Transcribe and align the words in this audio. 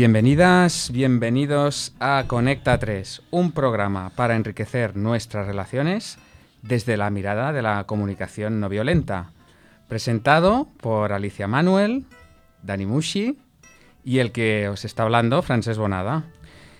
Bienvenidas, 0.00 0.90
bienvenidos 0.94 1.92
a 2.00 2.24
Conecta 2.26 2.78
3, 2.78 3.20
un 3.32 3.52
programa 3.52 4.08
para 4.16 4.34
enriquecer 4.34 4.96
nuestras 4.96 5.46
relaciones 5.46 6.16
desde 6.62 6.96
la 6.96 7.10
mirada 7.10 7.52
de 7.52 7.60
la 7.60 7.84
comunicación 7.84 8.60
no 8.60 8.70
violenta. 8.70 9.32
Presentado 9.88 10.68
por 10.80 11.12
Alicia 11.12 11.48
Manuel, 11.48 12.06
Dani 12.62 12.86
Mushi 12.86 13.36
y 14.02 14.20
el 14.20 14.32
que 14.32 14.70
os 14.70 14.86
está 14.86 15.02
hablando, 15.02 15.42
Francés 15.42 15.76
Bonada. 15.76 16.24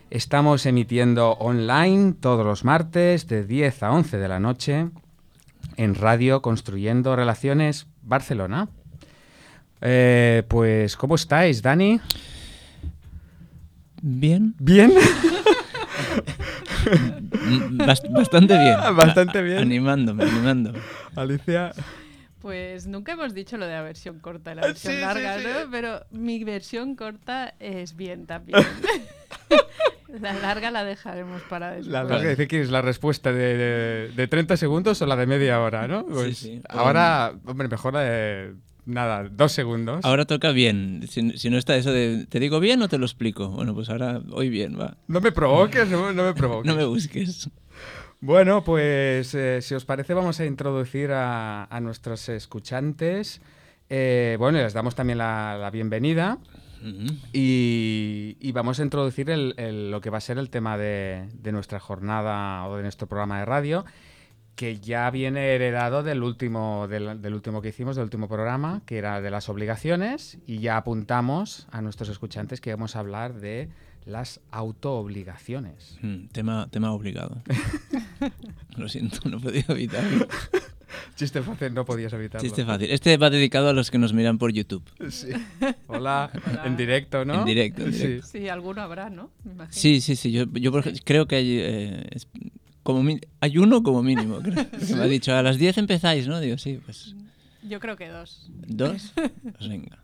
Estamos 0.09 0.64
emitiendo 0.64 1.32
online 1.32 2.15
todos 2.15 2.46
los 2.46 2.65
martes 2.65 3.27
de 3.27 3.45
10 3.45 3.82
a 3.82 3.93
11 3.93 4.16
de 4.16 4.29
la 4.29 4.41
noche 4.41 4.88
en 5.77 5.95
Radio 5.95 6.41
Construyendo 6.41 7.15
Relaciones 7.16 7.87
Barcelona. 8.01 8.71
Eh, 9.82 10.43
pues, 10.48 10.96
¿cómo 10.96 11.16
estáis, 11.16 11.60
Dani? 11.60 12.01
Bien. 14.02 14.54
¿Bien? 14.59 14.92
Bast- 17.86 18.10
bastante 18.10 18.59
bien. 18.59 18.76
Bastante 18.96 19.42
bien. 19.42 19.59
Animándome, 19.59 20.24
animándome. 20.24 20.78
Alicia. 21.16 21.73
Pues 22.40 22.86
nunca 22.86 23.12
hemos 23.12 23.34
dicho 23.34 23.59
lo 23.59 23.66
de 23.66 23.73
la 23.73 23.82
versión 23.82 24.18
corta 24.18 24.52
y 24.52 24.54
la 24.56 24.62
Ah, 24.62 24.66
versión 24.68 24.95
sí, 24.95 25.00
larga, 25.00 25.38
sí. 25.38 25.45
¿no? 25.45 25.70
Pero 25.70 26.00
mi 26.10 26.42
versión 26.42 26.96
corta 26.96 27.54
es 27.60 27.96
bien 27.96 28.26
también. 28.26 28.59
la 30.20 30.32
larga 30.34 30.70
la 30.70 30.82
dejaremos 30.84 31.42
para 31.42 31.73
después. 31.73 31.88
La 31.88 32.04
larga 32.04 32.30
dice 32.30 32.48
que 32.48 32.62
es 32.62 32.70
la 32.70 32.80
respuesta 32.80 33.30
de, 33.32 33.57
de- 33.59 34.09
de 34.16 34.29
30 34.29 34.57
segundos 34.57 35.02
o 35.02 35.07
la 35.07 35.16
de 35.16 35.26
media 35.26 35.60
hora, 35.60 35.87
¿no? 35.87 36.07
Pues 36.07 36.38
sí. 36.38 36.62
Ahora, 36.70 37.32
hombre, 37.45 37.68
mejor 37.68 37.92
la 37.95 38.01
de. 38.01 38.54
Nada, 38.91 39.29
dos 39.30 39.52
segundos. 39.52 40.05
Ahora 40.05 40.24
toca 40.24 40.51
bien. 40.52 41.02
Si, 41.09 41.38
si 41.38 41.51
no 41.51 41.57
está 41.59 41.77
eso 41.77 41.93
de, 41.93 42.27
¿te 42.29 42.41
digo 42.41 42.60
bien 42.60 42.83
o 42.83 42.88
te 42.88 42.99
lo 42.99 43.07
explico? 43.07 43.49
Bueno, 43.49 43.74
pues 43.74 43.88
ahora 43.91 44.21
hoy 44.32 44.49
bien, 44.49 44.79
va. 44.79 44.97
No 45.07 45.21
me 45.21 45.32
provoques, 45.32 45.88
no, 45.88 46.13
no 46.13 46.24
me 46.24 46.35
provoques. 46.35 46.66
No 46.66 46.77
me 46.77 46.85
busques. 46.85 47.49
Bueno, 48.21 48.63
pues 48.65 49.35
eh, 49.35 49.60
si 49.63 49.74
os 49.74 49.85
parece 49.85 50.13
vamos 50.13 50.41
a 50.41 50.45
introducir 50.45 51.13
a, 51.13 51.65
a 51.65 51.80
nuestros 51.80 52.29
escuchantes. 52.29 53.41
Eh, 53.88 54.37
bueno, 54.38 54.59
les 54.59 54.73
damos 54.74 54.95
también 54.95 55.19
la, 55.19 55.57
la 55.59 55.71
bienvenida 55.71 56.38
y, 57.32 58.37
y 58.41 58.52
vamos 58.52 58.80
a 58.80 58.82
introducir 58.82 59.30
el- 59.30 59.54
el- 59.57 59.91
lo 59.91 60.01
que 60.01 60.10
va 60.10 60.19
a 60.19 60.21
ser 60.21 60.38
el 60.38 60.51
tema 60.51 60.77
de, 60.79 61.29
de 61.35 61.52
nuestra 61.52 61.80
jornada 61.80 62.66
o 62.66 62.77
de 62.77 62.82
nuestro 62.82 63.07
programa 63.07 63.38
de 63.41 63.45
radio, 63.45 63.85
que 64.61 64.78
ya 64.78 65.11
viene 65.11 65.55
heredado 65.55 66.03
del 66.03 66.22
último, 66.22 66.87
del, 66.87 67.22
del 67.22 67.33
último 67.33 67.62
que 67.62 67.71
hicimos, 67.71 67.97
del 67.97 68.05
último 68.05 68.28
programa, 68.28 68.83
que 68.84 68.99
era 68.99 69.22
de 69.22 69.31
las 69.31 69.49
obligaciones, 69.49 70.37
y 70.47 70.59
ya 70.59 70.77
apuntamos 70.77 71.66
a 71.71 71.81
nuestros 71.81 72.11
escuchantes 72.11 72.61
que 72.61 72.71
vamos 72.71 72.94
a 72.94 72.99
hablar 72.99 73.33
de 73.41 73.71
las 74.05 74.43
autoobligaciones. 74.50 75.97
Mm, 76.03 76.27
tema, 76.27 76.69
tema 76.71 76.93
obligado. 76.93 77.43
Lo 78.77 78.87
siento, 78.91 79.31
no 79.31 79.38
he 79.38 79.41
podido 79.41 79.75
evitarlo. 79.75 80.27
Chiste 81.16 81.41
fácil, 81.41 81.72
no 81.72 81.87
podías 81.87 82.12
evitarlo. 82.12 82.47
Chiste 82.47 82.66
fácil. 82.66 82.91
Este 82.91 83.16
va 83.16 83.31
dedicado 83.31 83.71
a 83.71 83.72
los 83.72 83.91
que 83.91 83.97
nos 83.97 84.12
miran 84.12 84.37
por 84.37 84.53
YouTube. 84.53 84.83
Sí. 85.09 85.28
Hola, 85.87 86.31
en 86.66 86.77
directo, 86.77 87.25
¿no? 87.25 87.41
En 87.41 87.44
directo, 87.47 87.83
en 87.87 87.94
Sí. 87.94 87.99
directo. 88.06 88.27
Sí, 88.27 88.49
alguno 88.50 88.83
habrá, 88.83 89.09
¿no? 89.09 89.31
Sí, 89.71 90.03
sí, 90.03 90.16
sí. 90.16 90.33
Yo, 90.33 90.44
yo 90.53 90.71
creo 91.05 91.27
que 91.27 91.37
hay, 91.37 91.59
eh, 91.61 92.06
como 92.94 93.19
hay 93.41 93.59
uno 93.59 93.83
como 93.83 94.03
mínimo. 94.03 94.38
creo. 94.41 94.71
Que 94.71 94.94
me 94.94 95.03
ha 95.03 95.06
dicho, 95.06 95.34
a 95.34 95.43
las 95.43 95.59
10 95.59 95.78
empezáis, 95.78 96.28
¿no? 96.28 96.41
Digo, 96.41 96.59
sí, 96.59 96.81
pues 96.84 97.15
Yo 97.62 97.81
creo 97.81 97.97
que 97.97 98.09
dos. 98.09 98.50
dos. 98.66 99.12
Pues 99.59 99.69
venga. 99.69 99.98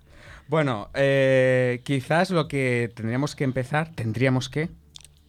Bueno, 0.49 0.91
eh, 0.95 1.81
quizás 1.85 2.31
lo 2.31 2.47
que 2.47 2.91
tendríamos 2.95 3.35
que 3.35 3.45
empezar, 3.45 3.91
tendríamos 3.95 4.49
que, 4.49 4.71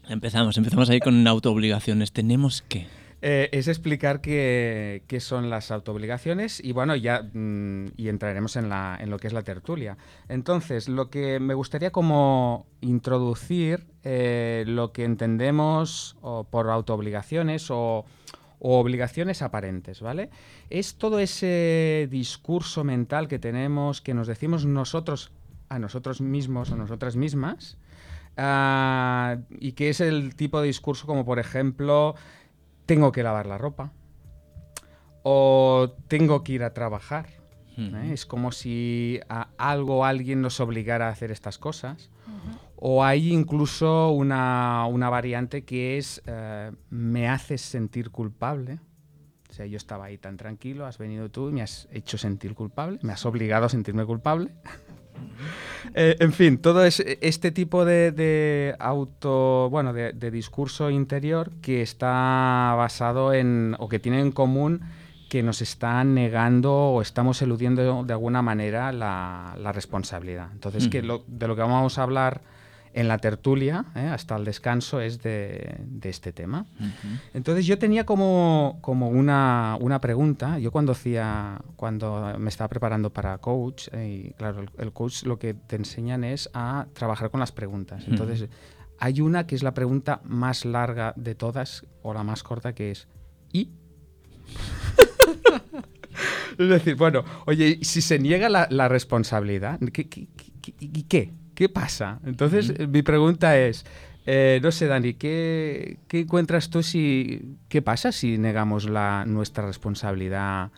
Empezamos, 0.09 0.57
empezamos 0.57 0.89
ahí 0.89 0.99
con 0.99 1.27
autoobligaciones. 1.27 2.11
Tenemos 2.11 2.61
que. 2.61 2.87
Eh, 3.21 3.49
es 3.51 3.67
explicar 3.67 4.21
qué, 4.21 5.03
qué 5.07 5.19
son 5.19 5.49
las 5.49 5.71
autoobligaciones 5.71 6.63
y 6.63 6.71
bueno, 6.71 6.95
ya 6.95 7.21
mm, 7.21 7.93
y 7.97 8.09
entraremos 8.09 8.55
en, 8.55 8.69
la, 8.69 8.97
en 8.99 9.09
lo 9.09 9.17
que 9.17 9.27
es 9.27 9.33
la 9.33 9.41
tertulia. 9.41 9.97
Entonces, 10.29 10.87
lo 10.87 11.09
que 11.09 11.39
me 11.39 11.53
gustaría 11.53 11.91
como 11.91 12.67
introducir 12.81 13.85
eh, 14.03 14.63
lo 14.67 14.91
que 14.91 15.03
entendemos 15.03 16.15
por 16.49 16.69
autoobligaciones 16.69 17.71
o, 17.71 18.05
o 18.59 18.79
obligaciones 18.79 19.41
aparentes, 19.41 20.01
¿vale? 20.01 20.29
Es 20.69 20.95
todo 20.95 21.19
ese 21.19 22.07
discurso 22.09 22.83
mental 22.83 23.27
que 23.27 23.39
tenemos, 23.39 24.01
que 24.01 24.13
nos 24.13 24.27
decimos 24.27 24.65
nosotros 24.65 25.31
a 25.69 25.79
nosotros 25.79 26.21
mismos 26.21 26.71
o 26.71 26.75
nosotras 26.75 27.15
mismas, 27.15 27.77
ah, 28.37 29.37
y 29.49 29.73
que 29.73 29.89
es 29.89 30.01
el 30.01 30.35
tipo 30.35 30.61
de 30.61 30.67
discurso 30.67 31.05
como, 31.05 31.25
por 31.25 31.39
ejemplo, 31.39 32.15
tengo 32.87 33.11
que 33.11 33.21
lavar 33.21 33.45
la 33.45 33.59
ropa 33.59 33.91
o 35.21 35.93
tengo 36.07 36.43
que 36.43 36.53
ir 36.53 36.63
a 36.63 36.73
trabajar. 36.73 37.27
¿eh? 37.77 37.89
Ujú. 37.89 38.13
Es 38.13 38.25
como 38.25 38.51
si 38.51 39.19
a 39.29 39.49
algo 39.57 40.05
alguien 40.05 40.41
nos 40.41 40.59
obligara 40.59 41.07
a 41.07 41.11
hacer 41.11 41.31
estas 41.31 41.59
cosas. 41.59 42.09
O 42.79 43.03
hay 43.03 43.33
incluso 43.33 44.11
una, 44.11 44.85
una 44.85 45.09
variante 45.09 45.63
que 45.65 45.97
es 45.97 46.21
eh, 46.27 46.71
me 46.89 47.27
haces 47.27 47.61
sentir 47.61 48.11
culpable. 48.11 48.79
O 49.49 49.53
sea, 49.53 49.65
yo 49.65 49.77
estaba 49.77 50.05
ahí 50.05 50.17
tan 50.17 50.37
tranquilo, 50.37 50.85
has 50.85 50.97
venido 50.97 51.29
tú 51.29 51.49
y 51.49 51.53
me 51.53 51.61
has 51.63 51.87
hecho 51.91 52.17
sentir 52.17 52.53
culpable, 52.53 52.99
me 53.01 53.13
has 53.13 53.25
obligado 53.25 53.65
a 53.65 53.69
sentirme 53.69 54.05
culpable. 54.05 54.51
Eh, 55.93 56.15
en 56.19 56.33
fin, 56.33 56.57
todo 56.57 56.83
es, 56.83 56.99
este 57.21 57.51
tipo 57.51 57.85
de, 57.85 58.11
de 58.11 58.75
auto, 58.79 59.69
bueno, 59.69 59.93
de, 59.93 60.11
de 60.13 60.31
discurso 60.31 60.89
interior 60.89 61.51
que 61.61 61.81
está 61.81 62.73
basado 62.77 63.33
en, 63.33 63.75
o 63.79 63.87
que 63.87 63.99
tiene 63.99 64.19
en 64.19 64.31
común 64.31 64.81
que 65.29 65.43
nos 65.43 65.61
está 65.61 66.03
negando 66.03 66.73
o 66.73 67.01
estamos 67.01 67.41
eludiendo 67.41 68.03
de 68.03 68.13
alguna 68.13 68.41
manera 68.41 68.91
la, 68.91 69.55
la 69.59 69.71
responsabilidad. 69.71 70.49
Entonces, 70.53 70.87
que 70.87 71.01
lo- 71.01 71.23
de 71.27 71.47
lo 71.47 71.55
que 71.55 71.61
vamos 71.61 71.97
a 71.97 72.03
hablar 72.03 72.41
en 72.97 73.07
la 73.07 73.19
tertulia, 73.19 73.85
¿eh? 73.95 74.07
hasta 74.07 74.35
el 74.35 74.43
descanso, 74.43 74.99
es 74.99 75.21
de, 75.21 75.75
de 75.85 76.09
este 76.09 76.33
tema. 76.33 76.65
Entonces 77.31 77.67
yo 77.67 77.77
tenía 77.77 78.07
como, 78.07 78.79
como 78.81 79.09
una, 79.09 79.77
una 79.79 80.01
pregunta. 80.01 80.57
Yo 80.57 80.71
cuando 80.71 80.93
hacía, 80.93 81.61
cuando 81.75 82.33
me 82.39 82.49
estaba 82.49 82.69
preparando 82.69 83.13
para 83.13 83.37
coach, 83.37 83.89
eh, 83.91 84.29
y 84.29 84.33
claro, 84.33 84.61
el, 84.61 84.71
el 84.79 84.93
coach 84.93 85.25
lo 85.25 85.37
que 85.37 85.53
te 85.53 85.75
enseñan 85.75 86.23
es 86.23 86.49
a 86.55 86.87
trabajar 86.93 87.29
con 87.29 87.39
las 87.39 87.51
preguntas. 87.51 88.03
Entonces, 88.07 88.49
hay 88.97 89.21
una 89.21 89.45
que 89.45 89.53
es 89.53 89.61
la 89.61 89.75
pregunta 89.75 90.21
más 90.23 90.65
larga 90.65 91.13
de 91.17 91.35
todas, 91.35 91.85
o 92.01 92.15
la 92.15 92.23
más 92.23 92.41
corta, 92.41 92.73
que 92.73 92.89
es 92.89 93.07
¿y? 93.53 93.69
es 96.57 96.67
decir, 96.67 96.95
bueno, 96.95 97.23
oye, 97.45 97.77
si 97.83 98.01
se 98.01 98.17
niega 98.17 98.49
la, 98.49 98.67
la 98.71 98.87
responsabilidad, 98.87 99.79
¿qué, 99.93 100.09
qué, 100.09 100.27
qué? 101.07 101.31
¿Qué 101.57 101.69
pasa? 101.69 102.19
Entonces, 102.23 102.87
mi 102.87 103.01
pregunta 103.01 103.57
es, 103.57 103.83
eh, 104.27 104.59
no 104.61 104.71
sé, 104.71 104.85
Dani, 104.85 105.15
¿qué, 105.15 105.97
qué 106.07 106.19
encuentras 106.19 106.69
tú 106.69 106.83
si... 106.83 107.55
¿Qué 107.67 107.81
pasa 107.81 108.11
si 108.11 108.37
negamos 108.37 108.87
la, 108.87 109.25
nuestra 109.25 109.65
responsabilidad 109.65 110.69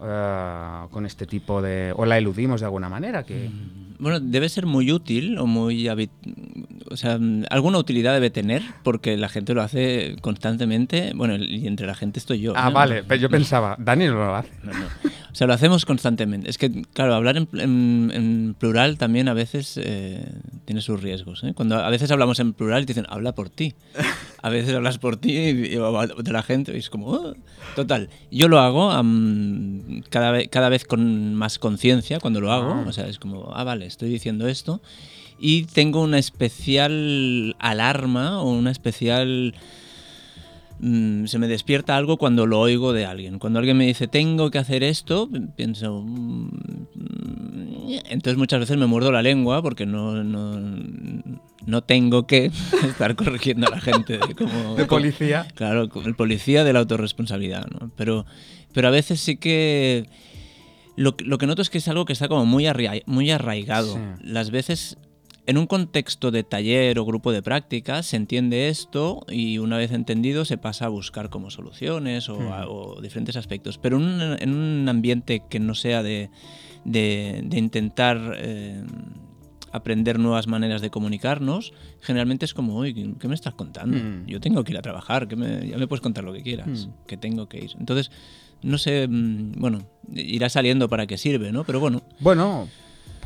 eh, 0.00 0.86
con 0.92 1.06
este 1.06 1.26
tipo 1.26 1.60
de... 1.60 1.92
o 1.96 2.06
la 2.06 2.18
eludimos 2.18 2.60
de 2.60 2.66
alguna 2.66 2.88
manera? 2.88 3.24
Que, 3.24 3.50
Bueno, 3.98 4.20
debe 4.20 4.48
ser 4.48 4.64
muy 4.64 4.92
útil 4.92 5.38
o 5.38 5.46
muy... 5.46 5.88
O 5.88 6.96
sea, 6.96 7.18
mm, 7.18 7.46
alguna 7.50 7.78
utilidad 7.78 8.14
debe 8.14 8.30
tener 8.30 8.62
porque 8.84 9.16
la 9.16 9.28
gente 9.28 9.54
lo 9.54 9.62
hace 9.62 10.14
constantemente. 10.20 11.14
Bueno, 11.16 11.34
y 11.34 11.66
entre 11.66 11.88
la 11.88 11.96
gente 11.96 12.20
estoy 12.20 12.38
yo. 12.38 12.52
ah, 12.54 12.66
¿no? 12.66 12.74
vale, 12.74 13.02
pero 13.02 13.20
yo 13.20 13.28
pensaba, 13.28 13.74
Dani 13.76 14.06
no 14.06 14.14
lo 14.14 14.36
hace. 14.36 14.52
No, 14.62 14.72
no. 14.72 14.86
O 15.32 15.34
sea, 15.34 15.46
lo 15.46 15.54
hacemos 15.54 15.86
constantemente. 15.86 16.50
Es 16.50 16.58
que, 16.58 16.70
claro, 16.92 17.14
hablar 17.14 17.38
en, 17.38 17.48
en- 17.54 18.10
en 18.14 18.54
plural 18.58 18.98
también 18.98 19.28
a 19.28 19.34
veces 19.34 19.80
eh, 19.82 20.30
tiene 20.66 20.82
sus 20.82 21.00
riesgos. 21.02 21.42
¿eh? 21.42 21.54
Cuando 21.54 21.76
a 21.76 21.88
veces 21.88 22.10
hablamos 22.10 22.38
en 22.38 22.52
plural 22.52 22.82
y 22.82 22.86
te 22.86 22.92
dicen, 22.92 23.06
habla 23.08 23.34
por 23.34 23.48
ti. 23.48 23.72
A 24.42 24.50
veces 24.50 24.74
hablas 24.74 24.98
por 24.98 25.16
ti 25.16 25.32
y, 25.32 25.48
y- 25.48 26.22
de 26.22 26.32
la 26.32 26.42
gente 26.42 26.74
y 26.74 26.78
es 26.80 26.90
como... 26.90 27.14
"Ah". 27.14 27.32
Total, 27.74 28.10
yo 28.30 28.48
lo 28.48 28.58
hago 28.58 28.90
am, 28.90 30.02
cada, 30.10 30.32
vez, 30.32 30.48
cada 30.50 30.68
vez 30.68 30.84
con 30.84 31.34
más 31.34 31.58
conciencia 31.58 32.20
cuando 32.20 32.40
lo 32.42 32.52
hago. 32.52 32.70
Ah. 32.70 32.84
O 32.86 32.92
sea, 32.92 33.06
es 33.08 33.18
como, 33.18 33.52
ah, 33.54 33.64
vale, 33.64 33.86
estoy 33.86 34.10
diciendo 34.10 34.46
esto. 34.48 34.82
Y 35.38 35.64
tengo 35.64 36.02
una 36.02 36.18
especial 36.18 37.56
alarma 37.58 38.40
o 38.42 38.52
una 38.52 38.70
especial 38.70 39.54
mm, 40.82 41.24
se 41.26 41.38
me 41.38 41.48
despierta 41.48 41.96
algo 41.96 42.18
cuando 42.18 42.46
lo 42.46 42.60
oigo 42.60 42.92
de 42.92 43.06
alguien. 43.06 43.38
Cuando 43.38 43.58
alguien 43.58 43.78
me 43.78 43.86
dice, 43.86 44.06
tengo 44.08 44.50
que 44.50 44.58
hacer 44.58 44.82
esto, 44.82 45.30
pienso... 45.56 46.02
mm, 46.04 46.48
entonces 48.10 48.36
muchas 48.38 48.60
veces 48.60 48.76
me 48.76 48.86
muerdo 48.86 49.10
la 49.12 49.22
lengua 49.22 49.62
porque 49.62 49.86
no, 49.86 50.22
no, 50.24 50.60
no 51.66 51.82
tengo 51.82 52.26
que 52.26 52.46
estar 52.88 53.16
corrigiendo 53.16 53.66
a 53.66 53.70
la 53.70 53.80
gente. 53.80 54.18
De, 54.18 54.34
como, 54.34 54.74
De 54.76 54.84
policía. 54.86 55.46
Claro, 55.54 55.88
como 55.88 56.06
el 56.06 56.14
policía 56.14 56.64
de 56.64 56.72
la 56.72 56.80
autorresponsabilidad, 56.80 57.66
¿no? 57.66 57.90
Pero, 57.96 58.26
pero 58.72 58.88
a 58.88 58.90
veces 58.90 59.20
sí 59.20 59.36
que... 59.36 60.08
Lo, 60.94 61.16
que- 61.16 61.24
lo 61.24 61.38
que 61.38 61.46
noto 61.46 61.62
es 61.62 61.70
que 61.70 61.78
es 61.78 61.88
algo 61.88 62.04
que 62.04 62.12
está 62.12 62.28
como 62.28 62.44
muy, 62.44 62.64
arrai- 62.64 63.02
muy 63.06 63.30
arraigado. 63.30 63.94
Sí. 63.94 64.00
Las 64.24 64.50
veces 64.50 64.98
en 65.46 65.58
un 65.58 65.66
contexto 65.66 66.30
de 66.30 66.44
taller 66.44 66.98
o 66.98 67.04
grupo 67.04 67.32
de 67.32 67.42
práctica 67.42 68.02
se 68.04 68.16
entiende 68.16 68.68
esto 68.68 69.24
y 69.28 69.58
una 69.58 69.76
vez 69.76 69.90
entendido 69.92 70.44
se 70.44 70.56
pasa 70.56 70.86
a 70.86 70.88
buscar 70.88 71.30
como 71.30 71.50
soluciones 71.50 72.28
o, 72.28 72.52
a- 72.54 72.68
o 72.68 73.00
diferentes 73.02 73.36
aspectos. 73.36 73.76
Pero 73.78 73.96
en 73.96 74.04
un, 74.04 74.20
en 74.40 74.54
un 74.54 74.88
ambiente 74.88 75.42
que 75.50 75.58
no 75.58 75.74
sea 75.74 76.02
de, 76.04 76.30
de- 76.84 77.42
de 77.44 77.58
intentar 77.58 78.34
eh, 78.38 78.84
aprender 79.72 80.18
nuevas 80.18 80.46
maneras 80.46 80.80
de 80.82 80.90
comunicarnos, 80.90 81.72
generalmente 82.00 82.44
es 82.44 82.54
como, 82.54 82.76
uy, 82.78 83.14
¿qué 83.18 83.26
me 83.26 83.34
estás 83.34 83.54
contando? 83.54 83.96
Hmm. 83.96 84.26
Yo 84.26 84.38
tengo 84.40 84.62
que 84.64 84.72
ir 84.72 84.78
a 84.78 84.82
trabajar, 84.82 85.26
que 85.28 85.34
me- 85.36 85.66
ya 85.66 85.76
me 85.78 85.86
puedes 85.88 86.02
contar 86.02 86.24
lo 86.24 86.32
que 86.32 86.42
quieras, 86.42 86.86
Hmm. 86.86 87.06
que 87.06 87.16
tengo 87.16 87.48
que 87.48 87.64
ir. 87.64 87.72
Entonces, 87.80 88.10
no 88.62 88.78
sé, 88.78 89.08
mm, 89.08 89.52
bueno, 89.58 89.80
irá 90.14 90.48
saliendo 90.50 90.88
para 90.88 91.06
qué 91.06 91.16
sirve, 91.18 91.50
¿no? 91.52 91.64
Pero 91.64 91.80
bueno, 91.80 92.02
Bueno, 92.20 92.68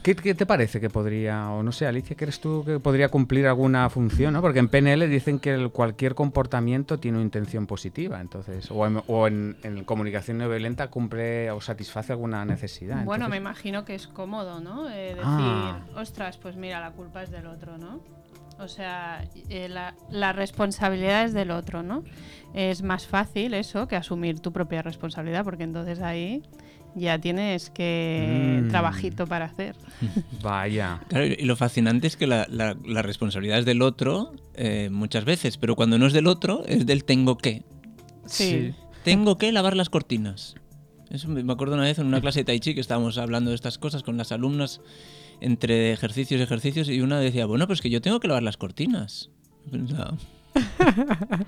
¿qué, 0.06 0.14
qué 0.14 0.34
te 0.36 0.46
parece 0.46 0.80
que 0.80 0.88
podría, 0.88 1.50
o 1.50 1.64
no 1.64 1.72
sé, 1.72 1.84
Alicia, 1.84 2.14
¿crees 2.16 2.38
tú 2.38 2.62
que 2.64 2.78
podría 2.78 3.08
cumplir 3.08 3.46
alguna 3.48 3.90
función? 3.90 4.34
¿no? 4.34 4.40
Porque 4.40 4.60
en 4.60 4.68
PNL 4.68 5.08
dicen 5.08 5.40
que 5.40 5.52
el- 5.52 5.70
cualquier 5.70 6.14
comportamiento 6.14 6.98
tiene 7.00 7.18
una 7.18 7.24
intención 7.24 7.66
positiva, 7.66 8.20
entonces, 8.20 8.70
o 8.70 8.86
en, 8.86 9.02
o 9.08 9.26
en- 9.26 9.56
en 9.64 9.82
comunicación 9.84 10.38
no 10.38 10.48
violenta 10.48 10.88
cumple 10.88 11.50
o 11.50 11.60
satisface 11.60 12.12
alguna 12.12 12.44
necesidad. 12.44 13.04
Bueno, 13.04 13.28
me 13.28 13.36
imagino 13.38 13.84
que 13.84 13.96
es 13.96 14.06
cómodo, 14.06 14.60
¿no? 14.60 14.88
Eh, 14.88 15.08
decir, 15.16 15.24
Ah. 15.24 15.80
ostras, 15.96 16.38
pues 16.38 16.54
mira, 16.54 16.80
la 16.80 16.92
culpa 16.92 17.24
es 17.24 17.30
del 17.32 17.46
otro, 17.48 17.76
¿no? 17.76 17.98
O 18.58 18.68
sea, 18.68 19.22
eh, 19.50 19.68
la, 19.68 19.94
la 20.08 20.32
responsabilidad 20.32 21.24
es 21.24 21.34
del 21.34 21.50
otro, 21.50 21.82
¿no? 21.82 22.04
Es 22.54 22.80
más 22.82 23.06
fácil 23.06 23.52
eso 23.54 23.86
que 23.88 23.96
asumir 23.96 24.40
tu 24.40 24.50
propia 24.52 24.80
responsabilidad, 24.82 25.44
porque 25.44 25.64
entonces 25.64 26.00
ahí 26.00 26.42
ya 26.96 27.18
tienes 27.20 27.70
que 27.70 28.62
Mm. 28.64 28.68
trabajito 28.70 29.26
para 29.26 29.44
hacer. 29.44 29.76
Vaya. 30.42 31.00
Claro, 31.08 31.26
y 31.26 31.44
lo 31.44 31.54
fascinante 31.56 32.06
es 32.08 32.16
que 32.16 32.26
la, 32.26 32.46
la- 32.50 32.76
la 32.84 33.02
responsabilidad 33.02 33.58
es 33.60 33.64
del 33.66 33.82
otro 33.82 34.32
eh, 34.54 34.88
muchas 34.90 35.24
veces, 35.24 35.56
pero 35.58 35.76
cuando 35.76 35.98
no 35.98 36.06
es 36.06 36.12
del 36.12 36.26
otro, 36.26 36.64
es 36.66 36.86
del 36.86 37.04
tengo 37.04 37.36
que. 37.38 37.62
Sí. 38.24 38.74
Tengo 39.04 39.38
que 39.38 39.52
lavar 39.52 39.76
las 39.76 39.88
cortinas. 39.90 40.56
Eso 41.10 41.28
me 41.28 41.52
acuerdo 41.52 41.74
una 41.74 41.84
vez 41.84 41.98
en 42.00 42.06
una 42.06 42.20
clase 42.20 42.40
de 42.40 42.44
Tai 42.46 42.58
Chi 42.58 42.74
que 42.74 42.80
estábamos 42.80 43.16
hablando 43.18 43.50
de 43.50 43.54
estas 43.54 43.78
cosas 43.78 44.02
con 44.02 44.16
las 44.16 44.32
alumnas 44.32 44.80
entre 45.40 45.92
ejercicios 45.92 46.40
y 46.40 46.42
ejercicios 46.42 46.88
y 46.88 47.00
una 47.00 47.20
decía, 47.20 47.46
bueno, 47.46 47.68
pues 47.68 47.80
que 47.80 47.90
yo 47.90 48.00
tengo 48.00 48.18
que 48.18 48.26
lavar 48.26 48.42
las 48.42 48.56
cortinas. 48.56 49.30
Y 49.66 49.70
pensaba, 49.70 50.14
¿quién- 50.96 51.46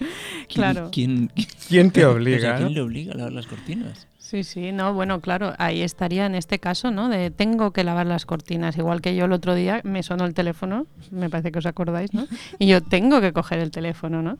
Claro. 0.48 0.90
¿quién, 0.92 1.32
¿Quién 1.68 1.90
te 1.90 2.00
o 2.04 2.10
sea, 2.10 2.16
obliga? 2.16 2.56
¿quién 2.56 2.68
no? 2.68 2.74
le 2.74 2.80
obliga 2.82 3.12
a 3.14 3.16
lavar 3.16 3.32
las 3.32 3.46
cortinas? 3.46 4.06
Sí, 4.28 4.44
sí, 4.44 4.72
no, 4.72 4.92
bueno, 4.92 5.22
claro, 5.22 5.54
ahí 5.56 5.80
estaría 5.80 6.26
en 6.26 6.34
este 6.34 6.58
caso, 6.58 6.90
¿no? 6.90 7.08
De 7.08 7.30
tengo 7.30 7.70
que 7.70 7.82
lavar 7.82 8.04
las 8.06 8.26
cortinas, 8.26 8.76
igual 8.76 9.00
que 9.00 9.16
yo 9.16 9.24
el 9.24 9.32
otro 9.32 9.54
día 9.54 9.80
me 9.84 10.02
sonó 10.02 10.26
el 10.26 10.34
teléfono, 10.34 10.86
me 11.10 11.30
parece 11.30 11.50
que 11.50 11.60
os 11.60 11.64
acordáis, 11.64 12.12
¿no? 12.12 12.26
Y 12.58 12.66
yo 12.66 12.82
tengo 12.82 13.22
que 13.22 13.32
coger 13.32 13.58
el 13.60 13.70
teléfono, 13.70 14.20
¿no? 14.20 14.36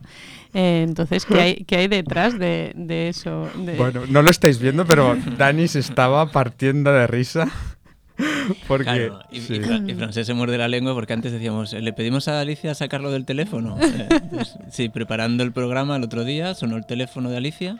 Eh, 0.53 0.85
entonces, 0.87 1.25
¿qué 1.25 1.41
hay, 1.41 1.55
qué 1.65 1.77
hay 1.77 1.87
detrás 1.87 2.37
de, 2.37 2.71
de 2.75 3.09
eso? 3.09 3.49
De- 3.55 3.77
Bueno, 3.77 4.01
no 4.07 4.21
lo 4.21 4.29
estáis 4.29 4.59
viendo, 4.59 4.85
pero 4.85 5.17
Dani 5.39 5.67
se 5.67 5.79
estaba 5.79 6.27
partiendo 6.27 6.93
de 6.93 7.07
risa. 7.07 7.47
Porque. 8.67 8.83
Claro, 8.83 9.21
y, 9.31 9.39
sí. 9.41 9.55
y 9.87 9.91
y 9.91 9.95
Francés 9.95 10.27
se 10.27 10.33
muerde 10.35 10.57
la 10.59 10.67
lengua 10.67 10.93
porque 10.93 11.13
antes 11.13 11.31
decíamos, 11.31 11.73
"Eh, 11.73 11.81
le 11.81 11.93
pedimos 11.93 12.27
a 12.27 12.39
Alicia 12.41 12.75
sacarlo 12.75 13.09
del 13.11 13.25
teléfono. 13.25 13.75
Eh, 13.81 14.07
pues, 14.29 14.55
sí, 14.69 14.89
preparando 14.89 15.41
el 15.43 15.51
programa 15.51 15.95
el 15.95 16.03
otro 16.03 16.25
día, 16.25 16.53
sonó 16.53 16.75
el 16.77 16.85
teléfono 16.85 17.29
de 17.29 17.37
Alicia 17.37 17.77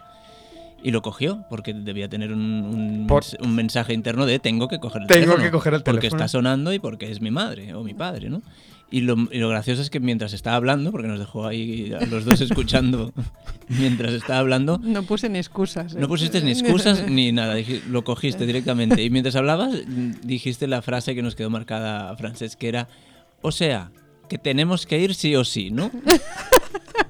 y 0.83 0.91
lo 0.91 1.01
cogió 1.01 1.45
porque 1.49 1.73
debía 1.73 2.07
tener 2.09 2.31
un, 2.31 2.41
un 2.41 3.07
Por- 3.07 3.23
mens- 3.23 3.37
un 3.43 3.55
mensaje 3.55 3.93
interno 3.93 4.25
de 4.25 4.39
tengo 4.39 4.67
que 4.67 4.79
coger 4.79 5.01
el 5.03 5.07
Tengo 5.07 5.21
teléfono. 5.21 5.43
que 5.43 5.51
coger 5.51 5.73
el 5.73 5.83
Porque 5.83 5.99
teléfono. 6.01 6.23
está 6.23 6.27
sonando 6.29 6.73
y 6.73 6.79
porque 6.79 7.11
es 7.11 7.21
mi 7.21 7.31
madre 7.31 7.73
o 7.73 7.83
mi 7.83 7.93
padre, 7.93 8.29
¿no? 8.29 8.41
Y 8.91 9.01
lo, 9.01 9.15
y 9.31 9.37
lo 9.37 9.49
gracioso 9.49 9.83
es 9.83 9.91
que 9.91 9.99
mientras 9.99 10.33
estaba 10.33 10.55
hablando, 10.55 10.91
porque 10.91 11.07
nos 11.07 11.19
dejó 11.19 11.45
ahí 11.45 11.93
a 11.93 12.03
los 12.07 12.25
dos 12.25 12.41
escuchando 12.41 13.13
mientras 13.69 14.13
estaba 14.13 14.39
hablando, 14.39 14.79
No 14.81 15.03
puse 15.03 15.29
ni 15.29 15.37
excusas. 15.37 15.93
¿eh? 15.93 15.97
no 15.99 16.07
pusiste 16.07 16.41
ni 16.41 16.51
excusas 16.51 17.05
ni 17.07 17.31
nada, 17.31 17.55
lo 17.87 18.03
cogiste 18.03 18.47
directamente. 18.47 19.03
Y 19.03 19.11
mientras 19.11 19.35
hablabas, 19.35 19.75
dijiste 20.23 20.65
la 20.65 20.81
frase 20.81 21.13
que 21.13 21.21
nos 21.21 21.35
quedó 21.35 21.51
marcada 21.51 22.09
a 22.09 22.15
Francés, 22.15 22.55
que 22.55 22.67
era, 22.67 22.87
o 23.43 23.51
sea, 23.51 23.91
que 24.27 24.39
tenemos 24.39 24.87
que 24.87 24.97
ir 24.99 25.13
sí 25.13 25.35
o 25.35 25.43
sí, 25.45 25.69
¿no? 25.69 25.91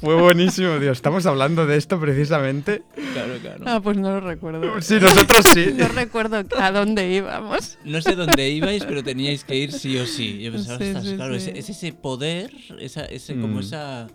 Fue 0.00 0.14
buenísimo, 0.14 0.78
Dios. 0.78 0.98
Estamos 0.98 1.26
hablando 1.26 1.66
de 1.66 1.76
esto 1.76 2.00
precisamente. 2.00 2.82
Claro, 3.12 3.34
claro. 3.42 3.64
Ah, 3.66 3.80
pues 3.82 3.96
no 3.96 4.10
lo 4.10 4.20
recuerdo. 4.20 4.80
Sí, 4.80 4.98
nosotros 5.00 5.44
sí. 5.52 5.72
No 5.76 5.88
recuerdo 5.88 6.42
a 6.58 6.70
dónde 6.72 7.10
íbamos. 7.10 7.78
No 7.84 8.00
sé 8.00 8.14
dónde 8.16 8.48
ibais, 8.50 8.84
pero 8.84 9.02
teníais 9.02 9.44
que 9.44 9.56
ir 9.56 9.72
sí 9.72 9.96
o 9.98 10.06
sí. 10.06 10.40
Yo 10.40 10.52
pensaba, 10.52 10.78
Sí, 10.78 10.84
"Ostras, 10.84 11.04
sí, 11.04 11.16
claro, 11.16 11.38
sí. 11.40 11.50
es 11.54 11.68
ese 11.70 11.92
poder, 11.92 12.50
esa, 12.78 13.04
ese, 13.04 13.34
como 13.34 13.56
Mm. 13.56 13.60
esa, 13.60 14.06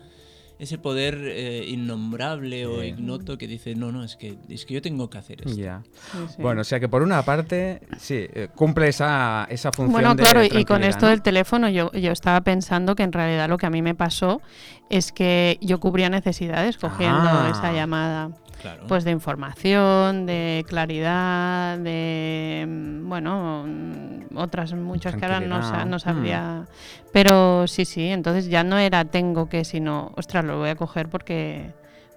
ese 0.58 0.78
poder 0.78 1.20
eh, 1.22 1.66
innombrable 1.68 2.66
o 2.66 2.84
ignoto 2.84 3.38
que 3.38 3.48
dice, 3.48 3.76
no, 3.76 3.92
no, 3.92 4.04
es 4.04 4.16
que, 4.16 4.38
es 4.50 4.66
que 4.66 4.74
yo 4.76 4.82
tengo 4.82 5.10
que 5.10 5.18
hacer 5.18 5.42
esto. 5.46 5.60
Ya. 5.60 5.84
Sí, 6.12 6.18
sí. 6.36 6.42
Bueno, 6.42 6.62
o 6.62 6.64
sea 6.64 6.80
que 6.80 6.88
por 6.88 7.02
una 7.02 7.22
parte, 7.24 7.82
sí, 8.00 8.26
eh, 8.34 8.48
cumple 8.56 8.88
esa, 8.88 9.48
esa 9.50 9.72
función. 9.72 9.92
Bueno, 9.92 10.16
de 10.16 10.24
claro, 10.24 10.44
y 10.44 10.64
con 10.66 10.84
esto 10.84 11.06
¿no? 11.06 11.10
del 11.10 11.22
teléfono 11.22 11.68
yo, 11.70 11.92
yo 11.92 12.12
estaba 12.12 12.42
pensando 12.42 12.96
que 12.96 13.04
en 13.04 13.12
realidad 13.12 13.50
lo 13.50 13.58
que 13.58 13.66
a 13.66 13.70
mí 13.70 13.82
me 13.82 13.96
pasó 13.96 14.42
es 14.90 15.12
que 15.12 15.58
yo 15.62 15.80
cubría 15.80 16.10
necesidades 16.10 16.78
cogiendo 16.78 17.18
Ah. 17.30 17.50
esa 17.52 17.74
llamada. 17.74 18.30
Claro. 18.62 18.84
Pues 18.88 19.04
de 19.04 19.12
información, 19.12 20.26
de 20.26 20.66
claridad, 20.68 21.78
de 21.78 22.66
mm, 22.68 23.10
bueno, 23.10 23.66
mm, 23.68 24.38
otras 24.38 24.74
muchas 24.74 25.16
que 25.16 25.26
ahora 25.26 25.40
no, 25.86 26.00
sabría. 26.00 26.66
Pero 27.12 27.68
sí, 27.68 27.86
sí, 27.86 28.08
entonces 28.10 28.48
ya 28.48 28.64
no 28.64 28.78
era 28.78 29.06
tengo 29.06 29.48
que, 29.50 29.64
sino, 29.66 30.12
ostras, 30.16 30.44
lo 30.46 30.58
voy 30.60 30.70
a 30.70 30.76
coger 30.76 31.10
porque 31.10 31.72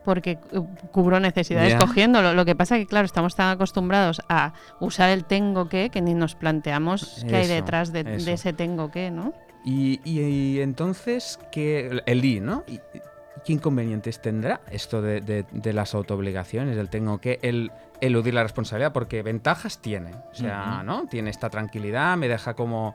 porque 0.05 0.37
cu- 0.37 0.67
cubro 0.91 1.21
necesidades 1.21 1.75
cogiéndolo. 1.87 2.33
Lo 2.33 2.45
que 2.47 2.55
pasa 2.57 2.79
que, 2.79 2.87
claro, 2.87 3.05
estamos 3.05 3.35
tan 3.35 3.49
acostumbrados 3.51 4.23
a 4.31 4.55
usar 4.81 5.11
el 5.11 5.25
tengo 5.27 5.69
que 5.69 5.91
que 5.91 6.01
ni 6.01 6.15
nos 6.15 6.35
planteamos 6.35 7.25
qué 7.29 7.37
hay 7.37 7.47
detrás 7.47 7.93
de, 7.93 8.05
ese 8.33 8.53
tengo 8.55 8.91
que, 8.91 9.11
¿no? 9.11 9.35
Y, 9.67 10.01
y- 10.05 10.21
y 10.21 10.61
entonces, 10.61 11.39
que 11.53 12.01
el 12.07 12.25
I, 12.25 12.41
¿no? 12.41 12.65
¿Y, 12.67 12.75
y 12.77 12.81
¿Qué 13.49 13.55
inconvenientes 13.55 14.21
tendrá 14.21 14.61
esto 14.71 15.01
de, 15.01 15.23
de- 15.23 15.47
de 15.51 15.73
las 15.73 15.95
autoobligaciones, 15.95 16.77
del 16.77 16.91
tengo 16.91 17.19
que, 17.19 17.39
el 17.41 17.73
eludir 18.03 18.35
la 18.35 18.43
responsabilidad? 18.43 18.93
Porque 18.93 19.23
ventajas 19.23 19.79
tiene. 19.81 20.11
O 20.31 20.35
sea. 20.35 20.83
¿no? 20.85 21.07
Tiene 21.07 21.31
esta 21.31 21.49
tranquilidad, 21.49 22.19
me 22.19 22.29
deja 22.29 22.53
como 22.53 22.95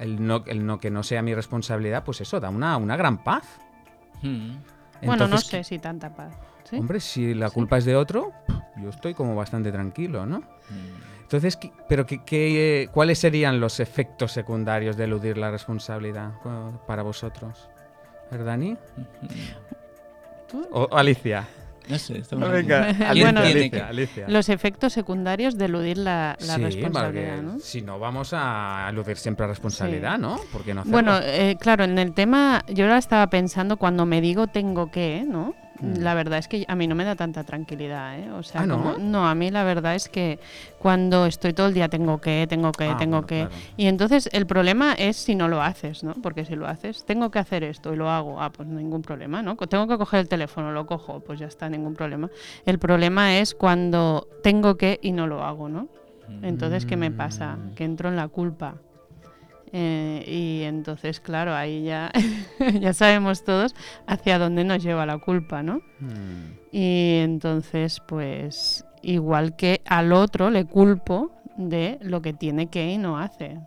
el 0.00 0.26
no, 0.26 0.42
el 0.48 0.66
no 0.66 0.80
que 0.80 0.90
no 0.90 1.04
sea 1.04 1.22
mi 1.22 1.36
responsabilidad, 1.36 2.02
pues 2.02 2.20
eso, 2.20 2.40
da 2.40 2.50
una, 2.50 2.76
una 2.78 2.96
gran 2.96 3.22
paz. 3.22 3.44
Mm. 4.22 4.56
bueno, 5.04 5.16
no 5.18 5.24
Entonces, 5.36 5.46
sé 5.50 5.62
si 5.62 5.78
tanta 5.78 6.12
paz. 6.16 6.34
¿sí? 6.64 6.78
Hombre, 6.80 6.98
si 6.98 7.32
la 7.34 7.50
culpa 7.50 7.78
es 7.78 7.84
de 7.84 7.94
otro, 7.94 8.32
yo 8.82 8.88
estoy 8.90 9.14
como 9.14 9.36
bastante 9.36 9.70
tranquilo, 9.70 10.26
¿no? 10.26 10.40
Mm. 10.40 11.22
Entonces, 11.22 11.56
¿qué- 11.56 11.70
pero 11.88 12.06
qué, 12.06 12.24
qué, 12.24 12.82
eh, 12.82 12.88
¿cuáles 12.88 13.20
serían 13.20 13.60
los 13.60 13.78
efectos 13.78 14.32
secundarios 14.32 14.96
de 14.96 15.04
eludir 15.04 15.38
la 15.38 15.52
responsabilidad 15.52 16.32
para 16.88 17.02
vosotros? 17.04 17.68
¿Verdani? 18.32 18.76
¿Tú? 18.96 19.26
¿O 20.72 20.88
Alicia? 20.96 21.46
No 21.88 21.98
sé, 21.98 22.18
estamos 22.18 22.50
Venga, 22.50 22.88
aquí. 22.90 23.02
Alicia, 23.04 23.24
Bueno, 23.24 23.42
tiene 23.42 23.60
Alicia, 23.60 23.70
que- 23.78 23.84
Alicia. 23.84 24.24
Los 24.28 24.48
efectos 24.48 24.92
secundarios 24.92 25.56
de 25.56 25.66
eludir 25.66 25.98
la, 25.98 26.36
la 26.40 26.54
Sí, 26.56 26.62
responsabilidad, 26.62 27.42
¿no? 27.42 27.58
si 27.60 27.82
no 27.82 27.98
vamos 28.00 28.30
a 28.32 28.88
eludir 28.90 29.16
siempre 29.16 29.44
la 29.44 29.50
responsabilidad, 29.50 30.16
Sí. 30.16 30.22
¿no? 30.22 30.36
¿Por 30.52 30.62
qué 30.64 30.74
no 30.74 30.80
hacerlo? 30.80 30.92
Bueno, 30.92 31.18
eh, 31.22 31.56
claro, 31.60 31.84
en 31.84 31.98
el 31.98 32.12
tema, 32.12 32.64
yo 32.68 32.86
ahora 32.86 32.98
estaba 32.98 33.28
pensando 33.28 33.76
cuando 33.76 34.04
me 34.04 34.20
digo 34.20 34.48
tengo 34.48 34.90
que, 34.90 35.24
¿no? 35.28 35.54
Mm. 35.80 36.02
La 36.02 36.14
verdad 36.14 36.38
es 36.38 36.48
que 36.48 36.64
a 36.68 36.74
mí 36.74 36.86
no 36.86 36.94
me 36.94 37.04
da 37.04 37.14
tanta 37.16 37.44
tranquilidad, 37.44 38.18
¿eh? 38.18 38.30
O 38.32 38.42
sea, 38.42 38.62
Ah, 38.62 38.66
¿no? 38.66 38.76
como- 38.76 38.98
no, 38.98 39.28
a 39.28 39.34
mí 39.34 39.50
la 39.50 39.64
verdad 39.64 39.94
es 39.94 40.08
que 40.08 40.38
cuando 40.78 41.26
estoy 41.26 41.52
todo 41.52 41.66
el 41.68 41.74
día 41.74 41.88
tengo 41.88 42.18
que, 42.20 42.46
tengo 42.48 42.72
que, 42.72 42.88
Ah, 42.90 42.96
tengo 42.96 43.16
bueno, 43.22 43.26
que. 43.26 43.46
claro. 43.48 43.54
Y 43.76 43.86
entonces 43.86 44.28
el 44.32 44.46
problema 44.46 44.94
es 44.94 45.16
si 45.16 45.34
no 45.34 45.48
lo 45.48 45.60
haces, 45.62 46.02
¿no? 46.04 46.14
Porque 46.22 46.44
si 46.44 46.54
lo 46.56 46.66
haces, 46.66 47.04
tengo 47.04 47.30
que 47.30 47.38
hacer 47.38 47.64
esto 47.64 47.92
y 47.92 47.96
lo 47.96 48.10
hago, 48.10 48.40
ah, 48.40 48.50
pues 48.50 48.68
ningún 48.68 49.02
problema, 49.02 49.42
¿no? 49.42 49.56
Tengo 49.56 49.86
que 49.86 49.98
coger 49.98 50.20
el 50.20 50.28
teléfono, 50.28 50.72
lo 50.72 50.86
cojo, 50.86 51.20
pues 51.20 51.38
ya 51.38 51.46
está, 51.46 51.68
ningún 51.68 51.94
problema. 51.94 52.30
El 52.64 52.78
problema 52.78 53.36
es 53.38 53.54
cuando 53.54 54.28
tengo 54.42 54.76
que 54.76 54.98
y 55.02 55.12
no 55.12 55.26
lo 55.26 55.42
hago, 55.44 55.68
¿no? 55.68 55.88
Entonces, 56.42 56.86
¿qué 56.86 56.96
me 56.96 57.10
pasa? 57.10 57.56
Mm. 57.56 57.74
Que 57.74 57.84
entro 57.84 58.08
en 58.08 58.16
la 58.16 58.28
culpa. 58.28 58.76
Eh, 59.78 60.24
y 60.26 60.62
entonces, 60.62 61.20
claro, 61.20 61.54
ahí 61.54 61.84
ya, 61.84 62.10
ya 62.80 62.94
sabemos 62.94 63.44
todos 63.44 63.74
hacia 64.06 64.38
dónde 64.38 64.64
nos 64.64 64.82
lleva 64.82 65.04
la 65.04 65.18
culpa, 65.18 65.62
¿no? 65.62 65.82
Mm. 66.00 66.52
Y 66.72 67.18
entonces, 67.18 68.00
pues, 68.08 68.86
igual 69.02 69.54
que 69.54 69.82
al 69.84 70.14
otro 70.14 70.48
le 70.48 70.64
culpo 70.64 71.30
de 71.58 71.98
lo 72.00 72.22
que 72.22 72.32
tiene 72.32 72.68
que 72.68 72.90
y 72.90 72.96
no 72.96 73.18
hace. 73.18 73.58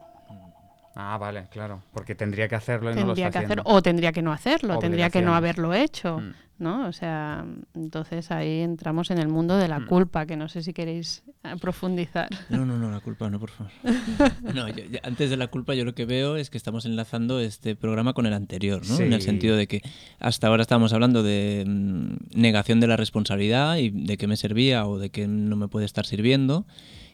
Ah, 0.95 1.19
vale, 1.19 1.45
claro. 1.51 1.83
Porque 1.93 2.15
tendría 2.15 2.47
que 2.47 2.55
hacerlo 2.55 2.91
y 2.91 2.95
no 2.95 3.01
lo 3.01 3.07
Tendría 3.09 3.27
está 3.27 3.39
que 3.41 3.45
hacer, 3.45 3.61
o 3.63 3.81
tendría 3.83 4.11
que 4.11 4.23
no 4.23 4.33
hacerlo, 4.33 4.79
tendría 4.79 5.11
que 5.11 5.21
no 5.21 5.35
haberlo 5.35 5.75
hecho, 5.75 6.17
Mm. 6.17 6.33
¿No? 6.59 6.87
O 6.87 6.91
sea, 6.93 7.45
entonces 7.73 8.29
ahí 8.31 8.59
entramos 8.59 9.09
en 9.11 9.17
el 9.17 9.27
mundo 9.29 9.57
de 9.57 9.67
la 9.67 9.79
Mm. 9.79 9.85
culpa, 9.87 10.25
que 10.25 10.35
no 10.35 10.47
sé 10.49 10.61
si 10.61 10.73
queréis 10.73 11.23
eh, 11.43 11.55
profundizar. 11.59 12.27
No, 12.49 12.65
no, 12.65 12.77
no, 12.77 12.91
la 12.91 12.99
culpa 12.99 13.29
no, 13.29 13.39
por 13.39 13.49
favor. 13.49 13.71
No, 14.53 14.67
yo- 14.69 14.83
yo- 14.91 14.99
antes 15.03 15.29
de 15.29 15.37
la 15.37 15.47
culpa 15.47 15.73
yo 15.73 15.85
lo 15.85 15.95
que 15.95 16.05
veo 16.05 16.35
es 16.35 16.49
que 16.49 16.57
estamos 16.57 16.85
enlazando 16.85 17.39
este 17.39 17.75
programa 17.75 18.13
con 18.13 18.25
el 18.25 18.33
anterior, 18.33 18.81
¿no? 18.87 18.99
En 18.99 19.13
el 19.13 19.21
sentido 19.21 19.55
de 19.55 19.67
que 19.67 19.81
hasta 20.19 20.47
ahora 20.47 20.61
estábamos 20.61 20.91
hablando 20.93 21.23
de 21.23 21.63
mm, 21.65 22.39
negación 22.39 22.79
de 22.79 22.87
la 22.87 22.97
responsabilidad 22.97 23.77
y 23.77 23.89
de 23.89 24.17
qué 24.17 24.27
me 24.27 24.35
servía 24.37 24.85
o 24.85 24.99
de 24.99 25.09
qué 25.09 25.27
no 25.27 25.55
me 25.55 25.67
puede 25.67 25.85
estar 25.85 26.05
sirviendo. 26.05 26.65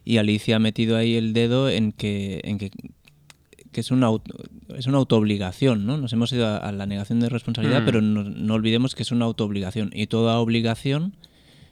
Y 0.03 0.17
Alicia 0.17 0.55
ha 0.57 0.59
metido 0.59 0.97
ahí 0.97 1.15
el 1.15 1.33
dedo 1.33 1.69
en 1.69 1.91
que, 1.91 2.41
en 2.43 2.57
que, 2.59 2.71
que 3.75 3.81
es 3.81 3.91
una 3.91 4.07
auto- 4.07 4.37
es 4.77 4.87
una 4.87 4.99
autoobligación, 4.99 5.85
¿no? 5.85 5.97
Nos 5.97 6.13
hemos 6.13 6.31
ido 6.31 6.47
a, 6.47 6.55
a 6.55 6.71
la 6.71 6.85
negación 6.85 7.19
de 7.19 7.27
responsabilidad, 7.27 7.81
Mm. 7.81 7.85
pero 7.85 7.99
no, 8.01 8.23
no 8.23 8.53
olvidemos 8.53 8.95
que 8.95 9.03
es 9.03 9.11
una 9.11 9.25
autoobligación 9.25 9.89
y 9.93 10.07
toda 10.07 10.39
obligación 10.39 11.17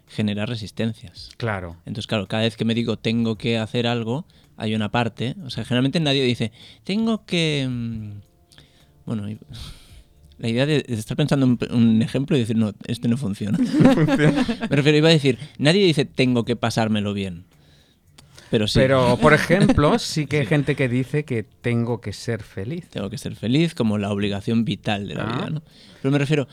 genera 0.08 0.46
resistencias. 0.46 1.30
Claro. 1.38 1.78
Entonces, 1.86 2.08
claro, 2.08 2.28
cada 2.28 2.44
vez 2.44 2.58
que 2.58 2.66
me 2.66 2.76
digo 2.76 2.98
tengo 2.98 3.38
que 3.38 3.58
hacer 3.58 3.88
algo, 3.88 4.26
hay 4.58 4.76
una 4.76 4.92
parte. 4.92 5.36
O 5.46 5.50
sea, 5.50 5.64
generalmente 5.64 6.02
nadie 6.02 6.24
dice 6.24 6.52
tengo 6.84 7.26
que. 7.26 7.68
mm, 7.70 8.12
Bueno, 9.06 9.30
y- 9.30 9.40
la 10.40 10.50
idea 10.50 10.66
de, 10.66 10.84
estar 10.90 11.16
pensando 11.16 11.46
en 11.46 11.58
un 11.74 12.02
ejemplo 12.02 12.36
y 12.36 12.42
decir 12.42 12.58
no, 12.58 12.74
este 12.86 13.08
no 13.08 13.16
funciona. 13.16 13.58
me 14.70 14.76
refiero, 14.76 14.98
iba 14.98 15.08
a 15.08 15.12
decir, 15.14 15.38
nadie 15.58 15.86
dice 15.86 16.04
tengo 16.04 16.44
que 16.44 16.58
pasármelo 16.58 17.14
bien. 17.14 17.46
Pero 18.54 18.68
sí. 18.68 18.78
Pero, 18.80 19.18
por 19.20 19.34
ejemplo, 19.80 19.98
sí 19.98 20.28
que 20.28 20.42
hay 20.42 20.46
gente 20.46 20.76
que 20.76 20.88
dice 20.88 21.26
que 21.26 21.42
tengo 21.42 22.02
que 22.02 22.14
ser 22.14 22.44
feliz. 22.44 22.88
tengo 22.88 23.10
que 23.10 23.18
ser 23.18 23.36
feliz 23.36 23.74
como 23.74 23.98
la 23.98 24.12
obligación 24.12 24.64
vital 24.64 25.08
de 25.08 25.16
la 25.16 25.24
Ah. 25.24 25.36
vida, 25.36 25.50
¿no? 25.50 25.64
Pero 26.04 26.12
me 26.12 26.20
refiero, 26.20 26.48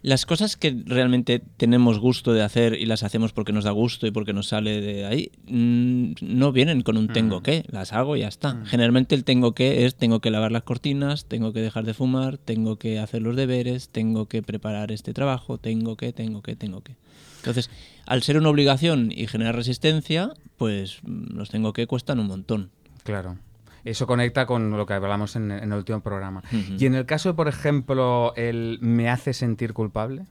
las 0.00 0.24
cosas 0.24 0.56
que 0.56 0.74
realmente 0.86 1.42
tenemos 1.58 1.98
gusto 1.98 2.32
de 2.32 2.40
hacer 2.42 2.80
y 2.80 2.86
las 2.86 3.02
hacemos 3.02 3.34
porque 3.34 3.52
nos 3.52 3.64
da 3.64 3.72
gusto 3.72 4.06
y 4.06 4.10
porque 4.10 4.32
nos 4.32 4.48
sale 4.48 4.80
de 4.80 5.04
ahí, 5.04 5.32
mm, 5.46 6.12
no 6.22 6.50
vienen 6.52 6.80
con 6.80 6.96
un 6.96 7.08
tengo 7.08 7.40
Mm. 7.40 7.42
que, 7.42 7.64
las 7.70 7.92
hago 7.92 8.16
y 8.16 8.20
ya 8.20 8.28
está. 8.28 8.54
Mm. 8.54 8.64
Generalmente 8.64 9.14
el 9.14 9.24
tengo 9.24 9.52
que 9.54 9.84
es 9.84 9.96
tengo 9.96 10.20
que 10.20 10.30
lavar 10.30 10.50
las 10.50 10.62
cortinas, 10.62 11.26
tengo 11.26 11.52
que 11.52 11.60
dejar 11.60 11.84
de 11.84 11.92
fumar, 11.92 12.38
tengo 12.38 12.76
que 12.78 12.98
hacer 12.98 13.20
los 13.20 13.36
deberes, 13.36 13.90
tengo 13.90 14.28
que 14.30 14.42
preparar 14.42 14.92
este 14.92 15.12
trabajo, 15.12 15.58
tengo 15.58 15.98
que, 15.98 16.14
tengo 16.14 16.40
que, 16.40 16.56
tengo 16.56 16.80
que. 16.82 16.96
Entonces, 17.40 17.68
al 18.06 18.22
ser 18.22 18.36
una 18.36 18.48
obligación 18.48 19.10
y 19.10 19.26
generar 19.26 19.56
resistencia, 19.56 20.34
pues 20.56 21.00
mm, 21.02 21.36
los 21.36 21.50
tengo 21.50 21.72
que 21.72 21.86
cuestan 21.86 22.18
un 22.20 22.26
montón. 22.26 22.70
Claro. 23.02 23.36
Eso 23.84 24.06
conecta 24.06 24.46
con 24.46 24.70
lo 24.70 24.86
que 24.86 24.94
hablamos 24.94 25.36
en, 25.36 25.50
en 25.50 25.70
el 25.70 25.78
último 25.78 26.00
programa. 26.00 26.42
Y 26.78 26.86
en 26.86 26.94
el 26.94 27.04
caso 27.04 27.28
de, 27.28 27.34
por 27.34 27.48
ejemplo, 27.48 28.32
el 28.34 28.78
me 28.80 29.10
hace 29.10 29.34
sentir 29.34 29.74
culpable. 29.74 30.24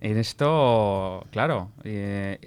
En 0.00 0.16
esto, 0.16 1.26
claro, 1.32 1.72
eh, 1.82 2.38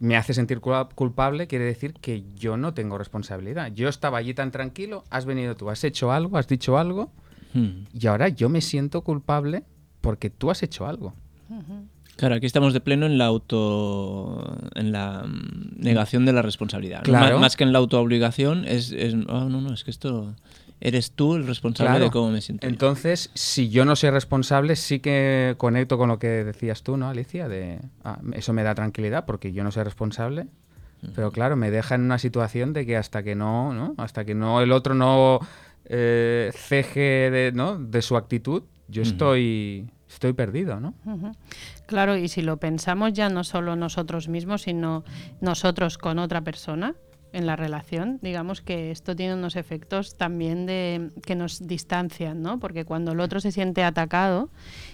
me 0.00 0.16
hace 0.16 0.32
sentir 0.32 0.60
culpable 0.60 1.46
quiere 1.46 1.66
decir 1.66 1.92
que 1.94 2.24
yo 2.34 2.56
no 2.56 2.72
tengo 2.74 2.98
responsabilidad. 2.98 3.70
Yo 3.72 3.88
estaba 3.88 4.18
allí 4.18 4.32
tan 4.32 4.50
tranquilo, 4.50 5.04
has 5.10 5.26
venido 5.26 5.54
tú, 5.56 5.70
has 5.70 5.84
hecho 5.84 6.10
algo, 6.10 6.38
has 6.38 6.48
dicho 6.48 6.78
algo, 6.78 7.12
y 7.52 8.06
ahora 8.06 8.28
yo 8.28 8.48
me 8.48 8.60
siento 8.60 9.02
culpable 9.02 9.64
porque 10.00 10.30
tú 10.30 10.50
has 10.50 10.62
hecho 10.62 10.86
algo. 10.86 11.14
Claro, 12.20 12.34
aquí 12.34 12.44
estamos 12.44 12.74
de 12.74 12.80
pleno 12.80 13.06
en 13.06 13.16
la 13.16 13.24
auto. 13.26 14.56
en 14.74 14.92
la 14.92 15.24
mm, 15.26 15.80
negación 15.80 16.26
de 16.26 16.34
la 16.34 16.42
responsabilidad. 16.42 17.02
Claro. 17.02 17.36
Má- 17.36 17.40
Más, 17.40 17.56
que 17.56 17.64
en 17.64 17.72
la 17.72 17.78
autoobligación, 17.78 18.66
es. 18.66 18.92
es 18.92 19.14
"Ah, 19.28 19.46
no, 19.48 19.60
no, 19.62 19.72
es 19.72 19.84
que 19.84 19.90
esto. 19.90 20.34
Eres 20.82 21.12
tú 21.12 21.34
el 21.36 21.46
responsable 21.46 21.90
Claro. 21.92 22.04
de 22.06 22.10
cómo 22.10 22.30
me 22.30 22.40
siento. 22.42 22.66
yo". 22.66 22.70
Entonces, 22.70 23.30
si 23.34 23.68
yo 23.70 23.84
no 23.86 23.96
soy 23.96 24.10
responsable, 24.10 24.76
sí 24.76 25.00
que 25.00 25.54
conecto 25.58 25.96
con 25.98 26.08
lo 26.08 26.18
que 26.18 26.28
decías 26.44 26.82
tú, 26.82 26.96
¿no, 26.98 27.08
Alicia? 27.08 27.48
De, 27.48 27.80
ah, 28.04 28.18
eso 28.34 28.52
me 28.52 28.62
da 28.62 28.74
tranquilidad 28.74 29.24
porque 29.26 29.52
yo 29.52 29.64
no 29.64 29.70
soy 29.72 29.84
responsable. 29.84 30.46
Pero 31.14 31.32
claro, 31.32 31.56
me 31.56 31.70
deja 31.70 31.94
en 31.94 32.02
una 32.02 32.18
situación 32.18 32.74
de 32.74 32.84
que 32.84 32.98
hasta 32.98 33.22
que 33.22 33.34
no, 33.34 33.72
¿no? 33.72 33.94
Hasta 33.96 34.26
que 34.26 34.34
no 34.34 34.60
el 34.60 34.70
otro 34.72 34.94
no 34.94 35.40
eh, 35.86 36.50
ceje 36.54 37.30
de, 37.30 37.52
¿no? 37.54 37.78
de 37.78 38.02
su 38.02 38.16
actitud, 38.18 38.64
yo 38.88 39.00
estoy, 39.02 39.86
estoy 40.12 40.32
perdido, 40.32 40.80
¿no? 40.80 40.94
Claro, 41.86 42.16
y 42.16 42.28
si 42.28 42.42
lo 42.42 42.58
pensamos 42.58 43.12
ya 43.12 43.28
no 43.28 43.44
solo 43.44 43.76
nosotros 43.76 44.28
mismos, 44.28 44.62
sino 44.62 45.04
nosotros 45.40 45.98
con 45.98 46.18
otra 46.18 46.42
persona 46.42 46.94
en 47.32 47.46
la 47.46 47.54
relación, 47.54 48.18
digamos 48.22 48.60
que 48.60 48.90
esto 48.90 49.14
tiene 49.14 49.34
unos 49.34 49.54
efectos 49.54 50.16
también 50.16 50.66
de 50.66 51.10
que 51.24 51.36
nos 51.36 51.66
distancian, 51.66 52.42
¿no? 52.42 52.58
Porque 52.58 52.84
cuando 52.84 53.12
el 53.12 53.20
otro 53.20 53.40
se 53.40 53.52
siente 53.52 53.84
atacado 53.84 54.50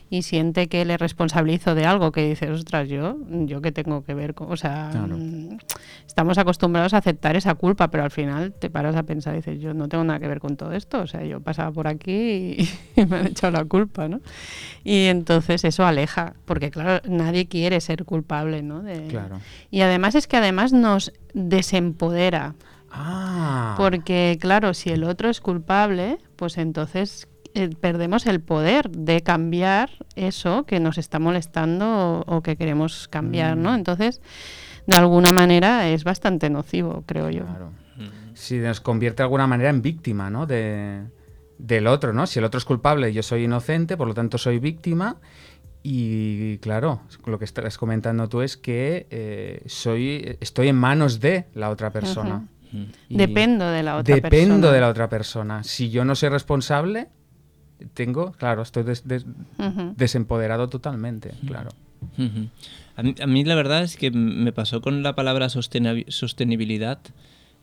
y 0.08 0.22
siente 0.22 0.68
que 0.68 0.84
le 0.84 0.96
responsabilizo 0.96 1.75
de 1.75 1.84
algo 1.84 2.12
que 2.12 2.28
dices, 2.28 2.48
ostras, 2.50 2.88
yo, 2.88 3.16
yo 3.28 3.60
qué 3.60 3.72
tengo 3.72 4.04
que 4.04 4.14
ver 4.14 4.34
con, 4.34 4.52
o 4.52 4.56
sea, 4.56 4.90
Claro. 4.92 5.16
mm, 5.18 5.58
estamos 6.06 6.38
acostumbrados 6.38 6.94
a 6.94 6.98
aceptar 6.98 7.34
esa 7.36 7.54
culpa, 7.56 7.88
pero 7.90 8.04
al 8.04 8.10
final 8.12 8.52
te 8.52 8.70
paras 8.70 8.94
a 8.94 9.02
pensar 9.02 9.34
y 9.34 9.38
dices, 9.38 9.60
yo 9.60 9.75
no 9.75 9.88
tengo 9.88 10.04
nada 10.04 10.20
que 10.20 10.28
ver 10.28 10.38
con 10.40 10.56
todo 10.56 10.72
esto, 10.72 11.00
o 11.00 11.06
sea, 11.08 11.25
yo 11.25 11.40
pasaba 11.40 11.72
por 11.72 11.88
aquí 11.88 12.12
y, 12.16 12.68
y 13.00 13.06
me 13.06 13.16
han 13.16 13.26
echado 13.26 13.52
la 13.52 13.64
culpa, 13.64 14.06
¿no? 14.08 14.20
Y 14.84 15.06
entonces 15.06 15.64
eso 15.64 15.84
aleja, 15.84 16.34
porque 16.44 16.70
claro, 16.70 17.02
nadie 17.08 17.46
quiere 17.46 17.80
ser 17.80 18.04
culpable, 18.04 18.62
¿no? 18.62 18.82
De- 18.82 19.08
Claro. 19.08 19.40
Y 19.72 19.80
además 19.80 20.14
es 20.14 20.26
que 20.28 20.36
además 20.36 20.72
nos 20.72 21.12
desempodera, 21.34 22.54
Ah. 22.98 23.75
porque 23.76 24.38
claro, 24.40 24.72
si 24.72 24.90
el 24.90 25.04
otro 25.04 25.28
es 25.28 25.40
culpable, 25.40 26.18
pues 26.36 26.56
entonces 26.56 27.28
eh, 27.56 27.70
perdemos 27.80 28.26
el 28.26 28.40
poder 28.40 28.90
de 28.90 29.22
cambiar 29.22 29.90
eso 30.14 30.64
que 30.66 30.78
nos 30.78 30.98
está 30.98 31.18
molestando 31.18 31.86
o, 32.26 32.36
o 32.36 32.42
que 32.42 32.56
queremos 32.56 33.08
cambiar, 33.08 33.56
¿no? 33.56 33.72
Mm. 33.72 33.76
Entonces, 33.76 34.20
de 34.86 34.96
alguna 34.96 35.32
manera 35.32 35.88
es 35.88 36.04
bastante 36.04 36.50
nocivo, 36.50 37.02
creo 37.06 37.30
yo. 37.30 37.44
Claro. 37.44 37.72
Mm. 37.96 38.34
Si 38.34 38.58
nos 38.58 38.80
convierte 38.80 39.22
de 39.22 39.25
alguna 39.25 39.46
manera 39.46 39.70
en 39.70 39.80
víctima, 39.80 40.28
¿no? 40.28 40.46
De, 40.46 41.02
del 41.58 41.86
otro, 41.86 42.12
¿no? 42.12 42.26
Si 42.26 42.38
el 42.38 42.44
otro 42.44 42.58
es 42.58 42.66
culpable, 42.66 43.12
yo 43.12 43.22
soy 43.22 43.44
inocente, 43.44 43.96
por 43.96 44.06
lo 44.06 44.12
tanto 44.12 44.36
soy 44.36 44.58
víctima. 44.58 45.16
Y 45.82 46.58
claro, 46.58 47.00
lo 47.25 47.38
que 47.38 47.44
estás 47.46 47.78
comentando 47.78 48.28
tú 48.28 48.42
es 48.42 48.56
que 48.56 49.06
eh, 49.08 49.62
soy, 49.66 50.36
estoy 50.40 50.68
en 50.68 50.76
manos 50.76 51.20
de 51.20 51.46
la 51.54 51.70
otra 51.70 51.90
persona. 51.90 52.48
Mm. 52.72 52.84
Dependo 53.08 53.70
de 53.70 53.82
la 53.82 53.96
otra 53.96 54.14
Dependo 54.14 54.54
persona. 54.54 54.72
de 54.72 54.80
la 54.80 54.88
otra 54.88 55.08
persona. 55.08 55.62
Si 55.62 55.88
yo 55.90 56.04
no 56.04 56.14
soy 56.14 56.28
responsable, 56.28 57.08
tengo, 57.95 58.33
claro, 58.33 58.62
estoy 58.62 58.83
des- 58.85 59.06
des- 59.06 59.25
Ujú. 59.59 59.95
desempoderado 59.97 60.68
totalmente, 60.68 61.33
claro. 61.47 61.71
A 62.97 63.02
mí, 63.02 63.14
a 63.21 63.26
mí 63.26 63.45
la 63.45 63.54
verdad 63.54 63.83
es 63.83 63.97
que 63.97 64.11
me 64.11 64.52
pasó 64.52 64.80
con 64.80 65.02
la 65.02 65.14
palabra 65.14 65.49
sostenibilidad, 65.49 66.99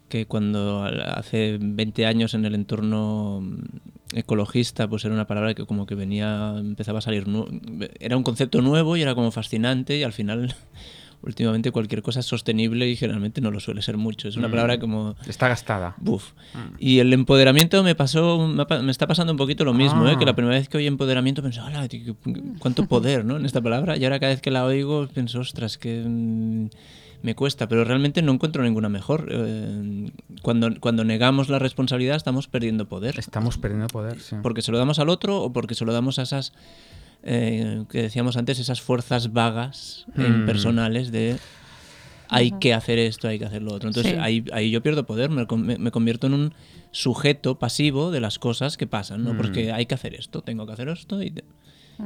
que 0.09 0.25
cuando 0.27 0.83
hace 0.83 1.57
20 1.59 2.05
años 2.05 2.33
en 2.33 2.45
el 2.45 2.53
entorno 2.55 3.41
ecologista, 4.13 4.87
pues 4.87 5.03
era 5.05 5.13
una 5.13 5.25
palabra 5.25 5.55
que 5.55 5.65
como 5.65 5.85
que 5.87 5.95
venía, 5.95 6.53
empezaba 6.57 6.99
a 6.99 7.01
salir, 7.01 7.27
nu- 7.27 7.47
era 7.99 8.15
un 8.17 8.23
concepto 8.23 8.61
nuevo 8.61 8.95
y 8.95 9.01
era 9.01 9.15
como 9.15 9.31
fascinante 9.31 9.97
y 9.97 10.03
al 10.03 10.13
final 10.13 10.53
últimamente 11.23 11.71
cualquier 11.71 12.01
cosa 12.01 12.19
es 12.19 12.25
sostenible 12.25 12.87
y 12.89 12.95
generalmente 12.95 13.41
no 13.41 13.49
lo 13.51 13.59
suele 13.59 13.81
ser 13.81 13.97
mucho. 13.97 14.27
Es 14.27 14.35
una 14.37 14.47
Mm. 14.47 14.51
palabra 14.51 14.79
como... 14.79 15.15
Está 15.27 15.47
gastada. 15.47 15.95
Buf. 15.97 16.31
Mm. 16.53 16.75
Y 16.79 16.99
el 16.99 17.13
empoderamiento 17.13 17.81
me 17.83 17.95
pasó, 17.95 18.47
me, 18.47 18.91
está 18.91 19.07
pasando 19.07 19.31
un 19.33 19.37
poquito 19.37 19.63
lo 19.65 19.73
mismo, 19.73 20.07
¿eh? 20.07 20.13
Ah. 20.15 20.19
que 20.19 20.25
la 20.25 20.35
primera 20.35 20.55
vez 20.57 20.69
que 20.69 20.77
oí 20.77 20.87
empoderamiento 20.87 21.41
pensaba, 21.41 21.67
"Hala, 21.67 21.87
tío, 21.87 22.15
qué- 22.23 22.41
cuánto 22.59 22.85
poder 22.87 23.25
¿no? 23.25 23.37
en 23.37 23.45
esta 23.45 23.61
palabra, 23.61 23.97
y 23.97 24.03
ahora 24.03 24.19
cada 24.19 24.31
vez 24.33 24.41
que 24.41 24.51
la 24.51 24.65
oigo 24.65 25.07
pienso, 25.07 25.39
ostras, 25.39 25.77
que 25.77 26.03
mm, 26.05 26.67
me 27.23 27.35
cuesta, 27.35 27.69
pero 27.69 27.85
realmente 27.85 28.21
no 28.21 28.33
encuentro 28.33 28.63
ninguna 28.63 28.89
mejor. 28.89 29.29
Eh, 29.31 30.11
cuando, 30.41 30.69
cuando 30.81 31.05
negamos 31.05 31.47
la 31.47 31.57
responsabilidad 31.57 32.17
estamos 32.17 32.49
perdiendo 32.49 32.89
poder, 32.89 33.17
Estamos 33.17 33.57
perdiendo 33.57 33.87
poder, 33.87 34.19
sí. 34.19 34.35
porque 34.43 34.61
se 34.61 34.73
lo 34.73 34.77
damos 34.77 34.99
al 34.99 35.07
otro 35.07 35.41
o 35.41 35.53
porque 35.53 35.73
se 35.73 35.85
lo 35.85 35.93
damos 35.93 36.19
a 36.19 36.23
esas, 36.23 36.51
eh, 37.23 37.83
que 37.89 38.01
decíamos 38.03 38.37
antes, 38.37 38.59
esas 38.59 38.81
fuerzas 38.81 39.31
vagas 39.33 40.05
e 40.17 40.23
impersonales 40.23 41.11
de 41.11 41.37
hay 42.29 42.51
que 42.51 42.73
hacer 42.73 42.97
esto, 42.99 43.27
hay 43.27 43.37
que 43.39 43.45
hacer 43.45 43.61
lo 43.61 43.73
otro. 43.73 43.89
Entonces 43.89 44.13
Sí. 44.13 44.17
ahí, 44.19 44.43
ahí 44.53 44.71
yo 44.71 44.81
pierdo 44.81 45.05
poder, 45.05 45.29
me, 45.29 45.45
con- 45.45 45.65
me- 45.65 45.77
me 45.77 45.91
convierto 45.91 46.27
en 46.27 46.33
un 46.33 46.53
sujeto 46.91 47.59
pasivo 47.59 48.09
de 48.11 48.19
las 48.21 48.39
cosas 48.39 48.75
que 48.77 48.87
pasan, 48.87 49.23
¿no? 49.23 49.33
Mm. 49.33 49.37
Porque 49.37 49.71
hay 49.71 49.85
que 49.85 49.93
hacer 49.95 50.15
esto, 50.15 50.41
tengo 50.41 50.65
que 50.65 50.73
hacer 50.73 50.87
esto 50.89 51.21
y, 51.21 51.33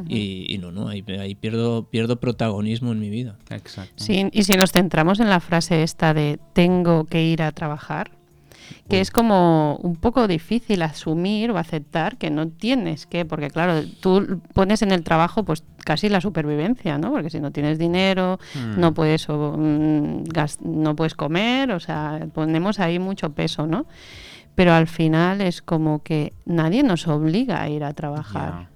y, 0.09 0.53
y 0.53 0.57
no, 0.57 0.71
no, 0.71 0.89
ahí, 0.89 1.03
ahí 1.19 1.33
pierdo, 1.35 1.89
pierdo 1.89 2.19
protagonismo 2.19 2.91
en 2.91 2.99
mi 2.99 3.09
vida. 3.09 3.37
Exacto. 3.49 3.93
Sí, 4.03 4.27
y 4.33 4.43
si 4.43 4.53
nos 4.53 4.71
centramos 4.73 5.19
en 5.21 5.29
la 5.29 5.39
frase 5.39 5.81
esta 5.83 6.13
de 6.13 6.39
tengo 6.53 7.05
que 7.05 7.23
ir 7.23 7.41
a 7.41 7.51
trabajar, 7.53 8.11
que 8.89 8.99
es 9.01 9.11
como 9.11 9.77
un 9.83 9.95
poco 9.95 10.27
difícil 10.27 10.81
asumir 10.81 11.51
o 11.51 11.57
aceptar 11.57 12.17
que 12.17 12.29
no 12.29 12.47
tienes 12.47 13.05
que, 13.05 13.25
porque 13.25 13.49
claro, 13.49 13.81
tú 14.01 14.41
pones 14.53 14.81
en 14.81 14.91
el 14.91 15.03
trabajo 15.03 15.43
pues 15.43 15.63
casi 15.83 16.09
la 16.09 16.21
supervivencia, 16.21 16.97
¿no? 16.97 17.11
Porque 17.11 17.29
si 17.29 17.39
no 17.39 17.51
tienes 17.51 17.77
dinero, 17.79 18.39
Mm. 18.55 18.79
no 18.79 18.93
puedes 18.93 19.29
o, 19.29 19.55
mm, 19.57 20.23
gas- 20.25 20.59
no 20.61 20.95
puedes 20.95 21.15
comer, 21.15 21.71
o 21.71 21.79
sea, 21.79 22.27
ponemos 22.33 22.79
ahí 22.79 22.99
mucho 22.99 23.31
peso, 23.33 23.67
¿no? 23.67 23.85
Pero 24.55 24.73
al 24.73 24.87
final 24.87 25.41
es 25.41 25.61
como 25.61 26.01
que 26.03 26.33
nadie 26.45 26.83
nos 26.83 27.07
obliga 27.07 27.61
a 27.61 27.69
ir 27.69 27.83
a 27.83 27.93
trabajar. 27.93 28.69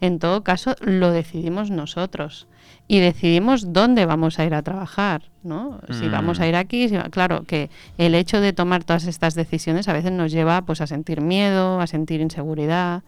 En 0.00 0.18
todo 0.18 0.42
caso, 0.42 0.74
lo 0.80 1.10
decidimos 1.12 1.70
nosotros 1.70 2.48
y 2.88 3.00
decidimos 3.00 3.72
dónde 3.72 4.04
vamos 4.06 4.38
a 4.38 4.44
ir 4.44 4.54
a 4.54 4.62
trabajar, 4.62 5.22
¿no? 5.42 5.80
Si 5.90 6.04
Mm. 6.06 6.12
vamos 6.12 6.40
a 6.40 6.46
ir 6.46 6.56
aquí, 6.56 6.88
si 6.88 6.96
va- 6.96 7.08
claro 7.10 7.44
que 7.44 7.70
el 7.98 8.14
hecho 8.14 8.40
de 8.40 8.52
tomar 8.52 8.84
todas 8.84 9.06
estas 9.06 9.34
decisiones 9.34 9.88
a 9.88 9.92
veces 9.92 10.12
nos 10.12 10.30
lleva 10.32 10.62
pues 10.62 10.80
a 10.80 10.86
sentir 10.86 11.20
miedo, 11.20 11.80
a 11.80 11.86
sentir 11.86 12.20
inseguridad, 12.20 13.02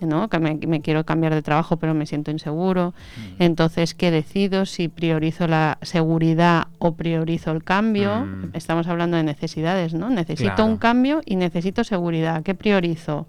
¿no? 0.00 0.28
Que 0.28 0.38
me, 0.40 0.54
me 0.66 0.80
quiero 0.82 1.04
cambiar 1.04 1.32
de 1.32 1.42
trabajo 1.42 1.76
pero 1.76 1.94
me 1.94 2.06
siento 2.06 2.30
inseguro. 2.32 2.92
Entonces, 3.38 3.94
¿qué 3.94 4.10
decido? 4.10 4.66
Si 4.66 4.88
priorizo 4.88 5.46
la 5.46 5.78
seguridad 5.82 6.66
o 6.78 6.94
priorizo 6.94 7.52
el 7.52 7.62
cambio. 7.64 8.26
Mm. 8.26 8.50
Estamos 8.54 8.86
hablando 8.88 9.16
de 9.16 9.22
necesidades, 9.22 9.94
¿no? 9.94 10.10
Necesito 10.10 10.54
Claro. 10.56 10.66
un 10.66 10.76
cambio 10.76 11.20
y 11.24 11.36
necesito 11.36 11.84
seguridad. 11.84 12.42
¿Qué 12.42 12.54
priorizo? 12.54 13.26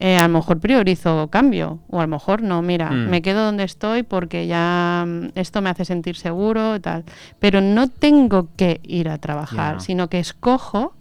Eh, 0.00 0.16
a 0.16 0.22
lo 0.26 0.28
mejor 0.38 0.58
priorizo 0.58 1.28
cambio 1.30 1.78
o 1.88 1.98
a 2.00 2.02
lo 2.02 2.08
mejor 2.08 2.42
no, 2.42 2.62
mira, 2.62 2.90
Mm. 2.90 3.10
me 3.10 3.22
quedo 3.22 3.44
donde 3.44 3.62
estoy 3.64 4.02
porque 4.02 4.46
ya 4.48 5.04
mm, 5.06 5.28
esto 5.36 5.62
me 5.62 5.70
hace 5.70 5.84
sentir 5.84 6.16
seguro 6.16 6.74
y 6.76 6.80
tal. 6.80 7.04
Pero 7.38 7.60
no 7.60 7.88
tengo 7.88 8.48
que 8.56 8.80
ir 8.82 9.08
a 9.08 9.18
trabajar, 9.18 9.80
sino 9.80 10.08
que 10.08 10.18
escojo 10.18 10.94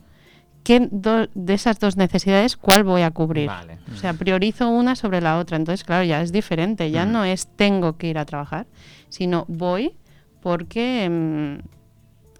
qué 0.64 0.88
do- 0.92 1.28
de 1.34 1.54
esas 1.56 1.80
dos 1.80 1.98
necesidades 1.98 2.56
cuál 2.56 2.84
voy 2.84 3.02
a 3.02 3.12
cubrir. 3.12 3.48
Vale. 3.48 3.80
O 3.92 3.98
sea, 3.98 4.14
priorizo 4.14 4.70
una 4.70 4.96
sobre 4.96 5.20
la 5.22 5.38
otra. 5.40 5.58
Entonces, 5.58 5.84
claro, 5.84 6.04
ya 6.06 6.22
es 6.22 6.32
diferente. 6.32 6.90
Ya 6.92 7.06
Mm. 7.06 7.12
no 7.12 7.26
es 7.26 7.48
tengo 7.48 7.98
que 7.98 8.08
ir 8.08 8.18
a 8.20 8.26
trabajar, 8.26 8.68
sino 9.10 9.44
voy 9.48 9.96
porque 10.42 11.60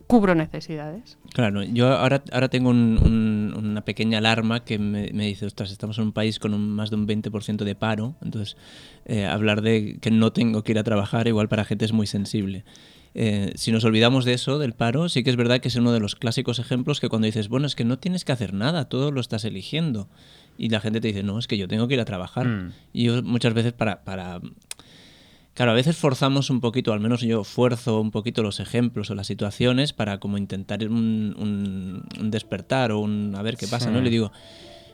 cubro 0.08 0.36
necesidades. 0.36 1.18
Claro, 1.34 1.64
yo 1.64 1.88
ahora, 1.88 2.24
ahora 2.32 2.50
tengo 2.50 2.70
un- 2.70 3.00
un- 3.04 3.54
una 3.58 3.82
pequeña 3.86 4.20
alarma 4.20 4.64
que 4.64 4.78
me, 4.80 5.10
me 5.14 5.26
dice, 5.28 5.46
ostras, 5.46 5.72
estamos 5.72 5.98
en 5.98 6.06
un 6.06 6.12
país 6.12 6.40
con 6.40 6.54
un- 6.54 6.70
más 6.70 6.90
de 6.90 6.96
un 6.98 7.08
20% 7.08 7.64
de 7.66 7.76
paro, 7.76 8.16
entonces 8.22 8.58
eh, 9.06 9.26
hablar 9.26 9.62
de 9.62 9.98
que 10.02 10.12
no 10.12 10.32
tengo 10.32 10.64
que 10.64 10.72
ir 10.74 10.80
a 10.80 10.84
trabajar 10.84 11.28
igual 11.28 11.50
para 11.50 11.66
gente 11.66 11.86
es 11.86 11.94
muy 11.94 12.08
sensible. 12.08 12.64
Eh, 13.16 13.52
si 13.56 13.72
nos 13.72 13.84
olvidamos 13.84 14.26
de 14.26 14.34
eso, 14.34 14.58
del 14.58 14.74
paro, 14.74 15.08
sí 15.10 15.24
que 15.24 15.30
es 15.30 15.36
verdad 15.36 15.60
que 15.60 15.68
es 15.68 15.76
uno 15.76 15.92
de 15.92 16.00
los 16.00 16.16
clásicos 16.16 16.58
ejemplos 16.58 17.00
que 17.00 17.10
cuando 17.10 17.26
dices, 17.28 17.48
bueno, 17.48 17.68
es 17.68 17.76
que 17.76 17.86
no 17.86 18.00
tienes 18.00 18.26
que 18.26 18.32
hacer 18.32 18.54
nada, 18.54 18.86
todo 18.90 19.12
lo 19.12 19.22
estás 19.22 19.46
eligiendo. 19.46 20.10
Y 20.58 20.70
la 20.70 20.80
gente 20.80 21.00
te 21.02 21.08
dice, 21.10 21.22
no, 21.24 21.38
es 21.40 21.48
que 21.48 21.58
yo 21.58 21.68
tengo 21.68 21.88
que 21.88 21.94
ir 21.96 22.00
a 22.00 22.06
trabajar. 22.06 22.48
Mm. 22.48 22.72
Y 22.92 23.04
yo 23.06 23.22
muchas 23.24 23.54
veces 23.54 23.74
para, 23.74 24.04
para 24.04 24.40
Claro, 25.54 25.72
a 25.72 25.76
veces 25.76 25.98
forzamos 25.98 26.50
un 26.50 26.62
poquito, 26.62 26.94
al 26.94 27.00
menos 27.00 27.22
yo 27.22 27.44
fuerzo 27.44 28.02
un 28.02 28.10
poquito 28.10 28.42
los 28.42 28.60
ejemplos 28.60 29.12
o 29.12 29.16
las 29.16 29.28
situaciones 29.28 29.94
para 29.94 30.20
como 30.20 30.38
intentar 30.40 30.84
un, 30.88 31.36
un- 31.38 32.04
un 32.20 32.32
despertar 32.32 32.92
o 32.92 33.00
un 33.00 33.36
a 33.36 33.42
ver 33.44 33.56
qué 33.56 33.68
pasa, 33.68 33.88
Sí. 33.88 33.92
¿no? 33.92 34.00
Y 34.00 34.04
le 34.04 34.10
digo, 34.10 34.32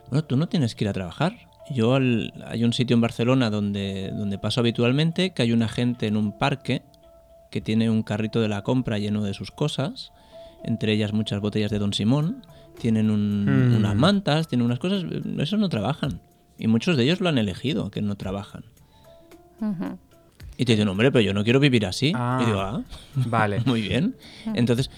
bueno, 0.10 0.26
tú 0.26 0.36
no 0.36 0.50
tienes 0.50 0.76
que 0.76 0.84
ir 0.84 0.90
a 0.90 0.94
trabajar. 0.94 1.38
Yo 1.72 1.94
al- 1.96 2.34
hay 2.48 2.66
un 2.66 2.74
sitio 2.74 2.94
en 2.96 3.00
Barcelona 3.02 3.50
donde, 3.50 4.12
donde 4.12 4.38
paso 4.38 4.60
habitualmente, 4.60 5.30
que 5.34 5.44
hay 5.44 5.54
una 5.54 5.70
gente 5.70 6.08
en 6.08 6.18
un 6.18 6.38
parque 6.38 6.82
que 7.52 7.62
tiene 7.62 7.90
un 7.90 8.04
carrito 8.04 8.42
de 8.42 8.50
la 8.50 8.62
compra 8.64 9.00
lleno 9.00 9.24
de 9.24 9.34
sus 9.34 9.52
cosas, 9.52 10.12
entre 10.66 10.92
ellas 10.92 11.14
muchas 11.14 11.40
botellas 11.40 11.72
de 11.72 11.80
Don 11.80 11.94
Simón, 11.94 12.46
tienen 12.78 13.10
un- 13.12 13.46
Mm. 13.72 13.76
unas 13.78 13.96
mantas, 13.96 14.48
tienen 14.50 14.66
unas 14.66 14.80
cosas, 14.80 15.06
esos 15.38 15.58
no 15.60 15.70
trabajan. 15.70 16.20
Y 16.58 16.68
muchos 16.68 16.98
de 16.98 17.04
ellos 17.04 17.22
lo 17.22 17.30
han 17.30 17.38
elegido, 17.38 17.90
que 17.92 18.02
no 18.02 18.16
trabajan. 18.18 18.66
Ujú. 19.62 19.98
Y 20.60 20.66
te 20.66 20.74
dicen, 20.74 20.90
hombre, 20.90 21.10
pero 21.12 21.22
yo 21.22 21.34
no 21.34 21.44
quiero 21.46 21.60
vivir 21.62 21.86
así. 21.86 22.12
Ah. 22.14 22.40
Y 22.44 22.46
digo, 22.46 22.60
ah, 22.60 22.82
Vale. 23.16 23.62
muy 23.66 23.82
bien. 23.82 24.16
Entonces, 24.56 24.92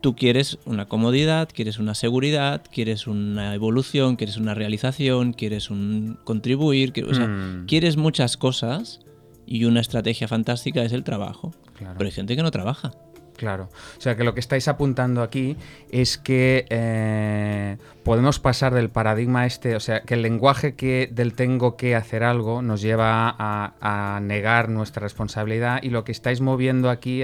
tú 0.00 0.16
quieres 0.16 0.58
una 0.64 0.86
comodidad, 0.86 1.50
quieres 1.54 1.78
una 1.78 1.94
seguridad, 1.94 2.62
quieres 2.72 3.06
una 3.06 3.54
evolución, 3.54 4.16
quieres 4.16 4.38
una 4.38 4.54
realización, 4.54 5.34
quieres 5.34 5.68
un 5.68 6.18
contribuir, 6.24 6.92
que- 6.94 7.04
o 7.04 7.12
sea, 7.12 7.26
Mm. 7.26 7.66
quieres 7.66 7.98
muchas 7.98 8.38
cosas 8.38 9.00
y 9.46 9.66
una 9.66 9.80
estrategia 9.82 10.26
fantástica 10.28 10.82
es 10.82 10.92
el 10.92 11.04
trabajo. 11.04 11.52
Claro. 11.76 11.94
Pero 11.98 12.08
hay 12.08 12.12
gente 12.12 12.34
que 12.34 12.42
no 12.42 12.50
trabaja. 12.50 12.92
Claro. 13.40 13.70
O 13.96 14.00
sea 14.02 14.18
que 14.18 14.24
lo 14.24 14.34
que 14.34 14.40
estáis 14.40 14.68
apuntando 14.68 15.22
aquí 15.22 15.56
es 15.90 16.18
que 16.18 16.66
eh, 16.68 17.78
podemos 18.04 18.38
pasar 18.38 18.74
del 18.74 18.90
paradigma 18.90 19.46
este, 19.46 19.76
o 19.76 19.80
sea, 19.80 20.02
que 20.02 20.12
el 20.12 20.20
lenguaje 20.20 20.74
que 20.74 21.08
del 21.10 21.32
tengo 21.32 21.74
que 21.74 21.96
hacer 21.96 22.22
algo 22.22 22.60
nos 22.60 22.82
lleva 22.82 23.34
a, 23.38 24.20
negar 24.20 24.68
nuestra 24.68 25.00
responsabilidad 25.00 25.82
y 25.82 25.88
lo 25.88 26.04
que 26.04 26.12
estáis 26.12 26.42
moviendo 26.42 26.90
aquí 26.90 27.22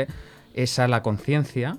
es 0.55 0.79
a 0.79 0.89
la 0.89 1.03
conciencia, 1.03 1.77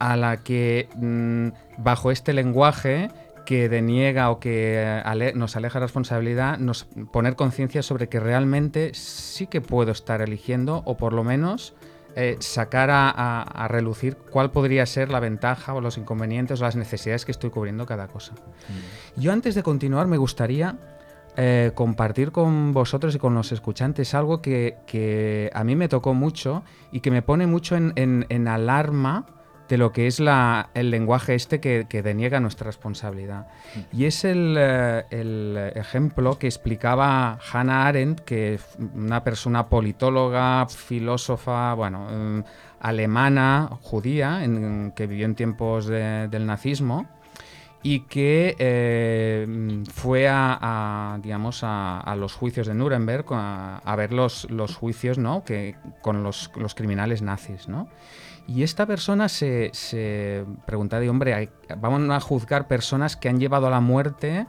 a 0.00 0.16
la 0.16 0.38
que 0.38 0.88
mm, 0.96 1.50
bajo 1.78 2.10
este 2.10 2.32
lenguaje 2.32 3.08
que 3.46 3.68
deniega 3.68 4.32
o 4.32 4.40
que 4.40 4.82
eh, 4.82 5.32
nos 5.36 5.54
aleja 5.54 5.78
responsabilidad, 5.78 6.58
nos 6.58 6.88
poner 7.12 7.36
conciencia 7.36 7.84
sobre 7.84 8.08
que 8.08 8.18
realmente 8.18 8.94
sí 8.94 9.46
que 9.46 9.60
puedo 9.60 9.92
estar 9.92 10.22
eligiendo 10.22 10.82
o 10.86 10.96
por 10.96 11.12
lo 11.12 11.22
menos 11.22 11.72
eh, 12.16 12.36
sacar 12.40 12.90
a, 12.90 13.08
a- 13.10 13.42
a 13.42 13.68
relucir 13.68 14.16
cuál 14.16 14.50
podría 14.50 14.84
ser 14.86 15.10
la 15.10 15.20
ventaja 15.20 15.74
o 15.74 15.80
los 15.80 15.96
inconvenientes 15.98 16.60
o 16.60 16.64
las 16.64 16.76
necesidades 16.76 17.24
que 17.24 17.32
estoy 17.32 17.50
cubriendo 17.50 17.86
cada 17.86 18.08
cosa. 18.08 18.32
Yo 19.16 19.32
antes 19.32 19.54
de 19.54 19.62
continuar 19.62 20.06
me 20.06 20.16
gustaría 20.16 20.76
eh, 21.36 21.70
compartir 21.74 22.32
con 22.32 22.72
vosotros 22.72 23.14
y 23.14 23.18
con 23.18 23.34
los 23.34 23.52
escuchantes 23.52 24.14
algo 24.14 24.42
que, 24.42 24.76
que 24.86 25.50
a 25.54 25.62
mí 25.64 25.76
me 25.76 25.88
tocó 25.88 26.12
mucho 26.14 26.62
y 26.92 27.00
que 27.00 27.10
me 27.10 27.22
pone 27.22 27.46
mucho 27.46 27.76
en, 27.76 27.92
en- 27.96 28.26
en 28.28 28.48
alarma 28.48 29.26
de 29.70 29.78
lo 29.78 29.92
que 29.92 30.08
es 30.08 30.18
la- 30.18 30.68
el 30.74 30.90
lenguaje 30.90 31.34
este 31.36 31.60
que, 31.60 31.86
que 31.88 32.02
deniega 32.02 32.40
nuestra 32.40 32.66
responsabilidad. 32.66 33.46
Y 33.92 34.04
es 34.06 34.24
el, 34.24 34.56
eh, 34.58 35.04
el 35.10 35.56
ejemplo 35.76 36.38
que 36.40 36.48
explicaba 36.48 37.38
Hannah 37.52 37.86
Arendt, 37.86 38.20
que 38.20 38.54
es 38.54 38.64
una 38.96 39.22
persona 39.22 39.68
politóloga, 39.68 40.66
filósofa, 40.66 41.72
bueno, 41.74 42.08
eh, 42.10 42.42
alemana, 42.80 43.68
judía, 43.80 44.42
en- 44.42 44.92
que 44.96 45.06
vivió 45.06 45.24
en 45.26 45.36
tiempos 45.36 45.86
de- 45.86 46.26
del 46.26 46.46
nazismo 46.46 47.06
y 47.82 48.00
que 48.00 48.56
eh, 48.58 49.84
fue 49.92 50.28
a, 50.28 50.58
a, 50.60 51.18
digamos 51.22 51.62
a, 51.62 52.00
a 52.00 52.16
los 52.16 52.34
juicios 52.34 52.66
de 52.66 52.74
Nuremberg 52.74 53.24
a, 53.30 53.78
a 53.78 53.96
ver 53.96 54.12
los, 54.12 54.50
los 54.50 54.74
juicios 54.74 55.16
¿no? 55.16 55.44
que, 55.44 55.76
con 56.02 56.22
los, 56.24 56.50
los 56.56 56.74
criminales 56.74 57.22
nazis. 57.22 57.68
¿no? 57.68 57.88
Y 58.52 58.64
esta 58.64 58.84
persona 58.84 59.28
se, 59.28 59.70
se 59.72 60.44
preguntaba, 60.66 61.00
de, 61.00 61.08
hombre, 61.08 61.50
vamos 61.78 62.10
a 62.10 62.18
juzgar 62.18 62.66
personas 62.66 63.16
que 63.16 63.28
han 63.28 63.38
llevado 63.38 63.68
a 63.68 63.70
la 63.70 63.80
muerte 63.80 64.46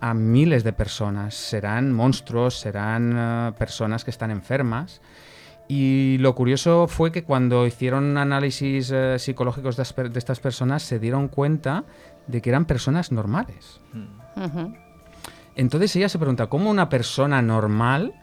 a 0.00 0.14
miles 0.14 0.64
de 0.64 0.72
personas. 0.72 1.34
Serán 1.34 1.92
monstruos, 1.92 2.58
serán 2.58 3.14
eh, 3.14 3.52
personas 3.58 4.04
que 4.04 4.10
están 4.10 4.30
enfermas. 4.30 5.02
Y 5.68 6.16
lo 6.18 6.34
curioso 6.34 6.88
fue 6.88 7.12
que 7.12 7.24
cuando 7.24 7.66
hicieron 7.66 8.16
análisis 8.16 8.90
eh, 8.90 9.18
psicológicos 9.18 9.76
de, 9.76 9.82
as- 9.82 9.94
de 9.94 10.18
estas 10.18 10.40
personas 10.40 10.82
se 10.82 10.98
dieron 10.98 11.28
cuenta 11.28 11.84
de 12.26 12.40
que 12.40 12.48
eran 12.48 12.64
personas 12.64 13.12
normales. 13.12 13.80
Ujú. 14.34 14.72
Entonces 15.56 15.94
ella 15.96 16.08
se 16.08 16.18
pregunta, 16.18 16.46
¿cómo 16.46 16.70
una 16.70 16.88
persona 16.88 17.42
normal? 17.42 18.14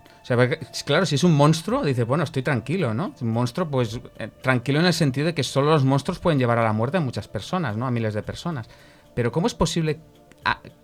Claro, 0.86 1.06
si 1.08 1.16
es 1.16 1.24
un 1.24 1.36
monstruo, 1.36 1.84
dice, 1.84 2.04
bueno, 2.04 2.24
estoy 2.24 2.44
tranquilo, 2.44 2.94
¿no? 2.94 3.16
Un 3.20 3.30
monstruo, 3.30 3.68
pues 3.68 4.00
eh, 4.20 4.30
tranquilo 4.42 4.80
en 4.80 4.86
el 4.86 4.94
sentido 4.94 5.28
de 5.28 5.34
que 5.34 5.44
solo 5.44 5.72
los 5.72 5.84
monstruos 5.84 6.20
pueden 6.20 6.38
llevar 6.38 6.60
a 6.60 6.64
la 6.64 6.74
muerte 6.74 6.98
a 6.98 7.02
muchas 7.02 7.28
personas, 7.28 7.78
¿no? 7.78 7.88
A 7.88 7.92
miles 7.92 8.14
de 8.14 8.22
personas. 8.22 8.70
Pero 9.16 9.32
¿cómo 9.32 9.48
es 9.48 9.56
posible 9.56 10.00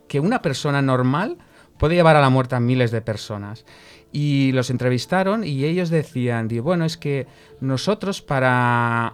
que 0.08 0.20
una 0.20 0.42
persona 0.42 0.82
normal 0.82 1.38
puede 1.78 1.96
llevar 1.96 2.16
a 2.16 2.22
la 2.22 2.30
muerte 2.30 2.56
a 2.56 2.60
miles 2.60 2.90
de 2.90 3.02
personas? 3.02 3.66
Y 4.12 4.52
los 4.54 4.70
entrevistaron 4.70 5.44
y 5.44 5.66
ellos 5.66 5.90
decían, 5.90 6.48
bueno, 6.64 6.86
es 6.86 6.98
que 6.98 7.28
nosotros 7.60 8.22
para 8.22 9.14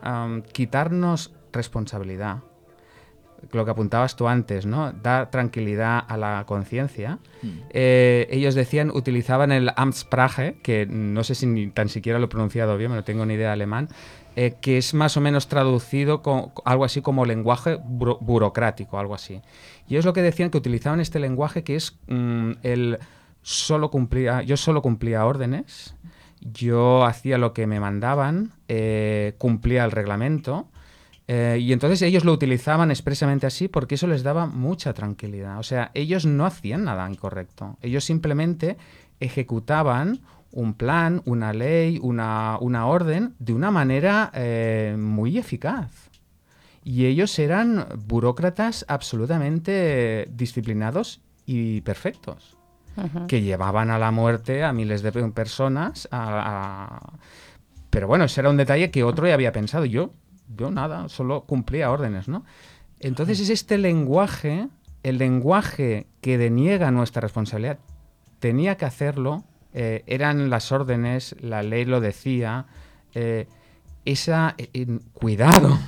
quitarnos 0.54 1.34
responsabilidad, 1.52 2.38
lo 3.52 3.66
que 3.66 3.72
apuntabas 3.72 4.16
tú 4.16 4.28
antes, 4.28 4.66
¿no? 4.66 4.92
Dar 4.94 5.30
tranquilidad 5.32 6.04
a 6.08 6.18
la 6.18 6.44
conciencia. 6.46 7.20
Eh, 7.72 8.28
ellos 8.32 8.56
decían, 8.56 8.92
utilizaban 8.94 9.52
el 9.52 9.72
Amtssprache, 9.76 10.56
que 10.64 10.86
no 10.86 11.24
sé 11.24 11.36
si 11.36 11.46
ni 11.48 11.68
tan 11.68 11.90
siquiera 11.90 12.20
lo 12.20 12.26
he 12.26 12.30
pronunciado 12.30 12.78
bien, 12.78 12.92
no 12.94 13.04
tengo 13.04 13.26
ni 13.26 13.34
idea 13.34 13.48
de 13.48 13.54
alemán, 13.54 13.90
eh, 14.36 14.56
que 14.62 14.78
es 14.78 14.94
más 14.94 15.18
o 15.18 15.22
menos 15.22 15.48
traducido 15.48 16.22
con 16.22 16.52
algo 16.66 16.86
así 16.86 17.02
como 17.02 17.26
lenguaje 17.26 17.78
buro- 17.80 18.18
burocrático, 18.22 18.98
algo 19.00 19.16
así. 19.16 19.42
Y 19.88 19.96
ellos 19.96 20.06
lo 20.06 20.14
que 20.14 20.22
decían 20.22 20.50
que 20.52 20.58
utilizaban 20.58 21.00
este 21.02 21.20
lenguaje 21.20 21.64
que 21.64 21.76
es 21.76 21.98
mm, 22.08 22.52
el 22.64 23.00
solo 23.42 23.90
cumplía, 23.92 24.44
yo 24.44 24.56
solo 24.56 24.82
cumplía 24.82 25.26
órdenes, 25.26 25.96
yo 26.40 27.06
hacía 27.06 27.38
lo 27.38 27.54
que 27.54 27.68
me 27.68 27.80
mandaban, 27.80 28.52
eh, 28.68 29.34
cumplía 29.38 29.84
el 29.84 29.92
reglamento. 29.92 30.68
Eh, 31.34 31.60
y 31.62 31.72
entonces 31.72 32.02
ellos 32.02 32.26
lo 32.26 32.34
utilizaban 32.34 32.92
expresamente 32.92 33.48
así 33.48 33.70
porque 33.70 33.96
eso 33.96 34.06
les 34.06 34.22
daba 34.22 34.48
mucha 34.48 34.94
tranquilidad. 34.94 35.60
O 35.60 35.64
sea, 35.64 35.90
ellos 35.94 36.26
no 36.26 36.46
hacían 36.46 36.84
nada 36.84 37.10
incorrecto. 37.10 37.78
Ellos 37.82 38.04
simplemente 38.04 38.76
ejecutaban 39.22 40.20
un 40.52 40.74
plan, 40.74 41.22
una 41.24 41.54
ley, 41.54 42.00
una, 42.04 42.58
una 42.60 42.86
orden 42.86 43.34
de 43.40 43.54
una 43.54 43.72
manera 43.72 44.30
eh, 44.34 44.98
muy 45.00 45.38
eficaz. 45.38 46.10
Y 46.84 47.06
ellos 47.06 47.40
eran 47.40 47.88
burócratas 48.08 48.84
absolutamente 48.90 50.28
disciplinados 50.34 51.22
y 51.46 51.80
perfectos. 51.80 52.58
que 53.30 53.42
llevaban 53.42 53.90
a 53.90 53.98
la 53.98 54.12
muerte 54.12 54.66
a 54.66 54.74
miles 54.74 55.02
de 55.02 55.14
personas. 55.32 56.10
Pero 57.90 58.08
bueno, 58.10 58.26
ese 58.26 58.42
era 58.42 58.50
un 58.50 58.58
detalle 58.58 58.92
que 58.92 59.06
otro 59.06 59.28
ya 59.28 59.34
había 59.34 59.54
pensado. 59.54 59.86
Yo, 59.86 60.12
yo 60.58 60.72
nada, 60.72 61.10
solo 61.10 61.44
cumplía 61.44 61.92
órdenes, 61.92 62.28
¿no? 62.28 62.44
Entonces 63.00 63.40
es 63.40 63.50
este 63.50 63.78
lenguaje, 63.78 64.68
el 65.04 65.18
lenguaje 65.18 66.08
que 66.22 66.38
deniega 66.38 66.92
nuestra 66.92 67.22
responsabilidad, 67.22 67.80
tenía 68.40 68.78
que 68.78 68.86
hacerlo, 68.86 69.44
eh, 69.74 70.04
eran 70.06 70.50
las 70.50 70.72
órdenes, 70.72 71.36
la 71.40 71.64
ley 71.64 71.86
lo 71.86 72.02
decía, 72.02 72.66
eh, 73.14 73.48
esa 74.06 74.56
eh, 74.58 75.00
cuidado. 75.14 75.80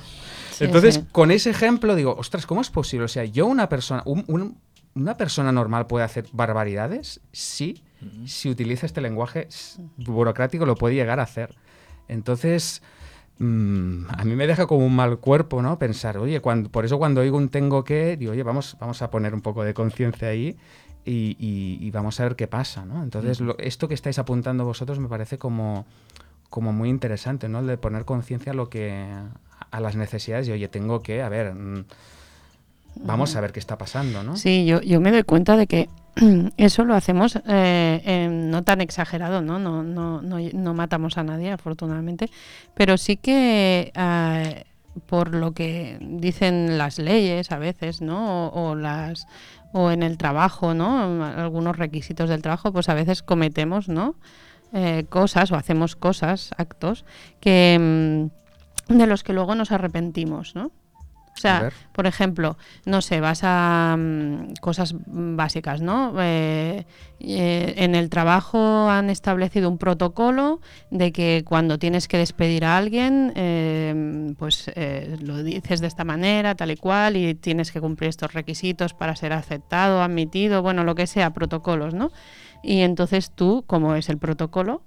Entonces, 0.60 1.02
con 1.10 1.30
ese 1.30 1.50
ejemplo 1.50 1.96
digo, 1.96 2.14
ostras, 2.16 2.46
¿cómo 2.46 2.60
es 2.60 2.70
posible? 2.70 3.06
O 3.06 3.08
sea, 3.08 3.24
yo 3.24 3.46
una 3.46 3.68
persona, 3.68 4.04
una 4.06 5.16
persona 5.16 5.50
normal 5.50 5.86
puede 5.86 6.04
hacer 6.04 6.26
barbaridades, 6.32 7.20
sí, 7.32 7.82
si 8.26 8.50
utiliza 8.50 8.86
este 8.86 9.00
lenguaje 9.00 9.48
burocrático 9.96 10.66
lo 10.66 10.76
puede 10.76 10.94
llegar 10.94 11.20
a 11.20 11.24
hacer. 11.24 11.56
Entonces, 12.08 12.82
mm, 13.38 14.06
a 14.08 14.24
mí 14.24 14.36
me 14.36 14.46
deja 14.46 14.66
como 14.66 14.86
un 14.86 14.94
mal 14.94 15.18
cuerpo, 15.18 15.62
¿no? 15.62 15.78
Pensar, 15.78 16.18
oye, 16.18 16.40
cuando, 16.40 16.70
por 16.70 16.84
eso 16.84 16.98
cuando 16.98 17.20
oigo 17.20 17.36
un 17.36 17.48
tengo 17.48 17.84
que, 17.84 18.16
digo, 18.16 18.32
oye, 18.32 18.42
vamos, 18.42 18.76
vamos 18.80 19.02
a 19.02 19.10
poner 19.10 19.34
un 19.34 19.40
poco 19.40 19.64
de 19.64 19.74
conciencia 19.74 20.28
ahí 20.28 20.56
y, 21.04 21.90
vamos 21.90 22.18
a 22.20 22.24
ver 22.24 22.36
qué 22.36 22.46
pasa, 22.46 22.84
¿no? 22.84 23.02
Entonces, 23.02 23.40
esto 23.58 23.88
que 23.88 23.94
estáis 23.94 24.18
apuntando 24.18 24.64
vosotros 24.64 24.98
me 24.98 25.08
parece 25.08 25.38
como, 25.38 25.84
como 26.50 26.72
muy 26.72 26.88
interesante, 26.88 27.48
¿no? 27.48 27.60
El 27.60 27.66
de 27.66 27.76
poner 27.76 28.04
conciencia 28.04 28.52
a 28.52 28.54
lo 28.54 28.68
que 28.68 29.06
a 29.70 29.80
las 29.80 29.96
necesidades 29.96 30.48
y 30.48 30.52
oye, 30.52 30.68
tengo 30.68 31.02
que, 31.02 31.22
a 31.22 31.28
ver, 31.28 31.54
mm, 31.54 31.84
vamos 33.02 33.34
a 33.36 33.40
ver 33.40 33.52
qué 33.52 33.60
está 33.60 33.76
pasando, 33.76 34.22
¿no? 34.22 34.36
Sí, 34.36 34.64
yo, 34.64 34.80
yo 34.80 35.00
me 35.00 35.10
doy 35.10 35.24
cuenta 35.24 35.56
de 35.56 35.66
que 35.66 35.88
eso 36.56 36.84
lo 36.84 36.94
hacemos 36.94 37.38
eh, 37.46 38.28
no 38.30 38.62
tan 38.62 38.80
exagerado, 38.80 39.42
¿no? 39.42 39.58
No, 39.58 39.82
no, 39.82 40.20
no, 40.22 40.74
matamos 40.74 41.18
a 41.18 41.24
nadie, 41.24 41.50
afortunadamente, 41.50 42.30
pero 42.74 42.96
sí 42.96 43.16
que 43.16 43.92
eh, 43.94 44.64
por 45.06 45.34
lo 45.34 45.52
que 45.52 45.98
dicen 46.00 46.78
las 46.78 46.98
leyes 46.98 47.50
a 47.50 47.58
veces, 47.58 48.00
¿no? 48.00 48.48
O, 48.48 48.74
las 48.74 49.26
o 49.72 49.90
en 49.90 50.02
el 50.04 50.18
trabajo, 50.18 50.72
¿no? 50.72 51.24
Algunos 51.24 51.76
requisitos 51.76 52.28
del 52.28 52.42
trabajo, 52.42 52.72
pues 52.72 52.88
a 52.88 52.94
veces 52.94 53.22
cometemos, 53.22 53.88
¿no? 53.88 54.14
Eh, 54.72 55.06
cosas 55.08 55.50
o 55.52 55.56
hacemos 55.56 55.96
cosas, 55.96 56.50
actos 56.56 57.04
que 57.40 58.30
mm, 58.88 58.96
de 58.96 59.06
los 59.06 59.24
que 59.24 59.32
luego 59.32 59.54
nos 59.54 59.72
arrepentimos, 59.72 60.54
¿no? 60.54 60.70
O 61.36 61.40
sea, 61.40 61.70
por 61.92 62.06
ejemplo, 62.06 62.56
no 62.86 63.02
sé, 63.02 63.20
vas 63.20 63.40
a 63.42 63.96
mm, 63.98 64.54
cosas 64.60 64.94
básicas, 65.06 65.80
¿no? 65.82 66.14
Eh, 66.20 66.86
eh, 67.18 67.74
en 67.76 67.94
el 67.96 68.08
trabajo 68.08 68.88
han 68.88 69.10
establecido 69.10 69.68
un 69.68 69.78
protocolo 69.78 70.60
de 70.90 71.12
que 71.12 71.42
cuando 71.44 71.78
tienes 71.78 72.06
que 72.06 72.18
despedir 72.18 72.64
a 72.64 72.76
alguien, 72.76 73.32
eh, 73.34 74.32
pues 74.38 74.70
lo 75.20 75.42
dices 75.42 75.80
de 75.80 75.88
esta 75.88 76.04
manera, 76.04 76.54
tal 76.54 76.70
y 76.70 76.76
cual, 76.76 77.16
y 77.16 77.34
tienes 77.34 77.72
que 77.72 77.80
cumplir 77.80 78.10
estos 78.10 78.32
requisitos 78.32 78.94
para 78.94 79.16
ser 79.16 79.32
aceptado, 79.32 80.02
admitido, 80.02 80.62
bueno, 80.62 80.84
lo 80.84 80.94
que 80.94 81.06
sea, 81.06 81.30
protocolos, 81.30 81.94
¿no? 81.94 82.12
Y 82.62 82.80
entonces 82.80 83.32
tú, 83.34 83.64
como 83.66 83.94
es 83.94 84.08
el 84.08 84.18
protocolo, 84.18 84.82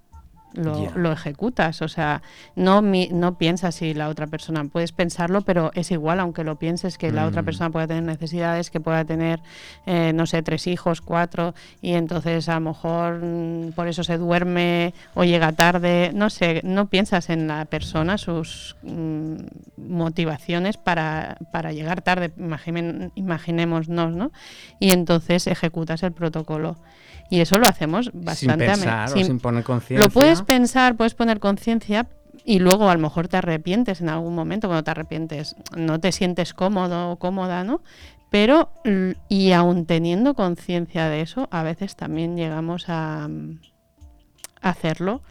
lo, 0.57 1.11
ejecutas. 1.11 1.81
O 1.81 1.87
sea, 1.87 2.21
no, 2.55 2.81
no 2.81 3.37
piensas 3.37 3.75
si 3.75 3.93
la 3.93 4.09
otra 4.09 4.27
persona, 4.27 4.65
puedes 4.65 4.91
pensarlo, 4.91 5.41
pero 5.41 5.71
es 5.73 5.91
igual, 5.91 6.19
aunque 6.19 6.43
lo 6.43 6.57
pienses, 6.57 6.97
que 6.97 7.11
la 7.11 7.25
otra 7.25 7.41
mm. 7.41 7.45
persona 7.45 7.69
pueda 7.69 7.87
tener 7.87 8.03
necesidades, 8.03 8.71
que 8.71 8.79
pueda 8.79 9.05
tener, 9.05 9.41
eh, 9.85 10.11
no 10.13 10.25
sé, 10.25 10.41
tres 10.43 10.67
hijos, 10.67 11.01
cuatro, 11.01 11.53
y 11.81 11.93
entonces 11.93 12.49
a 12.49 12.55
lo 12.55 12.61
mejor 12.61 13.19
mm, 13.23 13.71
por 13.73 13.87
eso 13.87 14.03
se 14.03 14.17
duerme 14.17 14.93
o 15.13 15.23
llega 15.23 15.51
tarde. 15.51 16.11
No 16.13 16.29
sé, 16.29 16.61
no 16.63 16.87
piensas 16.87 17.29
en 17.29 17.47
la 17.47 17.65
persona, 17.65 18.17
sus 18.17 18.75
mm, 18.83 19.35
motivaciones 19.77 20.77
para, 20.77 21.37
para 21.51 21.71
llegar 21.71 22.01
tarde, 22.01 22.31
imaginémonos, 23.15 23.87
¿no? 23.89 24.31
Y 24.79 24.91
entonces 24.91 25.47
ejecutas 25.47 26.03
el 26.03 26.11
protocolo. 26.11 26.77
Y 27.29 27.41
eso 27.41 27.57
lo 27.57 27.67
hacemos 27.67 28.11
bastante 28.13 28.65
sin 28.65 28.83
pensar 28.83 29.09
sin, 29.09 29.21
o 29.21 29.25
sin 29.25 29.39
poner 29.39 29.63
conciencia. 29.63 30.05
Lo 30.05 30.09
puedes 30.09 30.41
pensar, 30.41 30.95
puedes 30.95 31.13
poner 31.13 31.39
conciencia 31.39 32.07
y 32.45 32.59
luego 32.59 32.89
a 32.89 32.93
lo 32.93 33.01
mejor 33.01 33.27
te 33.27 33.37
arrepientes 33.37 33.99
en 33.99 34.09
algún 34.09 34.33
momento 34.33 34.67
cuando 34.67 34.83
te 34.83 34.91
arrepientes, 34.91 35.55
no 35.75 35.99
te 35.99 36.11
sientes 36.13 36.53
cómodo 36.53 37.11
o 37.11 37.17
cómoda, 37.17 37.63
¿no? 37.65 37.81
Pero, 38.29 38.71
y 39.29 39.51
aún 39.51 39.85
teniendo 39.85 40.33
conciencia 40.33 41.09
de 41.09 41.21
eso, 41.21 41.47
a 41.51 41.63
veces 41.63 41.95
también 41.95 42.35
llegamos 42.35 42.85
a, 42.87 43.29
hacerlo 44.61 45.21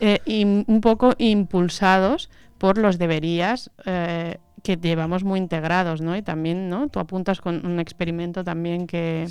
eh, 0.00 0.20
un 0.66 0.80
poco 0.80 1.14
impulsados 1.18 2.30
por 2.56 2.78
los 2.78 2.98
deberías 2.98 3.70
eh, 3.84 4.38
que 4.62 4.76
llevamos 4.76 5.24
muy 5.24 5.38
integrados, 5.38 6.00
¿no? 6.00 6.16
Y 6.16 6.22
también, 6.22 6.68
¿no? 6.68 6.88
Tú 6.88 7.00
apuntas 7.00 7.40
con 7.40 7.64
un 7.66 7.80
experimento 7.80 8.44
también 8.44 8.86
que, 8.86 9.26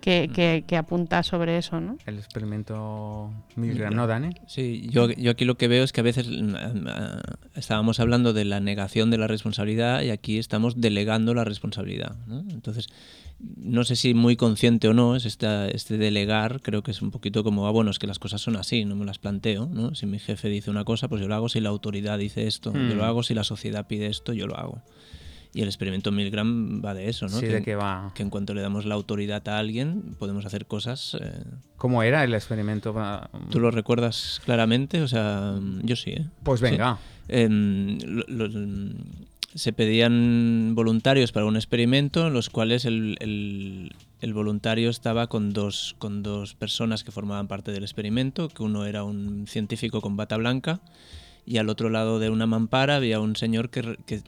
que, 0.00 0.64
que, 0.66 0.76
apunta 0.76 1.22
sobre 1.22 1.58
eso, 1.58 1.80
¿no? 1.80 1.96
El 2.06 2.18
experimento 2.18 3.30
Milgram, 3.56 3.94
¿no, 3.94 4.06
Dani? 4.06 4.30
Sí, 4.46 4.88
yo, 4.90 5.10
yo 5.10 5.30
aquí 5.30 5.44
lo 5.44 5.56
que 5.56 5.68
veo 5.68 5.84
es 5.84 5.92
que 5.92 6.00
a 6.00 6.04
veces 6.04 6.28
mm, 6.28 6.54
ah, 6.88 7.20
estábamos 7.54 8.00
hablando 8.00 8.32
de 8.32 8.44
la 8.44 8.60
negación 8.60 9.10
de 9.10 9.18
la 9.18 9.26
responsabilidad 9.26 10.02
y 10.02 10.10
aquí 10.10 10.38
estamos 10.38 10.80
delegando 10.80 11.34
la 11.34 11.44
responsabilidad, 11.44 12.16
¿no? 12.26 12.40
Entonces, 12.50 12.88
no 13.40 13.84
sé 13.84 13.94
si 13.94 14.14
muy 14.14 14.36
consciente 14.36 14.88
o 14.88 14.94
no, 14.94 15.14
es 15.14 15.24
esta, 15.24 15.68
este 15.68 15.96
delegar, 15.96 16.60
creo 16.60 16.82
que 16.82 16.90
es 16.90 17.02
un 17.02 17.10
poquito 17.10 17.44
como, 17.44 17.68
ah, 17.68 17.70
bueno, 17.70 17.90
es 17.90 17.98
que 17.98 18.08
las 18.08 18.18
cosas 18.18 18.40
son 18.40 18.56
así, 18.56 18.84
no 18.84 18.96
me 18.96 19.04
las 19.04 19.18
planteo, 19.18 19.66
¿no? 19.66 19.94
Si 19.94 20.06
mi 20.06 20.18
jefe 20.18 20.48
dice 20.48 20.70
una 20.70 20.84
cosa, 20.84 21.08
pues 21.08 21.20
yo 21.20 21.28
lo 21.28 21.34
hago, 21.34 21.48
si 21.48 21.60
la 21.60 21.68
autoridad 21.68 22.18
dice 22.18 22.46
esto, 22.46 22.72
yo 22.72 22.94
lo 22.94 23.02
hmm. 23.02 23.06
hago, 23.06 23.22
si 23.22 23.34
la 23.34 23.44
sociedad 23.44 23.86
pide 23.86 24.06
esto, 24.06 24.32
yo 24.32 24.46
lo 24.46 24.56
hago. 24.56 24.67
Y 25.54 25.62
el 25.62 25.68
experimento 25.68 26.12
Milgram 26.12 26.84
va 26.84 26.94
de 26.94 27.08
eso, 27.08 27.26
¿no? 27.26 27.38
Sí, 27.38 27.46
que, 27.46 27.54
de 27.54 27.62
qué 27.62 27.74
va. 27.74 28.12
Que 28.14 28.22
en 28.22 28.30
cuanto 28.30 28.52
le 28.54 28.60
damos 28.60 28.84
la 28.84 28.94
autoridad 28.94 29.48
a 29.48 29.58
alguien, 29.58 30.14
podemos 30.18 30.44
hacer 30.44 30.66
cosas... 30.66 31.16
Eh, 31.20 31.44
¿Cómo 31.76 32.02
era 32.02 32.22
el 32.22 32.34
experimento? 32.34 32.94
¿Tú 33.50 33.58
lo 33.58 33.70
recuerdas 33.70 34.40
claramente? 34.44 35.00
O 35.00 35.08
sea, 35.08 35.54
yo 35.82 35.96
sí, 35.96 36.10
¿eh? 36.10 36.26
Pues 36.42 36.60
venga. 36.60 36.98
Em, 37.28 37.98
se 39.54 39.72
pedían 39.72 40.74
voluntarios 40.74 41.32
para 41.32 41.46
un 41.46 41.56
experimento 41.56 42.26
en 42.26 42.34
los 42.34 42.50
cuales 42.50 42.84
el, 42.84 43.16
el, 44.20 44.34
voluntario 44.34 44.90
estaba 44.90 45.28
con 45.28 45.52
dos, 45.52 45.96
con 45.98 46.22
dos 46.22 46.54
personas 46.54 47.04
que 47.04 47.10
formaban 47.10 47.48
parte 47.48 47.72
del 47.72 47.82
experimento, 47.82 48.48
que 48.48 48.62
uno 48.62 48.84
era 48.84 49.04
un 49.04 49.46
científico 49.46 50.00
con 50.00 50.16
bata 50.16 50.36
blanca 50.36 50.80
y 51.46 51.56
al 51.56 51.70
otro 51.70 51.88
lado 51.88 52.18
de 52.18 52.28
una 52.28 52.46
mampara 52.46 52.96
había 52.96 53.20
un 53.20 53.34
señor 53.34 53.70
que, 53.70 53.96
que, 54.06 54.22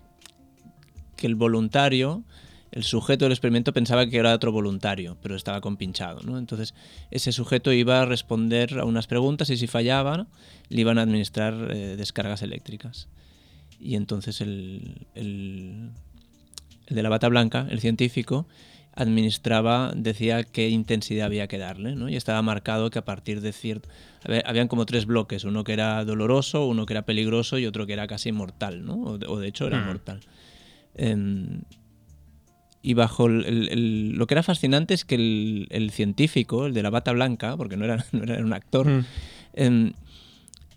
que 1.21 1.29
el 1.29 1.37
voluntario, 1.37 2.25
el 2.73 2.83
sujeto 2.83 3.27
del 3.27 3.33
experimento 3.33 3.73
pensaba 3.73 4.07
que 4.07 4.17
era 4.17 4.35
otro 4.35 4.51
voluntario, 4.51 5.17
pero 5.23 5.37
estaba 5.37 5.61
compinchado. 5.61 6.23
¿no? 6.23 6.39
Entonces 6.39 6.75
ese 7.11 7.31
sujeto 7.31 7.73
iba 7.73 8.01
a 8.01 8.07
responder 8.07 8.79
a 8.81 8.85
unas 8.85 9.07
preguntas 9.07 9.51
y 9.51 9.57
si 9.57 9.69
fallaba 9.69 10.27
le 10.69 10.81
iban 10.81 10.99
a 10.99 11.03
administrar 11.03 11.55
eh, 11.71 11.97
descargas 11.97 12.43
eléctricas 12.43 13.09
y 13.79 13.97
entonces 13.97 14.41
el, 14.41 15.07
el, 15.15 15.91
de 16.89 17.03
la 17.03 17.09
bata 17.09 17.29
blanca, 17.29 17.67
el 17.71 17.81
científico, 17.81 18.47
administraba, 18.95 19.93
decía 19.97 20.45
qué 20.45 20.69
intensidad 20.69 21.27
había 21.27 21.47
que 21.47 21.59
darle, 21.59 21.95
¿no? 21.95 22.09
Y 22.09 22.17
estaba 22.17 22.43
marcado 22.43 22.91
que 22.91 22.99
a 22.99 23.05
partir 23.05 23.41
de 23.41 23.53
cierto... 23.53 23.89
Habían 24.45 24.69
como 24.69 24.85
tres 24.85 25.07
bloques, 25.07 25.45
uno 25.45 25.65
que 25.65 25.73
era 25.73 26.05
doloroso, 26.05 26.67
uno 26.67 26.85
que 26.85 26.93
era 26.93 27.07
peligroso 27.07 27.59
y 27.59 27.67
otro 27.67 27.87
que 27.87 27.95
era 27.95 28.07
casi 28.07 28.33
mortal, 28.33 28.85
¿no? 28.85 29.01
O 29.03 29.19
de, 29.19 29.49
hecho 29.49 29.67
era 29.67 29.81
mm. 29.81 29.87
mortal. 29.87 30.21
Y 32.83 32.95
bajo 32.95 33.29
lo 33.29 34.27
que 34.27 34.35
era 34.35 34.43
fascinante 34.43 34.95
es 34.95 35.05
que 35.05 35.15
el, 35.17 35.91
científico, 35.93 36.67
el 36.67 36.75
de 36.75 36.83
la 36.83 36.91
bata 36.91 37.13
blanca, 37.13 37.57
porque 37.57 37.77
no 37.77 37.85
era, 37.85 38.05
no 38.13 38.23
era 38.23 38.43
un 38.43 38.53
actor, 38.53 38.87
mm. 38.87 39.05
em, 39.55 39.93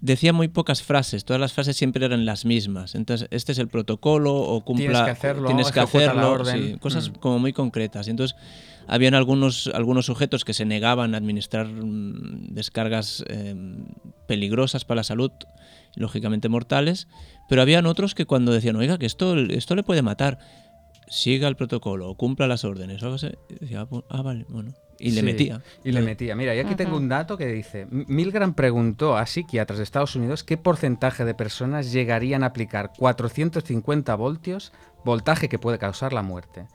decía 0.01 0.33
muy 0.33 0.49
pocas 0.49 0.83
frases, 0.83 1.23
todas 1.23 1.39
las 1.39 1.53
frases 1.53 1.77
siempre 1.77 2.05
eran 2.05 2.25
las 2.25 2.43
mismas. 2.43 2.95
Entonces, 2.95 3.29
este 3.31 3.53
es 3.53 3.57
el 3.57 3.69
protocolo 3.69 4.35
o 4.35 4.65
cumpla... 4.65 4.85
Tienes 4.85 5.03
que 5.03 5.11
hacerlo, 5.11 5.47
tienes 5.47 5.71
que 5.71 5.79
hacerlo 5.79 6.43
cosas 6.81 7.09
mm. 7.09 7.13
como 7.13 7.39
muy 7.39 7.53
concretas. 7.53 8.09
Entonces, 8.09 8.35
habían 8.87 9.13
algunos, 9.13 9.71
algunos 9.73 10.05
sujetos 10.05 10.43
que 10.43 10.53
se 10.53 10.65
negaban 10.65 11.15
a 11.15 11.17
administrar 11.17 11.67
mm, 11.67 12.53
descargas 12.53 13.23
em, 13.27 13.85
peligrosas 14.27 14.83
para 14.83 14.97
la 14.97 15.03
salud, 15.03 15.31
lógicamente 15.95 16.49
mortales, 16.49 17.07
pero 17.53 17.61
habían 17.61 17.85
otros 17.85 18.15
que 18.15 18.25
cuando 18.25 18.51
decían, 18.51 18.77
oiga, 18.77 18.97
que 18.97 19.05
esto, 19.05 19.37
esto 19.37 19.75
le 19.75 19.83
puede 19.83 20.01
matar, 20.01 20.39
siga 21.07 21.47
el 21.47 21.55
protocolo, 21.55 22.15
cumpla 22.15 22.47
las 22.47 22.63
órdenes, 22.63 23.03
o 23.03 23.11
decía, 23.11 23.81
ah, 23.81 23.85
pues, 23.85 24.01
ah, 24.09 24.23
vale, 24.23 24.47
bueno. 24.49 24.73
Y 24.97 25.11
le 25.11 25.21
metía. 25.21 25.61
Y 25.83 25.91
le 25.91 26.01
metía. 26.01 26.35
Mira, 26.35 26.55
y 26.55 26.59
aquí 26.59 26.73
tengo 26.73 26.97
un 26.97 27.09
dato 27.09 27.37
que 27.37 27.45
dice, 27.45 27.85
Milgram 27.91 28.55
preguntó 28.55 29.17
a 29.17 29.27
psiquiatras 29.27 29.77
de 29.77 29.83
Estados 29.83 30.15
Unidos 30.15 30.43
qué 30.43 30.57
porcentaje 30.57 31.25
de 31.25 31.35
personas 31.35 31.91
llegarían 31.91 32.41
a 32.41 32.47
aplicar 32.47 32.91
450 32.97 34.15
voltios, 34.15 34.73
voltaje 35.05 35.47
que 35.47 35.59
puede 35.59 35.77
causar 35.77 36.11
la 36.11 36.23
muerte. 36.23 36.65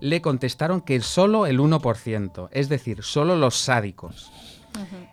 le 0.00 0.22
contestaron 0.22 0.82
que 0.82 1.00
solo 1.00 1.46
el 1.46 1.58
1%, 1.58 2.48
es 2.52 2.68
decir, 2.68 3.02
solo 3.02 3.34
los 3.34 3.56
sádicos. 3.56 4.30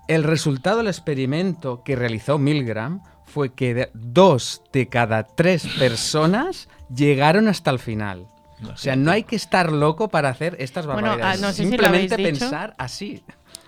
El 0.07 0.23
resultado 0.23 0.77
del 0.77 0.87
experimento 0.87 1.81
que 1.83 1.95
realizó 1.95 2.37
Milgram 2.37 3.01
fue 3.35 3.53
que 3.53 3.89
dos 3.93 4.61
de 4.71 4.87
cada 4.87 5.23
tres 5.23 5.67
personas 5.77 6.69
llegaron 6.95 7.49
hasta 7.49 7.69
el 7.69 7.79
final. 7.79 8.27
O 8.71 8.77
sea, 8.77 8.95
no 8.95 9.11
hay 9.11 9.23
que 9.23 9.35
estar 9.35 9.73
loco 9.73 10.07
para 10.07 10.29
hacer 10.29 10.55
estas 10.57 10.85
barbaridades. 10.85 11.25
ah, 11.25 11.45
no 11.45 11.51
sé 11.51 11.65
si 11.65 11.75
lo 11.75 11.85
habéis 11.85 12.09
Simplemente 12.09 12.17
pensar 12.17 12.75
así. 12.77 13.23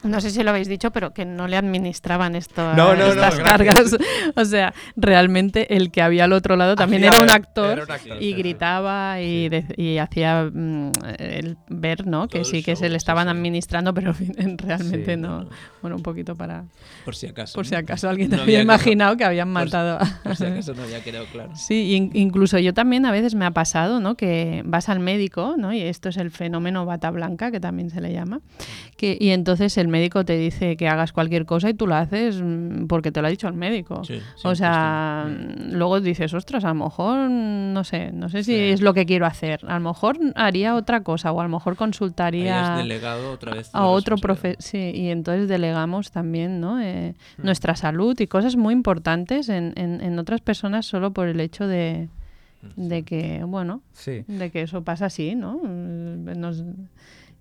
No 0.08 0.22
sé 0.22 0.30
si 0.32 0.42
lo 0.44 0.50
habéis 0.52 0.68
dicho, 0.68 0.92
pero 0.92 1.14
que 1.14 1.26
no 1.26 1.48
le 1.48 1.58
administraban 1.58 2.36
esto, 2.36 2.74
No, 2.74 2.94
estas 2.94 3.36
cargas. 3.40 3.96
O 4.36 4.46
sea, 4.46 4.74
realmente 4.96 5.76
el 5.76 5.92
que 5.92 6.02
había 6.02 6.26
al 6.26 6.34
otro 6.34 6.56
lado 6.56 6.76
también 6.76 7.04
era 7.04 7.18
un 7.22 7.30
actor, 7.30 7.72
era 7.74 7.84
un 7.84 7.92
actor, 7.92 8.18
y 8.18 8.20
sí, 8.20 8.32
sí. 8.32 8.34
gritaba 8.34 9.22
y, 9.22 9.50
de- 9.50 9.66
y 9.78 9.98
hacía 9.98 10.50
mm, 10.52 10.92
el 11.20 11.58
ver, 11.70 12.06
¿no? 12.08 12.28
Que 12.28 12.40
Todo 12.40 12.52
sí 12.52 12.64
que 12.64 12.74
show, 12.74 12.82
se 12.84 12.90
le 12.90 12.98
estaban 12.98 13.28
sí. 13.28 13.32
administrando, 13.32 13.94
pero 13.94 14.14
realmente 14.58 15.16
Sí, 15.16 15.22
no. 15.22 15.44
no. 15.44 15.50
Bueno, 15.82 15.96
un 15.98 16.04
poquito 16.04 16.36
para 16.36 16.66
Por 17.06 17.16
si 17.16 17.28
acaso. 17.28 17.56
por 17.56 17.66
si 17.66 17.74
¿no? 17.74 17.80
acaso 17.80 18.10
alguien 18.10 18.30
No 18.30 18.36
había 18.42 18.44
había 18.60 18.62
imaginado 18.62 19.18
que 19.18 19.24
habían 19.26 19.54
por- 19.54 19.64
matado 19.66 19.98
a 20.02 20.06
Por 20.24 20.36
si 20.36 20.46
acaso 20.46 20.74
no 20.74 20.84
había 20.84 21.04
quedado 21.04 21.26
claro. 21.32 21.52
Sí, 21.56 21.94
in- 21.96 22.12
incluso 22.14 22.58
yo 22.60 22.74
también 22.74 23.06
a 23.06 23.12
veces 23.12 23.36
me 23.36 23.46
ha 23.46 23.52
pasado, 23.52 24.00
¿no? 24.00 24.16
Que 24.16 24.62
vas 24.66 24.90
al 24.90 25.00
médico, 25.00 25.56
¿no? 25.58 25.74
Y 25.74 25.82
esto 25.82 26.10
es 26.10 26.18
el 26.18 26.32
fenómeno 26.32 26.86
bata 26.86 27.12
blanca, 27.12 27.52
que 27.52 27.60
también 27.60 27.90
se 27.90 28.02
le 28.02 28.12
llama. 28.14 28.42
Que, 28.98 29.18
y 29.20 29.30
entonces 29.30 29.78
el 29.78 29.88
médico 29.88 29.97
te 30.26 30.38
dice 30.38 30.78
que 30.78 30.88
hagas 30.88 31.12
cualquier 31.14 31.46
cosa 31.46 31.70
y 31.70 31.74
tú 31.74 31.88
lo 31.88 31.96
haces 31.96 32.42
mm, 32.42 32.88
porque 32.88 33.12
te 33.12 33.22
lo 33.22 33.28
ha 33.28 33.30
dicho 33.30 33.48
el 33.48 33.54
médico. 33.54 34.04
Sí, 34.04 34.20
sí, 34.36 34.48
o 34.48 34.56
sea, 34.56 35.26
mm, 35.28 35.74
luego 35.74 36.00
dices, 36.02 36.34
ostras, 36.34 36.64
a 36.66 36.70
lo 36.70 36.76
mejor, 36.76 37.30
mm, 37.30 37.74
no 37.74 37.84
sé, 37.84 38.12
no 38.12 38.30
sé 38.30 38.44
si 38.44 38.54
Sí. 38.54 38.60
es 38.60 38.82
lo 38.82 38.94
que 38.94 39.06
quiero 39.06 39.26
hacer. 39.26 39.60
A 39.68 39.76
lo 39.80 39.82
mejor 39.90 40.18
haría 40.36 40.76
otra 40.76 41.02
cosa 41.04 41.32
o 41.32 41.40
a 41.40 41.44
lo 41.44 41.50
mejor 41.50 41.76
consultaría 41.76 42.74
has 42.74 42.78
delegado 42.78 43.32
otra 43.32 43.54
vez 43.54 43.70
a 43.74 43.80
la 43.82 43.86
otro 43.88 44.18
profe 44.18 44.56
sí 44.60 44.92
y 44.94 45.10
entonces 45.10 45.48
delegamos 45.48 46.12
también 46.12 46.60
¿no? 46.62 46.80
Eh, 46.82 47.14
Mm. 47.38 47.46
nuestra 47.46 47.76
salud 47.76 48.20
y 48.20 48.28
cosas 48.28 48.56
muy 48.56 48.74
importantes 48.74 49.50
en, 49.50 49.74
en- 49.76 50.02
en 50.02 50.20
otras 50.20 50.42
personas 50.42 50.86
solo 50.86 51.12
por 51.12 51.28
el 51.28 51.40
hecho 51.40 51.68
de, 51.68 52.10
de 52.76 53.04
que 53.04 53.44
bueno 53.46 53.82
Sí. 53.94 54.24
de 54.28 54.50
que 54.52 54.62
eso 54.64 54.84
pasa 54.84 55.06
así 55.06 55.36
no 55.36 55.62
nos- 55.64 56.64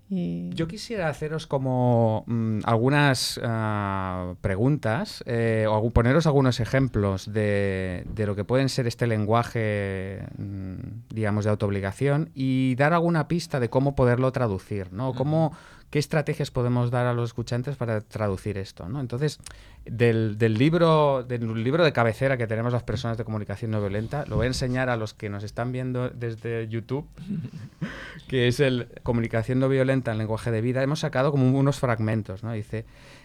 y- 0.08 0.50
Yo 0.54 0.68
quisiera 0.68 1.08
haceros 1.08 1.46
como 1.46 2.24
mm, 2.26 2.60
algunas 2.64 3.40
ah, 3.42 4.34
preguntas 4.40 5.22
eh, 5.26 5.66
o 5.68 5.74
algún- 5.74 5.92
poneros 5.92 6.26
algunos 6.26 6.60
ejemplos 6.60 7.32
de, 7.32 8.04
de 8.14 8.26
lo 8.26 8.36
que 8.36 8.44
pueden 8.44 8.68
ser 8.68 8.86
este 8.86 9.06
lenguaje, 9.06 10.22
mm, 10.38 10.74
digamos, 11.14 11.44
de 11.44 11.50
autoobligación 11.50 12.30
y 12.34 12.74
dar 12.76 12.92
alguna 12.92 13.28
pista 13.28 13.58
de 13.60 13.68
cómo 13.68 13.94
poderlo 13.94 14.30
traducir, 14.32 14.92
¿no? 14.92 15.12
Cómo, 15.14 15.52
¿Qué 15.90 15.98
estrategias 15.98 16.50
podemos 16.50 16.90
dar 16.90 17.06
a 17.06 17.14
los 17.14 17.30
escuchantes 17.30 17.76
para 17.76 18.00
traducir 18.00 18.58
esto? 18.58 18.88
¿no? 18.88 19.00
Entonces, 19.00 19.38
del, 19.84 20.36
del 20.38 20.54
libro, 20.54 21.22
del 21.22 21.62
libro 21.62 21.84
de 21.84 21.92
cabecera 21.92 22.36
que 22.36 22.46
tenemos 22.46 22.72
las 22.72 22.82
personas 22.82 23.16
de 23.16 23.24
comunicación 23.24 23.70
no 23.70 23.80
violenta, 23.80 24.24
lo 24.26 24.36
voy 24.36 24.44
a 24.44 24.48
enseñar 24.48 24.90
a 24.90 24.96
los 24.96 25.14
que 25.14 25.28
nos 25.28 25.44
están 25.44 25.72
viendo 25.72 26.10
desde 26.10 26.68
YouTube 26.68 27.06
que 28.28 28.48
es 28.48 28.60
el 28.60 28.88
Comunicación 29.02 29.60
no 29.60 29.68
violenta 29.68 30.12
en 30.12 30.18
lenguaje 30.18 30.50
de 30.50 30.60
vida, 30.60 30.82
hemos 30.82 31.00
sacado 31.00 31.30
como 31.30 31.46
unos 31.58 31.78
fragmentos, 31.78 32.42
¿no? 32.42 32.52
Dice, 32.52 32.84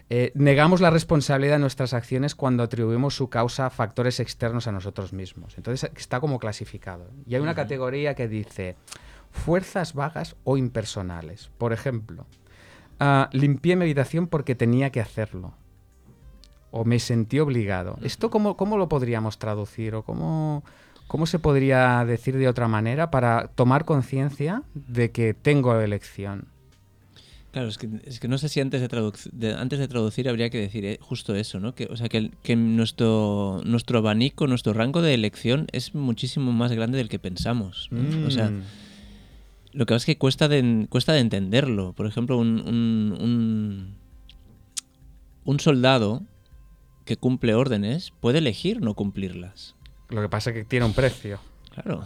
eh, 0.09 0.31
negamos 0.35 0.81
la 0.81 0.89
responsabilidad 0.89 1.55
de 1.55 1.59
nuestras 1.59 1.93
acciones 1.93 2.35
cuando 2.35 2.63
atribuimos 2.63 3.15
su 3.15 3.29
causa 3.29 3.65
a 3.65 3.69
factores 3.69 4.19
externos 4.19 4.67
a 4.67 4.71
nosotros 4.71 5.13
mismos. 5.13 5.55
Entonces 5.57 5.89
está 5.95 6.19
como 6.19 6.39
clasificado. 6.39 7.09
Y 7.25 7.35
hay 7.35 7.41
una 7.41 7.55
categoría 7.55 8.13
que 8.13 8.27
dice 8.27 8.75
fuerzas 9.31 9.93
vagas 9.93 10.35
o 10.43 10.57
impersonales. 10.57 11.49
Por 11.57 11.73
ejemplo, 11.73 12.25
ah, 13.01 13.29
limpié 13.33 13.75
mi 13.75 13.83
habitación 13.83 14.27
porque 14.27 14.55
tenía 14.55 14.89
que 14.91 15.01
hacerlo. 15.01 15.53
O 16.71 16.85
me 16.85 16.99
sentí 16.99 17.39
obligado. 17.39 17.97
¿Esto 18.01 18.29
cómo, 18.29 18.55
cómo 18.55 18.77
lo 18.77 18.87
podríamos 18.87 19.37
traducir? 19.37 19.93
¿O 19.95 20.03
cómo, 20.03 20.63
cómo 21.07 21.25
se 21.25 21.37
podría 21.39 22.05
decir 22.05 22.37
de 22.37 22.47
otra 22.47 22.69
manera 22.69 23.11
para 23.11 23.47
tomar 23.55 23.83
conciencia 23.83 24.63
de 24.73 25.11
que 25.11 25.33
tengo 25.33 25.77
elección? 25.81 26.45
Claro, 27.51 27.67
es 27.67 27.77
que, 27.77 27.89
es 28.05 28.21
que 28.21 28.29
no 28.29 28.37
sé 28.37 28.47
si 28.47 28.61
antes 28.61 28.79
de, 28.79 29.11
de- 29.33 29.53
antes 29.55 29.79
de 29.79 29.89
traducir 29.89 30.29
habría 30.29 30.49
que 30.49 30.57
decir 30.59 30.85
eh, 30.85 30.97
justo 31.01 31.35
eso, 31.35 31.59
¿no? 31.59 31.75
Que, 31.75 31.87
o 31.91 31.97
sea, 31.97 32.07
que, 32.07 32.31
que 32.43 32.55
nuestro, 32.55 33.59
nuestro 33.65 33.97
abanico, 33.97 34.47
nuestro 34.47 34.71
rango 34.71 35.01
de 35.01 35.13
elección 35.13 35.67
es 35.73 35.93
muchísimo 35.93 36.53
más 36.53 36.71
grande 36.71 36.97
del 36.97 37.09
que 37.09 37.19
pensamos. 37.19 37.89
¿no? 37.91 38.27
O 38.27 38.31
sea, 38.31 38.51
Mm. 38.51 38.61
Lo 39.73 39.85
que 39.85 39.93
pasa 39.93 40.03
es 40.03 40.05
que 40.05 40.17
cuesta 40.17 40.47
de, 40.47 40.87
cuesta 40.89 41.13
de 41.13 41.19
entenderlo. 41.19 41.93
Por 41.93 42.05
ejemplo, 42.05 42.37
un, 42.37 42.59
un, 42.61 43.17
un, 43.19 43.95
un 45.45 45.59
soldado 45.59 46.23
que 47.05 47.17
cumple 47.17 47.55
órdenes 47.55 48.11
puede 48.19 48.39
elegir 48.39 48.81
no 48.81 48.93
cumplirlas. 48.93 49.75
Lo 50.09 50.21
que 50.21 50.29
pasa 50.29 50.49
es 50.49 50.55
que 50.55 50.65
tiene 50.65 50.85
un 50.85 50.93
precio. 50.93 51.39
Claro. 51.73 52.05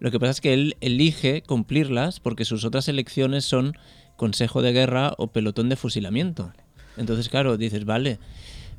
Lo 0.00 0.10
que 0.10 0.18
pasa 0.18 0.32
es 0.32 0.40
que 0.40 0.52
él 0.52 0.76
elige 0.80 1.42
cumplirlas 1.42 2.18
porque 2.18 2.44
sus 2.44 2.64
otras 2.64 2.88
elecciones 2.88 3.44
son 3.44 3.76
consejo 4.16 4.62
de 4.62 4.72
guerra 4.72 5.14
o 5.18 5.28
pelotón 5.28 5.68
de 5.68 5.76
fusilamiento. 5.76 6.52
Entonces, 6.96 7.28
claro, 7.28 7.56
dices, 7.56 7.84
vale, 7.84 8.18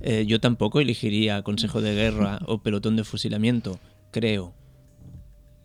eh, 0.01 0.25
yo 0.27 0.39
tampoco 0.39 0.81
elegiría 0.81 1.41
consejo 1.43 1.81
de 1.81 1.95
guerra 1.95 2.39
o 2.45 2.57
pelotón 2.59 2.95
de 2.97 3.03
fusilamiento, 3.03 3.79
creo. 4.11 4.53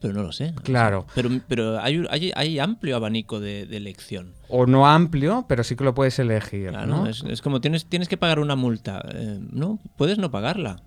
Pero 0.03 0.13
no 0.15 0.23
lo 0.23 0.33
sé. 0.33 0.53
Claro. 0.65 1.07
Pero, 1.15 1.31
pero 1.49 1.81
hay, 1.81 2.05
hay, 2.11 2.33
hay 2.35 2.59
amplio 2.59 2.97
abanico 2.97 3.41
de, 3.41 3.67
de 3.67 3.77
elección. 3.79 4.33
O 4.49 4.67
no 4.67 4.87
amplio, 4.87 5.47
pero 5.49 5.65
sí 5.65 5.77
que 5.77 5.85
lo 5.85 5.95
puedes 5.95 6.19
elegir. 6.19 6.71
Claro, 6.71 6.87
¿no? 6.89 7.07
es, 7.07 7.23
es 7.25 7.41
como 7.41 7.61
tienes, 7.61 7.87
tienes 7.87 8.09
que 8.09 8.17
pagar 8.19 8.39
una 8.41 8.57
multa. 8.57 9.03
Eh, 9.15 9.39
no, 9.53 9.79
puedes 9.97 10.19
no 10.19 10.31
pagarla. 10.31 10.83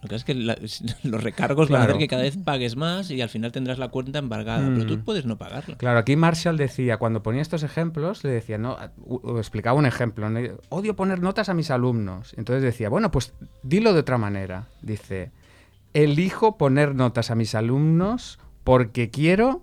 Lo 0.00 0.08
que 0.08 0.16
es 0.16 0.24
que 0.24 0.34
la- 0.34 0.56
los 1.04 1.22
recargos 1.22 1.68
van 1.68 1.82
a 1.82 1.84
Claro. 1.84 1.92
hacer 1.92 1.98
que 2.00 2.08
cada 2.08 2.22
vez 2.22 2.36
pagues 2.36 2.74
más 2.74 3.08
y 3.12 3.20
al 3.20 3.28
final 3.28 3.52
tendrás 3.52 3.78
la 3.78 3.86
cuenta 3.88 4.18
embargada. 4.18 4.68
Pero 4.68 4.84
tú 4.86 4.96
Mm. 4.98 5.02
puedes 5.04 5.26
no 5.26 5.38
pagarla. 5.38 5.76
Claro, 5.76 5.98
aquí 6.00 6.16
Marshall 6.16 6.56
decía, 6.56 6.96
cuando 6.96 7.22
ponía 7.22 7.40
estos 7.42 7.62
ejemplos, 7.62 8.24
le 8.24 8.30
decía, 8.30 8.58
no, 8.58 8.76
u- 9.04 9.38
explicaba 9.38 9.78
un 9.78 9.86
ejemplo, 9.86 10.28
odio 10.70 10.96
poner 10.96 11.20
notas 11.20 11.48
a 11.48 11.54
mis 11.54 11.70
alumnos. 11.70 12.34
Entonces 12.36 12.62
decía, 12.64 12.88
bueno, 12.88 13.10
pues 13.12 13.32
dilo 13.62 13.92
de 13.92 14.00
otra 14.00 14.18
manera. 14.18 14.66
Dice, 14.80 15.30
elijo 15.94 16.56
poner 16.58 16.94
notas 16.96 17.30
a 17.30 17.34
mis 17.36 17.54
alumnos 17.54 18.40
porque 18.64 19.10
quiero... 19.10 19.62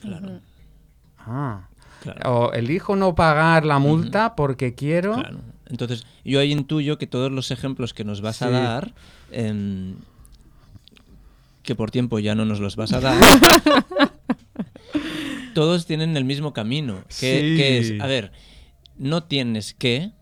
Claro, 0.00 0.40
Ah. 1.18 1.68
claro. 2.02 2.32
O 2.32 2.52
elijo 2.52 2.96
no 2.96 3.14
pagar 3.14 3.64
la 3.66 3.78
multa 3.78 4.34
porque 4.36 4.74
quiero... 4.74 5.14
Claro. 5.14 5.40
Entonces, 5.66 6.06
yo 6.24 6.40
ahí 6.40 6.50
intuyo 6.50 6.96
que 6.96 7.06
todos 7.06 7.30
los 7.30 7.50
ejemplos 7.50 7.92
que 7.92 8.04
nos 8.04 8.22
vas 8.22 8.40
a 8.40 8.48
dar, 8.48 8.94
em, 9.30 9.96
que 11.62 11.74
por 11.74 11.90
tiempo 11.90 12.18
ya 12.20 12.34
no 12.34 12.46
nos 12.46 12.58
los 12.60 12.76
vas 12.76 12.94
a 12.94 13.00
dar, 13.00 13.18
todos 15.54 15.86
tienen 15.86 16.16
el 16.16 16.24
mismo 16.24 16.52
camino. 16.52 17.02
Que, 17.08 17.50
Sí. 17.50 17.56
que 17.56 17.78
es, 17.78 18.00
a 18.00 18.06
ver, 18.06 18.32
no 18.96 19.24
tienes 19.24 19.74
que, 19.74 20.12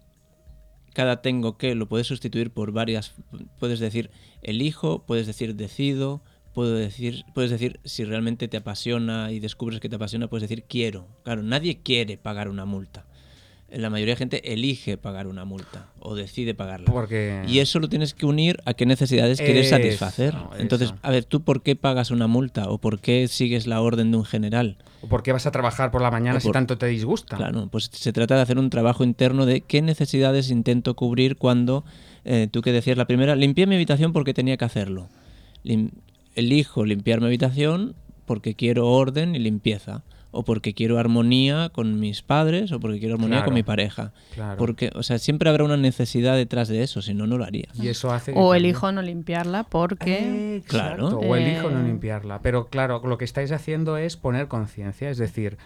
cada 0.94 1.20
tengo 1.22 1.56
que 1.58 1.74
lo 1.74 1.86
puedes 1.88 2.06
sustituir 2.08 2.50
por 2.50 2.72
varias, 2.72 3.14
puedes 3.60 3.78
decir 3.80 4.10
elijo, 4.42 5.04
puedes 5.06 5.26
decir 5.28 5.54
decido, 5.54 6.22
puedo 6.56 6.74
decir, 6.74 7.26
puedes 7.34 7.50
decir 7.50 7.80
si 7.84 8.02
realmente 8.06 8.48
te 8.48 8.56
apasiona 8.56 9.30
y 9.30 9.40
descubres 9.40 9.78
que 9.78 9.90
te 9.90 9.96
apasiona, 9.96 10.28
puedes 10.28 10.48
decir 10.48 10.64
quiero. 10.66 11.06
Claro, 11.22 11.42
nadie 11.42 11.82
quiere 11.82 12.16
pagar 12.16 12.48
una 12.48 12.64
multa. 12.64 13.04
La 13.70 13.90
mayoría 13.90 14.14
de 14.14 14.16
gente 14.16 14.54
elige 14.54 14.96
pagar 14.96 15.26
una 15.26 15.44
multa 15.44 15.90
o 16.00 16.14
decide 16.14 16.54
pagarla. 16.54 16.86
Porque... 16.90 17.42
Y 17.46 17.58
eso 17.58 17.78
lo 17.78 17.90
tienes 17.90 18.14
que 18.14 18.24
unir 18.24 18.56
a 18.64 18.72
qué 18.72 18.86
necesidades 18.86 19.38
quieres 19.38 19.68
satisfacer. 19.68 20.34
Entonces, 20.58 20.94
a 21.02 21.10
ver, 21.10 21.26
¿tú 21.26 21.42
por 21.42 21.62
qué 21.62 21.76
pagas 21.76 22.10
una 22.10 22.26
multa 22.26 22.70
o 22.70 22.78
por 22.78 23.00
qué 23.00 23.28
sigues 23.28 23.66
la 23.66 23.82
orden 23.82 24.10
de 24.10 24.16
un 24.16 24.24
general? 24.24 24.78
¿O 25.02 25.08
¿Por 25.08 25.22
qué 25.22 25.32
vas 25.32 25.44
a 25.44 25.50
trabajar 25.50 25.90
por 25.90 26.00
la 26.00 26.10
mañana 26.10 26.40
si 26.40 26.50
tanto 26.52 26.78
te 26.78 26.86
disgusta? 26.86 27.36
Claro, 27.36 27.68
pues 27.70 27.90
se 27.92 28.14
trata 28.14 28.34
de 28.36 28.40
hacer 28.40 28.58
un 28.58 28.70
trabajo 28.70 29.04
interno 29.04 29.44
de 29.44 29.60
qué 29.60 29.82
necesidades 29.82 30.48
intento 30.48 30.96
cubrir 30.96 31.36
cuando 31.36 31.84
eh, 32.24 32.48
tú 32.50 32.62
que 32.62 32.72
decías 32.72 32.96
la 32.96 33.06
primera, 33.06 33.36
limpié 33.36 33.66
mi 33.66 33.74
habitación 33.74 34.14
porque 34.14 34.32
tenía 34.32 34.56
que 34.56 34.64
hacerlo. 34.64 35.10
Elijo 36.36 36.84
limpiar 36.84 37.20
mi 37.20 37.26
habitación 37.26 37.94
porque 38.26 38.54
quiero 38.54 38.86
orden 38.88 39.34
y 39.34 39.38
limpieza. 39.40 40.02
O 40.32 40.42
porque 40.44 40.74
quiero 40.74 40.98
armonía 40.98 41.70
con 41.70 41.98
mis 41.98 42.20
padres, 42.20 42.70
o 42.70 42.78
porque 42.78 42.98
quiero 42.98 43.14
armonía 43.14 43.36
Claro, 43.38 43.44
con 43.46 43.54
mi 43.54 43.62
pareja. 43.62 44.12
claro. 44.34 44.58
Porque, 44.58 44.90
o 44.94 45.02
sea, 45.02 45.16
siempre 45.18 45.48
habrá 45.48 45.64
una 45.64 45.78
necesidad 45.78 46.36
detrás 46.36 46.68
de 46.68 46.82
eso, 46.82 47.00
si 47.00 47.14
no, 47.14 47.26
no 47.26 47.38
lo 47.38 47.44
haría. 47.44 47.68
Y 47.80 47.88
eso 47.88 48.12
hace 48.12 48.34
que 48.34 48.38
o 48.38 48.52
elijo 48.54 48.92
no 48.92 49.00
limpiarla 49.00 49.62
porque 49.62 50.56
Exacto, 50.56 50.68
Claro. 50.68 51.18
O 51.20 51.36
elijo 51.36 51.70
no 51.70 51.80
Eh, 51.80 51.84
limpiarla. 51.84 52.40
Pero 52.42 52.66
claro, 52.68 53.00
lo 53.06 53.16
que 53.16 53.24
estáis 53.24 53.50
haciendo 53.50 53.96
es 53.96 54.18
poner 54.18 54.46
conciencia, 54.46 55.08
es 55.08 55.16
decir, 55.16 55.56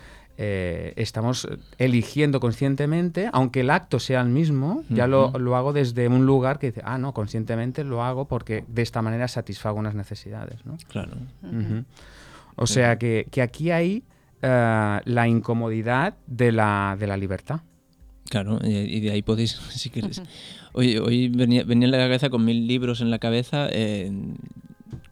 eh, 0.42 0.94
estamos 0.96 1.46
eligiendo 1.76 2.40
conscientemente, 2.40 3.29
aunque 3.31 3.61
el 3.61 3.68
acto 3.68 3.98
sea 3.98 4.22
el 4.22 4.31
mismo, 4.31 4.85
ya 4.88 5.07
lo, 5.07 5.33
lo 5.38 5.55
hago 5.55 5.74
desde 5.74 6.09
un 6.09 6.24
lugar 6.24 6.59
que 6.59 6.68
dice, 6.68 6.81
ah, 6.83 6.96
no, 6.96 7.12
conscientemente 7.12 7.85
lo 7.85 8.03
hago 8.03 8.26
porque 8.26 8.64
de 8.66 8.81
esta 8.81 9.03
manera 9.03 9.29
satisfago 9.29 9.79
unas 9.79 9.94
necesidades, 9.94 10.64
¿no? 10.64 10.79
Claro. 10.88 11.12
O 12.57 12.66
sea 12.66 12.98
que, 12.98 13.26
que 13.31 13.42
aquí 13.42 13.70
hay 13.70 14.03
eh, 14.40 15.00
la 15.05 15.29
incomodidad 15.29 16.16
de 16.26 16.53
la, 16.53 16.96
de 16.98 17.07
la 17.07 17.18
libertad. 17.18 17.61
Claro, 18.31 18.61
y, 18.62 19.00
de 19.00 19.11
ahí 19.11 19.20
podéis, 19.20 19.53
si 19.68 19.90
queréis. 19.90 20.22
Hoy, 20.72 20.96
hoy 20.96 21.29
venía, 21.29 21.64
venía 21.64 21.85
en 21.85 21.92
la 21.92 21.98
cabeza 21.98 22.31
con 22.31 22.46
mil 22.46 22.66
libros 22.66 23.03
en 23.03 23.11
la 23.11 23.18
cabeza. 23.18 23.68
eh, 23.70 24.11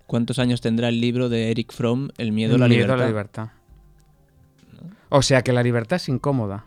¿Cuántos 0.06 0.38
años 0.38 0.62
tendrá 0.62 0.88
el 0.88 1.02
libro 1.02 1.28
de 1.28 1.50
Eric 1.50 1.70
Fromm, 1.70 2.08
El 2.16 2.32
miedo, 2.32 2.54
a 2.54 2.58
la, 2.58 2.66
Miedo 2.68 2.86
libertad? 2.86 2.94
a 2.94 3.02
la 3.02 3.08
libertad. 3.08 3.48
O 5.10 5.22
sea 5.22 5.42
que 5.42 5.52
la 5.52 5.62
libertad 5.62 5.96
es 5.96 6.08
incómoda. 6.08 6.66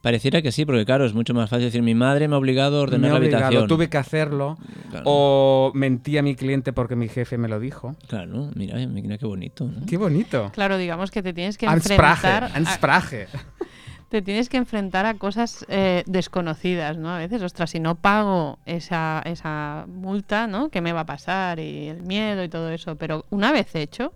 Pareciera 0.00 0.42
que 0.42 0.50
sí, 0.50 0.64
porque 0.64 0.84
claro, 0.84 1.04
es 1.06 1.14
mucho 1.14 1.32
más 1.32 1.48
fácil 1.48 1.66
decir, 1.66 1.80
mi 1.80 1.94
madre 1.94 2.26
me 2.26 2.34
ha 2.34 2.38
obligado 2.38 2.78
a 2.78 2.80
Me 2.80 2.82
ordenar 2.82 3.10
la 3.12 3.18
obligado, 3.18 3.44
habitación. 3.44 3.68
tuve 3.68 3.88
que 3.88 3.98
hacerlo. 3.98 4.56
Claro, 4.90 5.04
O 5.06 5.70
mentí 5.74 6.18
a 6.18 6.22
mi 6.22 6.34
cliente 6.34 6.72
porque 6.72 6.96
mi 6.96 7.08
jefe 7.08 7.38
me 7.38 7.46
lo 7.46 7.60
dijo. 7.60 7.94
claro, 8.08 8.50
mira, 8.56 8.84
mira 8.88 9.16
qué 9.16 9.26
bonito. 9.26 9.64
¿no? 9.64 9.86
Qué 9.86 9.96
bonito. 9.96 10.50
Claro, 10.54 10.76
digamos 10.76 11.12
que 11.12 11.22
te 11.22 11.32
tienes 11.32 11.56
que 11.56 11.68
Ansprache, 11.68 12.02
enfrentar 12.26 12.44
a, 12.44 12.46
ansprache. 12.56 13.28
te 14.08 14.22
tienes 14.22 14.48
que 14.48 14.56
enfrentar 14.56 15.06
a 15.06 15.14
cosas 15.14 15.64
eh, 15.68 16.02
desconocidas, 16.06 16.98
¿no? 16.98 17.10
A 17.10 17.18
veces, 17.18 17.40
ostras, 17.40 17.70
si 17.70 17.78
no 17.78 17.94
pago 17.94 18.58
esa, 18.66 19.22
esa 19.24 19.84
multa, 19.86 20.48
¿no? 20.48 20.68
¿Qué 20.70 20.80
me 20.80 20.92
va 20.92 21.02
a 21.02 21.06
pasar? 21.06 21.60
Y 21.60 21.86
el 21.86 22.02
miedo 22.02 22.42
y 22.42 22.48
todo 22.48 22.70
eso. 22.70 22.96
Pero 22.96 23.24
una 23.30 23.52
vez 23.52 23.72
hecho, 23.76 24.12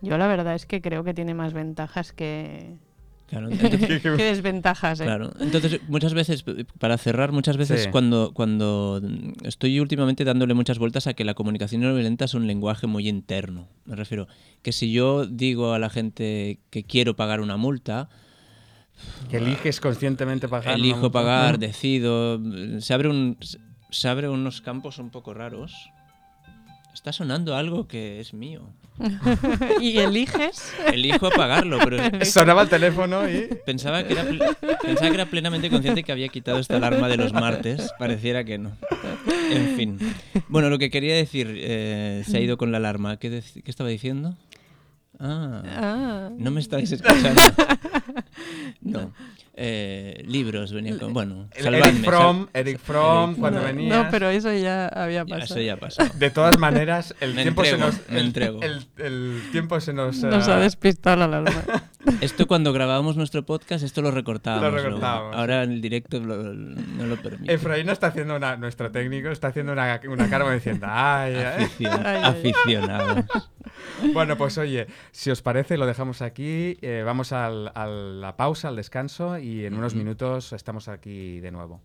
yo 0.00 0.16
la 0.16 0.26
verdad 0.26 0.54
es 0.54 0.64
que 0.64 0.80
creo 0.80 1.04
que 1.04 1.12
tiene 1.12 1.34
más 1.34 1.52
ventajas 1.52 2.14
que, 2.14 2.76
Claro, 3.28 3.48
entonces- 3.50 4.00
que 4.02 4.10
desventajas. 4.10 5.00
¿eh? 5.00 5.04
Claro, 5.04 5.32
entonces 5.38 5.80
muchas 5.88 6.14
veces, 6.14 6.44
para 6.78 6.96
cerrar, 6.96 7.30
muchas 7.32 7.56
veces 7.58 7.84
Sí. 7.84 7.90
cuando, 7.90 8.32
cuando 8.32 9.02
estoy 9.44 9.78
últimamente 9.80 10.24
dándole 10.24 10.54
muchas 10.54 10.78
vueltas 10.78 11.06
a 11.06 11.14
que 11.14 11.24
la 11.24 11.34
comunicación 11.34 11.82
no 11.82 11.92
violenta 11.94 12.24
es 12.24 12.32
un 12.34 12.46
lenguaje 12.46 12.86
muy 12.86 13.06
interno. 13.08 13.68
Me 13.84 13.96
refiero 13.96 14.28
que 14.62 14.72
si 14.72 14.90
yo 14.92 15.26
digo 15.26 15.74
a 15.74 15.78
la 15.78 15.90
gente 15.90 16.60
que 16.70 16.84
quiero 16.84 17.16
pagar 17.16 17.40
una 17.42 17.56
multa, 17.58 18.08
Que 19.30 19.36
eliges 19.36 19.78
conscientemente 19.80 20.48
pagar. 20.48 20.74
elijo 20.76 21.12
pagar, 21.12 21.58
decido, 21.58 22.40
se 22.80 22.94
abre 22.94 23.08
un 23.08 23.36
se 23.90 24.08
abre 24.08 24.28
unos 24.28 24.60
campos 24.60 24.98
un 24.98 25.10
poco 25.10 25.32
raros. 25.34 25.72
Está 26.98 27.12
sonando 27.12 27.54
algo 27.54 27.86
que 27.86 28.18
es 28.18 28.34
mío. 28.34 28.62
y 29.80 29.98
eliges. 29.98 30.74
Elijo 30.92 31.30
pagarlo, 31.30 31.78
pero 31.84 32.02
Sonaba 32.24 32.62
el 32.62 32.68
teléfono 32.68 33.30
y. 33.30 33.48
Pensaba 33.64 34.02
que, 34.02 34.14
era, 34.14 34.24
pensaba 34.24 35.08
que 35.08 35.14
era 35.14 35.26
plenamente 35.26 35.70
consciente 35.70 36.02
que 36.02 36.10
había 36.10 36.26
quitado 36.26 36.58
esta 36.58 36.74
alarma 36.74 37.06
de 37.06 37.16
los 37.16 37.32
martes. 37.32 37.92
Pareciera 38.00 38.42
que 38.42 38.58
no. 38.58 38.72
En 39.48 39.76
fin. 39.76 39.98
Bueno, 40.48 40.70
lo 40.70 40.78
que 40.78 40.90
quería 40.90 41.14
decir, 41.14 41.54
eh, 41.56 42.24
se 42.26 42.36
ha 42.36 42.40
ido 42.40 42.56
con 42.56 42.72
la 42.72 42.78
alarma. 42.78 43.16
¿Qué, 43.16 43.30
qué 43.30 43.70
estaba 43.70 43.90
diciendo? 43.90 44.34
Ah, 45.20 45.62
Ah. 45.66 46.30
no 46.38 46.50
me 46.50 46.60
estáis 46.60 46.92
escuchando. 46.92 47.40
No. 48.80 49.12
Eh, 49.60 50.22
libros 50.26 50.72
venía 50.72 50.96
con. 50.98 51.12
Bueno, 51.12 51.48
salvadme, 51.56 51.78
Eric 51.88 52.04
Fromm, 52.04 52.38
sal- 52.44 52.48
Eric 52.54 52.78
Fromm, 52.78 53.34
cuando 53.34 53.58
no, 53.58 53.66
venía. 53.66 54.04
no, 54.04 54.10
pero 54.10 54.28
eso 54.28 54.52
ya 54.52 54.86
había 54.86 55.24
pasado. 55.24 55.44
Eso 55.44 55.60
ya 55.60 55.72
ha 55.72 55.76
pasado. 55.76 56.10
De 56.14 56.30
todas 56.30 56.56
maneras, 56.58 57.12
el 57.20 57.34
Me 57.34 57.42
tiempo 57.42 57.64
se 57.64 57.76
nos. 57.76 57.96
me 58.08 58.20
el, 58.20 58.26
entrego. 58.26 58.62
El, 58.62 58.86
el 58.98 59.42
tiempo 59.50 59.80
se 59.80 59.92
nos. 59.92 60.18
Nos 60.22 60.46
eh, 60.46 60.52
ha 60.52 60.58
despistado 60.58 61.16
la 61.16 61.24
alarma. 61.24 61.50
Esto 62.20 62.46
cuando 62.46 62.72
grabábamos 62.72 63.16
nuestro 63.16 63.44
podcast, 63.44 63.82
esto 63.84 64.00
lo 64.00 64.10
recortábamos. 64.12 64.62
Lo 64.64 64.70
luego. 64.70 64.86
recortábamos. 64.86 65.36
Ahora 65.36 65.64
en 65.64 65.72
el 65.72 65.80
directo 65.82 66.20
lo- 66.20 66.54
no 66.54 67.06
lo 67.06 67.16
permite. 67.16 67.52
Efraín 67.52 67.88
está 67.90 68.06
haciendo 68.06 68.36
una. 68.36 68.56
Nuestro 68.56 68.90
técnico 68.92 69.28
está 69.28 69.48
haciendo 69.48 69.72
una, 69.72 70.00
una 70.08 70.30
cara 70.30 70.50
diciendo. 70.52 70.86
Ay, 70.88 71.34
ay". 71.34 71.64
Aficion- 71.66 72.02
Ay, 72.06 72.20
ay. 72.22 72.22
aficionados. 72.24 73.24
Bueno, 74.14 74.38
pues 74.38 74.56
oye, 74.58 74.86
si 75.12 75.30
os 75.30 75.42
parece, 75.42 75.76
lo 75.76 75.86
dejamos 75.86 76.22
aquí. 76.22 76.78
eh, 76.80 77.02
vamos 77.04 77.32
a 77.32 77.50
la 77.50 78.36
pausa, 78.36 78.68
al 78.68 78.76
descanso, 78.76 79.38
y 79.38 79.64
en 79.64 79.74
unos 79.74 79.94
minutos 79.94 80.52
estamos 80.52 80.88
aquí 80.88 81.40
de 81.40 81.50
nuevo. 81.50 81.82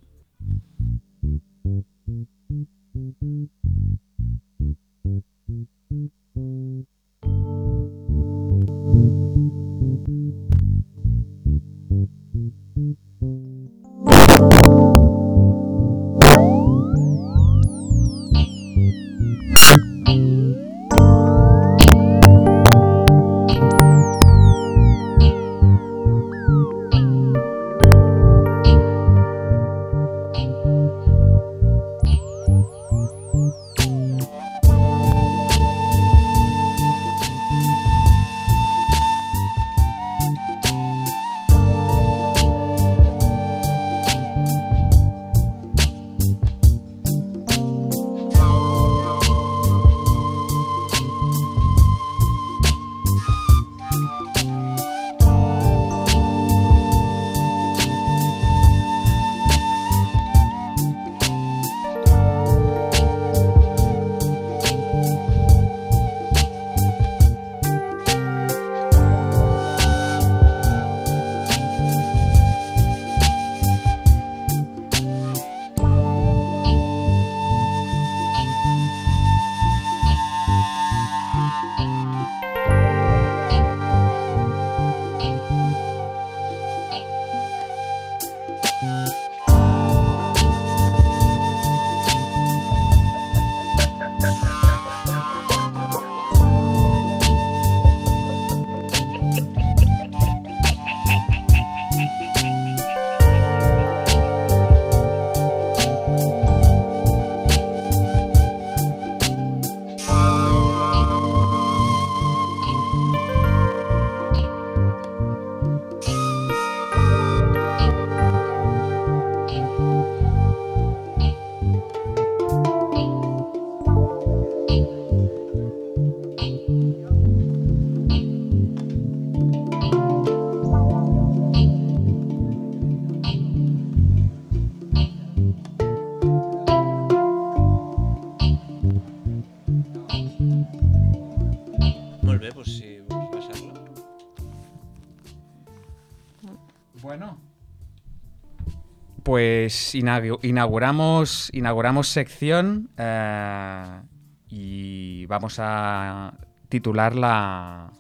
Pues 149.34 149.95
inauguramos, 149.95 151.49
inauguramos 151.53 152.07
sección 152.07 152.91
eh, 152.97 154.01
y 154.47 155.25
vamos 155.25 155.55
a 155.57 156.38
titularla 156.69 157.91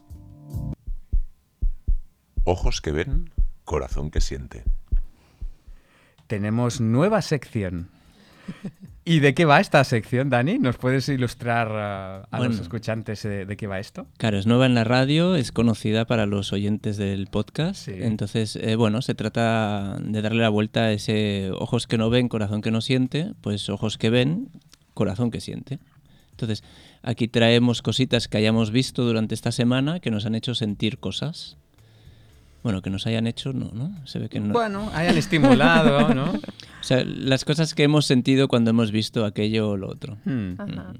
Ojos 2.43 2.81
que 2.81 2.91
ven, 2.91 3.31
corazón 3.63 4.11
que 4.11 4.21
siente. 4.21 4.63
Tenemos 6.27 6.79
nueva 6.79 7.23
sección. 7.23 7.89
¿Y 9.05 9.19
de 9.19 9.33
qué 9.33 9.43
va 9.43 9.59
esta 9.59 9.83
sección, 9.83 10.29
Dani? 10.29 10.59
¿Nos 10.59 10.77
puedes 10.77 11.09
ilustrar 11.09 11.67
uh, 11.69 12.25
a 12.31 12.37
Bueno. 12.37 12.51
los 12.51 12.61
escuchantes 12.61 13.21
de, 13.23 13.45
de 13.45 13.57
qué 13.57 13.67
va 13.67 13.79
esto? 13.79 14.07
Claro, 14.17 14.37
es 14.37 14.47
nueva 14.47 14.65
en 14.65 14.75
la 14.75 14.85
radio, 14.85 15.35
es 15.35 15.51
conocida 15.51 16.05
para 16.05 16.25
los 16.25 16.53
oyentes 16.53 16.95
del 16.95 17.27
podcast. 17.27 17.85
Sí. 17.85 17.95
Entonces, 17.97 18.55
eh, 18.55 18.77
bueno, 18.77 19.01
se 19.01 19.13
trata 19.13 19.97
de 19.99 20.21
darle 20.21 20.41
la 20.41 20.47
vuelta 20.49 20.83
a 20.83 20.91
ese 20.93 21.51
ojos 21.51 21.85
que 21.85 21.97
no 21.97 22.09
ven, 22.09 22.29
corazón 22.29 22.61
que 22.61 22.71
no 22.71 22.79
siente, 22.79 23.33
pues 23.41 23.67
ojos 23.69 23.97
que 23.97 24.09
ven, 24.09 24.47
corazón 24.93 25.31
que 25.31 25.41
siente. 25.41 25.79
Entonces, 26.31 26.63
aquí 27.01 27.27
traemos 27.27 27.81
cositas 27.81 28.29
que 28.29 28.37
hayamos 28.37 28.71
visto 28.71 29.03
durante 29.03 29.35
esta 29.35 29.51
semana 29.51 29.99
que 29.99 30.11
nos 30.11 30.25
han 30.25 30.35
hecho 30.35 30.55
sentir 30.55 30.97
cosas. 30.99 31.57
Bueno, 32.63 32.81
que 32.81 32.89
nos 32.89 33.05
hayan 33.05 33.27
hecho, 33.27 33.51
no, 33.51 33.71
¿no? 33.73 33.91
Se 34.05 34.19
ve 34.19 34.29
que 34.29 34.39
no. 34.39 34.53
Bueno, 34.53 34.89
hayan 34.93 35.17
estimulado, 35.17 36.13
¿no? 36.13 36.31
O 36.83 36.85
sea, 36.85 37.03
las 37.05 37.45
cosas 37.45 37.73
que 37.73 37.83
hemos 37.83 38.05
sentido 38.05 38.49
cuando 38.49 38.71
hemos 38.71 38.91
visto 38.91 39.23
aquello 39.23 39.69
o 39.69 39.77
lo 39.77 39.87
otro. 39.89 40.17
Hmm. 40.25 40.55
Ajá. 40.59 40.93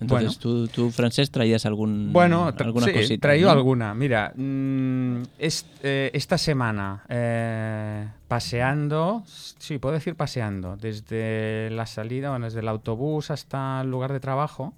Entonces, 0.00 0.38
tú, 0.38 0.68
tú, 0.68 0.90
Francesc, 0.90 1.32
traías 1.32 1.66
algún, 1.66 2.12
Bueno, 2.12 2.52
tra- 2.54 2.66
alguna 2.66 2.86
sí, 2.86 2.92
cosita. 2.92 3.14
he 3.14 3.18
traído 3.18 3.48
¿no? 3.48 3.52
alguna. 3.58 3.94
Mira, 3.94 4.32
mm, 4.36 5.22
es- 5.38 5.66
eh, 5.82 6.10
esta 6.14 6.36
semana, 6.38 7.04
eh, 7.08 8.08
paseando, 8.28 9.22
sí, 9.26 9.78
puedo 9.78 9.94
decir 9.94 10.14
paseando, 10.14 10.76
desde 10.76 11.68
la 11.70 11.86
salida, 11.86 12.30
bueno, 12.30 12.44
desde 12.46 12.60
el 12.60 12.68
autobús 12.68 13.30
hasta 13.32 13.80
el 13.80 13.90
lugar 13.90 14.12
de 14.12 14.20
trabajo, 14.20 14.72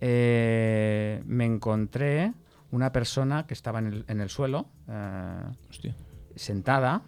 eh, 0.00 1.22
me 1.26 1.44
encontré 1.46 2.32
una 2.70 2.92
persona 2.92 3.46
que 3.46 3.54
estaba 3.54 3.78
en 3.78 3.86
el, 3.86 4.04
en 4.08 4.20
el 4.20 4.28
suelo, 4.28 4.66
eh, 4.88 5.32
Hostia. 5.70 5.94
sentada, 6.36 7.02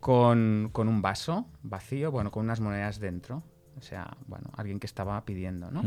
con, 0.00 0.70
con 0.72 0.88
un 0.88 1.02
vaso 1.02 1.46
vacío, 1.62 2.10
bueno, 2.10 2.30
con 2.30 2.44
unas 2.44 2.60
monedas 2.60 2.98
dentro. 2.98 3.42
O 3.78 3.82
sea, 3.82 4.16
bueno, 4.26 4.50
alguien 4.56 4.80
que 4.80 4.86
estaba 4.86 5.24
pidiendo, 5.24 5.70
¿no? 5.70 5.82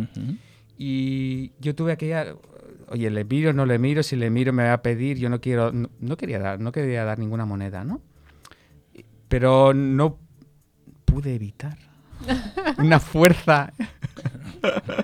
Y 0.77 1.51
yo 1.59 1.75
tuve 1.75 1.91
aquella, 1.91 2.35
oye, 2.89 3.09
le 3.09 3.23
miro, 3.25 3.53
no 3.53 3.65
le 3.65 3.77
miro, 3.77 4.01
si 4.01 4.15
le 4.15 4.29
miro 4.29 4.53
me 4.53 4.63
va 4.63 4.73
a 4.73 4.81
pedir, 4.81 5.17
yo 5.17 5.29
no 5.29 5.39
quiero, 5.39 5.71
no, 5.71 5.89
no 5.99 6.17
quería 6.17 6.39
dar, 6.39 6.59
no 6.59 6.71
quería 6.71 7.03
dar 7.03 7.19
ninguna 7.19 7.45
moneda, 7.45 7.83
¿no? 7.83 8.01
Pero 9.27 9.73
no 9.73 10.17
pude 11.05 11.35
evitar 11.35 11.77
una 12.79 12.99
fuerza, 12.99 13.73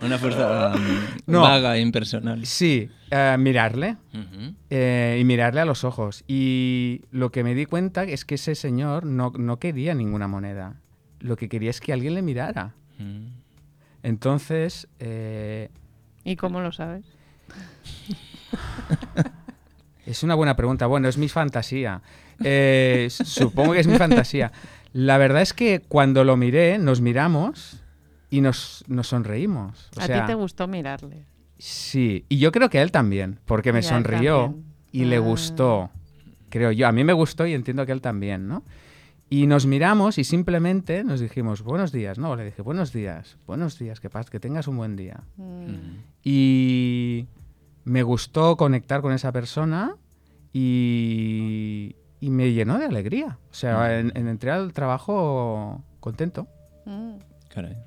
Una 0.01 0.17
fuerza 0.17 0.73
um, 0.75 0.81
No. 1.27 1.41
vaga 1.41 1.75
e 1.77 1.81
impersonal. 1.81 2.45
sí, 2.45 2.89
eh, 3.11 3.35
mirarle 3.39 3.97
eh, 4.69 5.17
y 5.19 5.23
mirarle 5.25 5.61
a 5.61 5.65
los 5.65 5.83
ojos. 5.83 6.23
Y 6.27 7.01
lo 7.11 7.31
que 7.31 7.43
me 7.43 7.55
di 7.55 7.65
cuenta 7.65 8.03
es 8.03 8.25
que 8.25 8.35
ese 8.35 8.55
señor 8.55 9.05
no, 9.05 9.31
no 9.37 9.57
quería 9.57 9.93
ninguna 9.93 10.27
moneda, 10.27 10.75
lo 11.19 11.35
que 11.35 11.49
quería 11.49 11.69
es 11.69 11.81
que 11.81 11.91
alguien 11.93 12.13
le 12.13 12.21
mirara. 12.21 12.73
Mm. 12.97 13.27
Entonces, 14.03 14.87
eh, 14.99 15.69
¿Y 16.23 16.35
cómo 16.35 16.61
lo 16.61 16.71
sabes? 16.71 17.05
Es 20.05 20.23
una 20.23 20.35
buena 20.35 20.55
pregunta. 20.55 20.87
Bueno, 20.87 21.07
es 21.07 21.17
mi 21.17 21.29
fantasía. 21.29 22.01
Eh, 22.43 23.07
supongo 23.09 23.73
que 23.73 23.79
es 23.79 23.87
mi 23.87 23.97
fantasía. 23.97 24.51
La 24.93 25.17
verdad 25.17 25.41
es 25.41 25.53
que 25.53 25.81
cuando 25.87 26.23
lo 26.23 26.35
miré, 26.35 26.77
nos 26.79 26.99
miramos 27.01 27.83
y 28.29 28.41
nos, 28.41 28.83
nos 28.87 29.07
sonreímos. 29.07 29.89
O 29.97 30.01
a 30.01 30.05
sea, 30.05 30.21
ti 30.21 30.27
te 30.27 30.33
gustó 30.35 30.67
mirarle. 30.67 31.25
sí. 31.57 32.25
Y 32.29 32.37
yo 32.37 32.51
creo 32.51 32.69
que 32.69 32.79
a 32.79 32.83
él 32.83 32.91
también, 32.91 33.39
porque 33.45 33.73
me 33.73 33.79
Y 33.79 33.83
sonrió 33.83 34.41
también. 34.43 34.65
y 34.91 35.05
le 35.05 35.15
Ah. 35.17 35.19
gustó. 35.19 35.89
Creo 36.49 36.71
yo. 36.71 36.87
A 36.87 36.91
mí 36.91 37.03
me 37.03 37.13
gustó 37.13 37.45
y 37.45 37.53
entiendo 37.53 37.85
que 37.85 37.91
a 37.91 37.95
él 37.95 38.01
también, 38.01 38.47
¿no? 38.47 38.63
Y 39.31 39.45
nos 39.45 39.67
miramos 39.67 40.17
y 40.17 40.23
simplemente 40.23 41.03
nos 41.03 41.19
dijimos 41.19 41.61
buenos 41.61 41.91
días, 41.91 42.17
¿no? 42.17 42.35
Le 42.35 42.45
dije 42.45 42.63
buenos 42.63 42.91
días, 42.91 43.37
buenos 43.45 43.77
días, 43.77 43.99
que, 43.99 44.09
que 44.31 44.39
tengas 44.39 44.67
un 44.67 44.77
buen 44.77 44.95
día. 44.95 45.21
Mm. 45.37 45.97
Y 46.23 47.27
me 47.83 48.01
gustó 48.01 48.57
conectar 48.57 49.01
con 49.01 49.13
esa 49.13 49.31
persona 49.31 49.95
y, 50.51 51.95
y 52.19 52.29
me 52.29 52.51
llenó 52.53 52.79
de 52.79 52.85
alegría. 52.85 53.37
O 53.51 53.53
sea, 53.53 53.99
en, 53.99 54.11
en- 54.15 54.27
entré 54.27 54.49
al 54.51 54.73
trabajo 54.73 55.83
contento. 55.99 56.47
Mm. 56.85 57.13
Caray. 57.53 57.77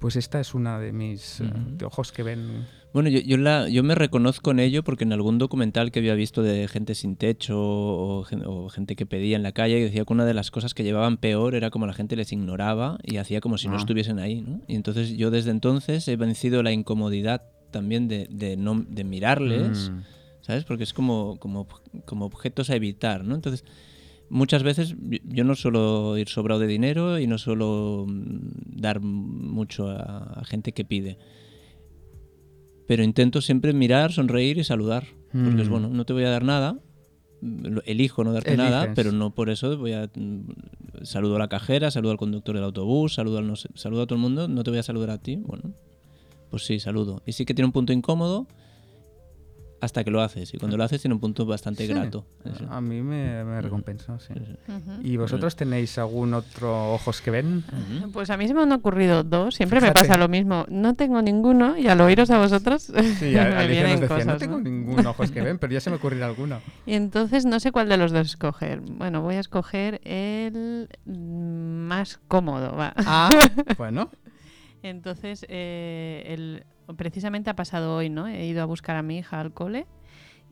Pues 0.00 0.16
esta 0.16 0.40
es 0.40 0.54
una 0.54 0.78
de 0.80 0.92
mis 0.92 1.40
eh, 1.40 1.44
de 1.76 1.84
ojos 1.84 2.10
que 2.10 2.22
ven. 2.22 2.66
Bueno, 2.92 3.08
yo, 3.08 3.20
yo, 3.20 3.36
la, 3.36 3.68
yo 3.68 3.82
me 3.84 3.94
reconozco 3.94 4.50
en 4.50 4.58
ello 4.58 4.82
porque 4.82 5.04
en 5.04 5.12
algún 5.12 5.38
documental 5.38 5.92
que 5.92 6.00
había 6.00 6.14
visto 6.14 6.42
de 6.42 6.66
gente 6.66 6.94
sin 6.96 7.14
techo 7.16 7.56
o, 7.60 8.24
gen- 8.24 8.42
o 8.46 8.68
gente 8.70 8.96
que 8.96 9.06
pedía 9.06 9.36
en 9.36 9.42
la 9.44 9.52
calle 9.52 9.78
decía 9.80 10.04
que 10.04 10.12
una 10.12 10.24
de 10.24 10.34
las 10.34 10.50
cosas 10.50 10.74
que 10.74 10.82
llevaban 10.82 11.18
peor 11.18 11.54
era 11.54 11.70
como 11.70 11.86
la 11.86 11.92
gente 11.92 12.16
les 12.16 12.32
ignoraba 12.32 12.98
y 13.04 13.18
hacía 13.18 13.40
como 13.40 13.58
si 13.58 13.68
no 13.68 13.74
Ah. 13.74 13.78
estuviesen 13.78 14.18
ahí, 14.18 14.40
¿no? 14.40 14.60
Y 14.66 14.74
entonces 14.74 15.10
yo 15.16 15.30
desde 15.30 15.50
entonces 15.52 16.08
he 16.08 16.16
vencido 16.16 16.62
la 16.64 16.72
incomodidad 16.72 17.42
también 17.70 18.08
de, 18.08 18.26
de 18.30 18.56
no, 18.56 18.84
de 18.88 19.04
mirarles, 19.04 19.90
Mm. 19.90 20.00
¿sabes? 20.40 20.64
Porque 20.64 20.82
es 20.84 20.92
como, 20.94 21.36
como, 21.38 21.68
como 22.06 22.24
objetos 22.24 22.70
a 22.70 22.74
evitar, 22.74 23.22
¿no? 23.22 23.34
Entonces, 23.36 23.64
muchas 24.30 24.62
veces 24.62 24.94
yo- 25.24 25.44
no 25.44 25.54
suelo 25.54 26.16
ir 26.16 26.28
sobrado 26.28 26.60
de 26.60 26.66
dinero 26.66 27.18
y 27.18 27.26
no 27.26 27.36
suelo 27.38 28.06
mm, 28.08 28.80
dar 28.80 29.00
mucho 29.00 29.88
a, 29.90 30.40
a 30.40 30.44
gente 30.44 30.72
que 30.72 30.84
pide. 30.84 31.18
Pero 32.86 33.04
intento 33.04 33.40
siempre 33.40 33.72
mirar, 33.72 34.12
sonreír 34.12 34.58
y 34.58 34.64
saludar. 34.64 35.04
Porque 35.32 35.62
es 35.62 35.68
Mm. 35.68 35.70
bueno, 35.70 35.88
no 35.90 36.04
te 36.04 36.12
voy 36.12 36.24
a 36.24 36.30
dar 36.30 36.44
nada. 36.44 36.78
Elijo 37.86 38.22
no 38.24 38.32
darte 38.32 38.50
nada, 38.56 38.80
pero 38.96 39.12
no 39.12 39.34
por 39.34 39.48
eso 39.48 39.78
voy 39.78 39.92
a 39.92 40.10
mm, 40.14 41.04
saludo 41.04 41.36
a 41.36 41.38
la 41.38 41.48
cajera, 41.48 41.90
saludo 41.90 42.12
al 42.12 42.18
conductor 42.18 42.54
del 42.54 42.64
autobús, 42.64 43.14
saludo, 43.14 43.38
al 43.38 43.46
no 43.46 43.56
sé- 43.56 43.70
saludo 43.74 44.02
a 44.02 44.06
todo 44.06 44.16
el 44.16 44.20
mundo, 44.22 44.46
no 44.48 44.62
te 44.62 44.70
voy 44.70 44.78
a 44.78 44.82
saludar 44.82 45.10
a 45.10 45.18
ti. 45.18 45.36
Bueno, 45.36 45.72
pues 46.50 46.64
sí, 46.64 46.80
saludo. 46.80 47.22
Y 47.26 47.32
sí 47.32 47.44
que 47.46 47.54
tiene 47.54 47.66
un 47.66 47.72
punto 47.72 47.92
incómodo 47.92 48.46
hasta 49.80 50.04
que 50.04 50.10
lo 50.10 50.20
haces. 50.20 50.52
Y 50.54 50.58
cuando 50.58 50.76
lo 50.76 50.84
haces 50.84 51.00
tiene 51.00 51.14
un 51.14 51.20
punto 51.20 51.46
bastante 51.46 51.86
Sí. 51.86 51.92
grato. 51.92 52.26
Eso. 52.44 52.66
A 52.70 52.80
mí 52.80 53.00
me, 53.02 53.42
me 53.44 53.60
recompensó, 53.62 54.18
sí. 54.20 54.34
¿Y 55.02 55.16
vosotros 55.16 55.56
tenéis 55.56 55.96
algún 55.98 56.34
otro 56.34 56.92
ojos 56.94 57.20
que 57.22 57.30
ven? 57.30 57.64
Pues 58.12 58.30
a 58.30 58.36
mí 58.36 58.46
se 58.46 58.54
me 58.54 58.62
han 58.62 58.72
ocurrido 58.72 59.24
dos. 59.24 59.54
Siempre 59.54 59.80
me 59.80 59.92
pasa 59.92 60.16
lo 60.16 60.28
mismo. 60.28 60.66
No 60.68 60.94
tengo 60.94 61.22
ninguno 61.22 61.76
y 61.78 61.88
al 61.88 62.00
oíros 62.00 62.30
a 62.30 62.38
vosotros 62.38 62.82
Sí, 62.82 62.92
me 63.32 63.38
a- 63.40 63.58
Alicia 63.60 63.66
vienen 63.84 64.00
decía, 64.00 64.08
cosas. 64.08 64.26
no 64.26 64.36
tengo 64.36 64.58
ningún 64.60 65.06
ojos 65.06 65.30
que 65.30 65.40
ven, 65.42 65.58
pero 65.58 65.72
ya 65.72 65.80
se 65.80 65.90
me 65.90 65.96
ocurrirá 65.96 66.26
alguno. 66.26 66.60
Y 66.86 66.94
entonces 66.94 67.46
no 67.46 67.58
sé 67.60 67.72
cuál 67.72 67.88
de 67.88 67.96
los 67.96 68.12
dos 68.12 68.26
escoger. 68.26 68.80
Bueno, 68.80 69.22
voy 69.22 69.36
a 69.36 69.40
escoger 69.40 70.00
el 70.04 70.88
más 71.06 72.20
cómodo. 72.28 72.76
va. 72.76 72.92
Ah, 72.96 73.30
bueno. 73.78 74.10
Entonces, 74.82 75.44
eh, 75.48 76.24
el- 76.28 76.64
precisamente 76.96 77.50
ha 77.50 77.56
pasado 77.56 77.96
hoy, 77.96 78.10
¿no? 78.10 78.26
He 78.26 78.46
ido 78.46 78.62
a 78.62 78.66
buscar 78.66 78.96
a 78.96 79.02
mi 79.02 79.18
hija 79.18 79.40
al 79.40 79.52
cole 79.52 79.86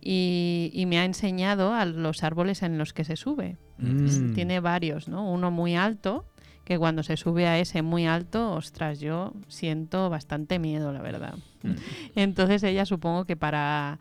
y, 0.01 0.70
y 0.72 0.86
me 0.86 0.99
ha 0.99 1.05
enseñado 1.05 1.74
a 1.74 1.84
los 1.84 2.22
árboles 2.22 2.62
en 2.62 2.78
los 2.78 2.93
que 2.93 3.05
se 3.05 3.16
sube. 3.16 3.57
Mm. 3.78 4.34
Tiene 4.34 4.61
varios, 4.61 5.09
¿no? 5.09 5.30
Uno 5.30 5.51
muy 5.51 5.76
alto, 5.76 6.24
que 6.68 6.78
cuando 6.78 7.02
se 7.02 7.16
sube 7.16 7.46
a 7.46 7.58
ese 7.58 7.80
muy 7.80 8.06
alto, 8.06 8.52
ostras, 8.52 9.00
yo 9.00 9.32
siento 9.48 10.10
bastante 10.10 10.58
miedo, 10.58 10.92
la 10.92 11.00
verdad. 11.00 11.34
Mm. 11.62 11.72
Entonces 12.14 12.62
ella 12.62 12.84
supongo 12.84 13.24
que 13.24 13.36
para 13.36 13.98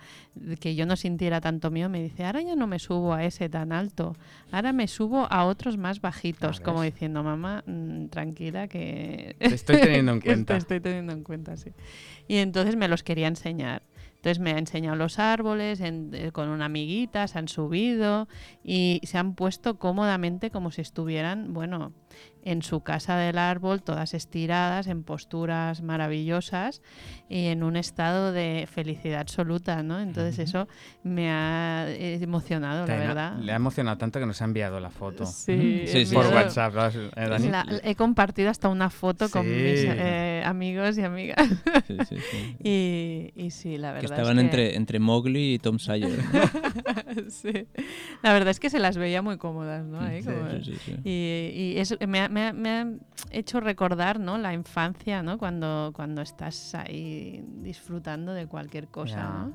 que 0.60 0.76
yo 0.76 0.86
no 0.86 0.98
sintiera 0.98 1.40
tanto 1.40 1.72
miedo 1.72 1.88
me 1.88 2.04
dice, 2.04 2.26
ahora 2.26 2.42
ya 2.42 2.58
no 2.58 2.68
me 2.68 2.78
subo 2.80 3.14
a 3.14 3.24
ese 3.24 3.48
tan 3.48 3.72
alto, 3.72 4.18
ahora 4.52 4.74
me 4.74 4.90
subo 4.90 5.28
a 5.32 5.46
otros 5.46 5.78
más 5.78 6.02
bajitos, 6.02 6.60
Ah, 6.60 6.64
como 6.64 6.82
diciendo, 6.82 7.24
mamá, 7.24 7.64
mm, 7.66 8.08
tranquila 8.08 8.68
que... 8.68 9.38
Te 9.40 9.56
estoy 9.56 9.78
teniendo 9.80 10.12
en 10.12 10.20
cuenta. 10.22 10.54
Te 10.56 10.58
estoy 10.60 10.82
teniendo 10.82 11.14
en 11.14 11.24
cuenta, 11.24 11.56
sí. 11.56 11.72
Y 12.28 12.36
entonces 12.36 12.76
me 12.76 12.90
los 12.90 13.02
quería 13.02 13.28
enseñar. 13.30 13.82
Entonces 14.18 14.40
me 14.40 14.52
ha 14.52 14.58
enseñado 14.58 14.96
los 14.98 15.20
árboles 15.20 15.80
en- 15.80 16.10
eh, 16.14 16.32
con 16.32 16.50
una 16.50 16.66
amiguita, 16.66 17.28
se 17.28 17.38
han 17.40 17.48
subido 17.48 18.28
y 18.64 19.00
se 19.04 19.18
han 19.20 19.36
puesto 19.36 19.78
cómodamente 19.78 20.50
como 20.50 20.72
si 20.72 20.82
estuvieran, 20.82 21.54
bueno, 21.54 21.94
en 22.50 22.62
su 22.62 22.82
casa 22.82 23.18
del 23.18 23.38
árbol, 23.38 23.82
todas 23.84 24.14
estiradas, 24.14 24.88
en 24.88 25.04
posturas 25.04 25.82
maravillosas 25.82 26.82
y 27.30 27.48
en 27.48 27.64
un 27.64 27.76
estado 27.76 28.32
de 28.32 28.68
felicidad 28.72 29.20
absoluta, 29.22 29.84
¿no? 29.84 30.00
Entonces 30.00 30.40
eso 30.40 30.68
me 31.04 31.30
ha 31.32 31.86
eh, 31.90 32.20
emocionado, 32.22 32.86
la 32.88 32.94
Te- 32.94 33.00
verdad. 33.00 33.38
Le 33.40 33.52
ha 33.52 33.56
emocionado 33.56 33.98
tanto 33.98 34.20
que 34.20 34.26
nos 34.26 34.42
ha 34.42 34.46
enviado 34.46 34.80
la 34.80 34.90
foto. 34.90 35.26
Sí, 35.26 35.84
Sí, 35.88 36.00
he 36.00 36.06
sí, 36.06 36.14
Por 36.16 36.24
sí. 36.26 36.30
enviado- 36.30 36.36
WhatsApp, 36.46 36.74
¿no? 36.74 36.88
Eh, 36.88 37.28
Dani? 37.30 37.50
la- 37.50 37.66
he 37.84 37.96
compartido 37.96 38.50
hasta 38.50 38.70
una 38.70 38.90
foto 38.90 39.30
con 39.30 39.46
mis 39.46 39.84
eh, 39.86 40.42
amigos 40.46 40.98
y 40.98 41.04
amigas. 41.04 41.48
Sí, 41.88 41.98
sí, 42.08 42.16
sí. 42.32 42.56
Y, 42.64 43.32
y 43.36 43.52
sí, 43.52 43.78
la 43.78 43.90
Que 43.90 44.02
verdad. 44.02 44.18
estaban 44.20 44.38
es 44.40 44.42
que, 44.44 44.46
entre, 44.46 44.76
entre 44.76 45.00
Mowgli 45.00 45.54
y 45.56 45.60
Tom 45.60 45.80
Sawyer. 45.80 46.20
sí. 47.30 47.68
La 48.24 48.34
verdad 48.34 48.50
es 48.50 48.60
que 48.60 48.70
se 48.70 48.80
las 48.80 48.98
veía 48.98 49.22
muy 49.22 49.38
cómodas, 49.38 49.86
¿no? 49.86 50.00
Ahí 50.00 50.22
Sí, 50.22 50.30
como- 50.30 50.50
Sí, 50.52 50.62
sí, 50.64 50.74
sí. 50.86 50.96
Y, 51.04 51.74
y 51.76 51.80
eso 51.80 51.96
me 52.08 52.20
ha, 52.22 52.30
me 52.38 52.44
ha- 52.48 52.54
me 52.54 52.70
ha 52.70 52.88
hecho 53.32 53.60
recordar 53.60 54.20
¿no? 54.20 54.38
la 54.38 54.54
infancia, 54.54 55.24
¿no? 55.24 55.38
Cuando, 55.38 55.92
cuando 55.96 56.22
estás 56.22 56.76
ahí 56.76 57.44
disfrutando 57.64 58.34
de 58.34 58.46
cualquier 58.46 58.88
cosa. 58.90 59.50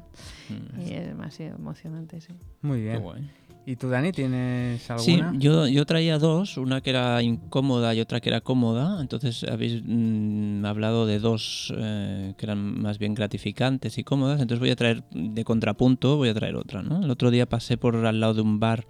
Mm. 0.49 0.80
Y 0.80 0.93
es 0.95 1.07
demasiado 1.07 1.57
emocionante, 1.57 2.20
sí. 2.20 2.33
Muy 2.62 2.78
Qué 2.78 2.85
bien. 2.85 3.03
guay. 3.03 3.30
¿Y 3.64 3.76
tú, 3.76 3.89
Dani, 3.89 4.11
tienes 4.11 4.83
Sí, 4.99 5.20
alguna? 5.20 5.39
yo, 5.39 5.68
yo 5.68 5.87
traía 5.87 6.18
dos, 6.18 6.57
una 6.57 6.80
que 6.80 6.91
era 6.91 7.22
incómoda 7.22 7.95
y 7.95 8.01
otra 8.01 8.20
que 8.20 8.28
era 8.30 8.41
cómoda. 8.41 9.01
Entonces 9.01 9.45
habéis 9.45 9.83
mm, 9.85 10.64
hablado 10.66 11.07
de 11.07 11.20
dos 11.20 11.72
eh, 11.76 12.35
que 12.37 12.45
eran 12.47 12.80
más 12.83 12.99
bien 12.99 13.14
gratificantes 13.14 13.99
y 13.99 14.03
cómodas. 14.03 14.41
Entonces 14.41 14.59
voy 14.59 14.70
a 14.70 14.76
traer 14.76 15.05
de 15.12 15.45
contrapunto, 15.45 16.16
voy 16.16 16.30
a 16.30 16.35
traer 16.35 16.57
otra. 16.57 16.83
¿no? 16.83 17.05
El 17.05 17.11
otro 17.12 17.30
día 17.30 17.49
pasé 17.49 17.76
por 17.78 17.95
al 18.05 18.18
lado 18.18 18.35
de 18.35 18.41
un 18.43 18.59
bar 18.59 18.85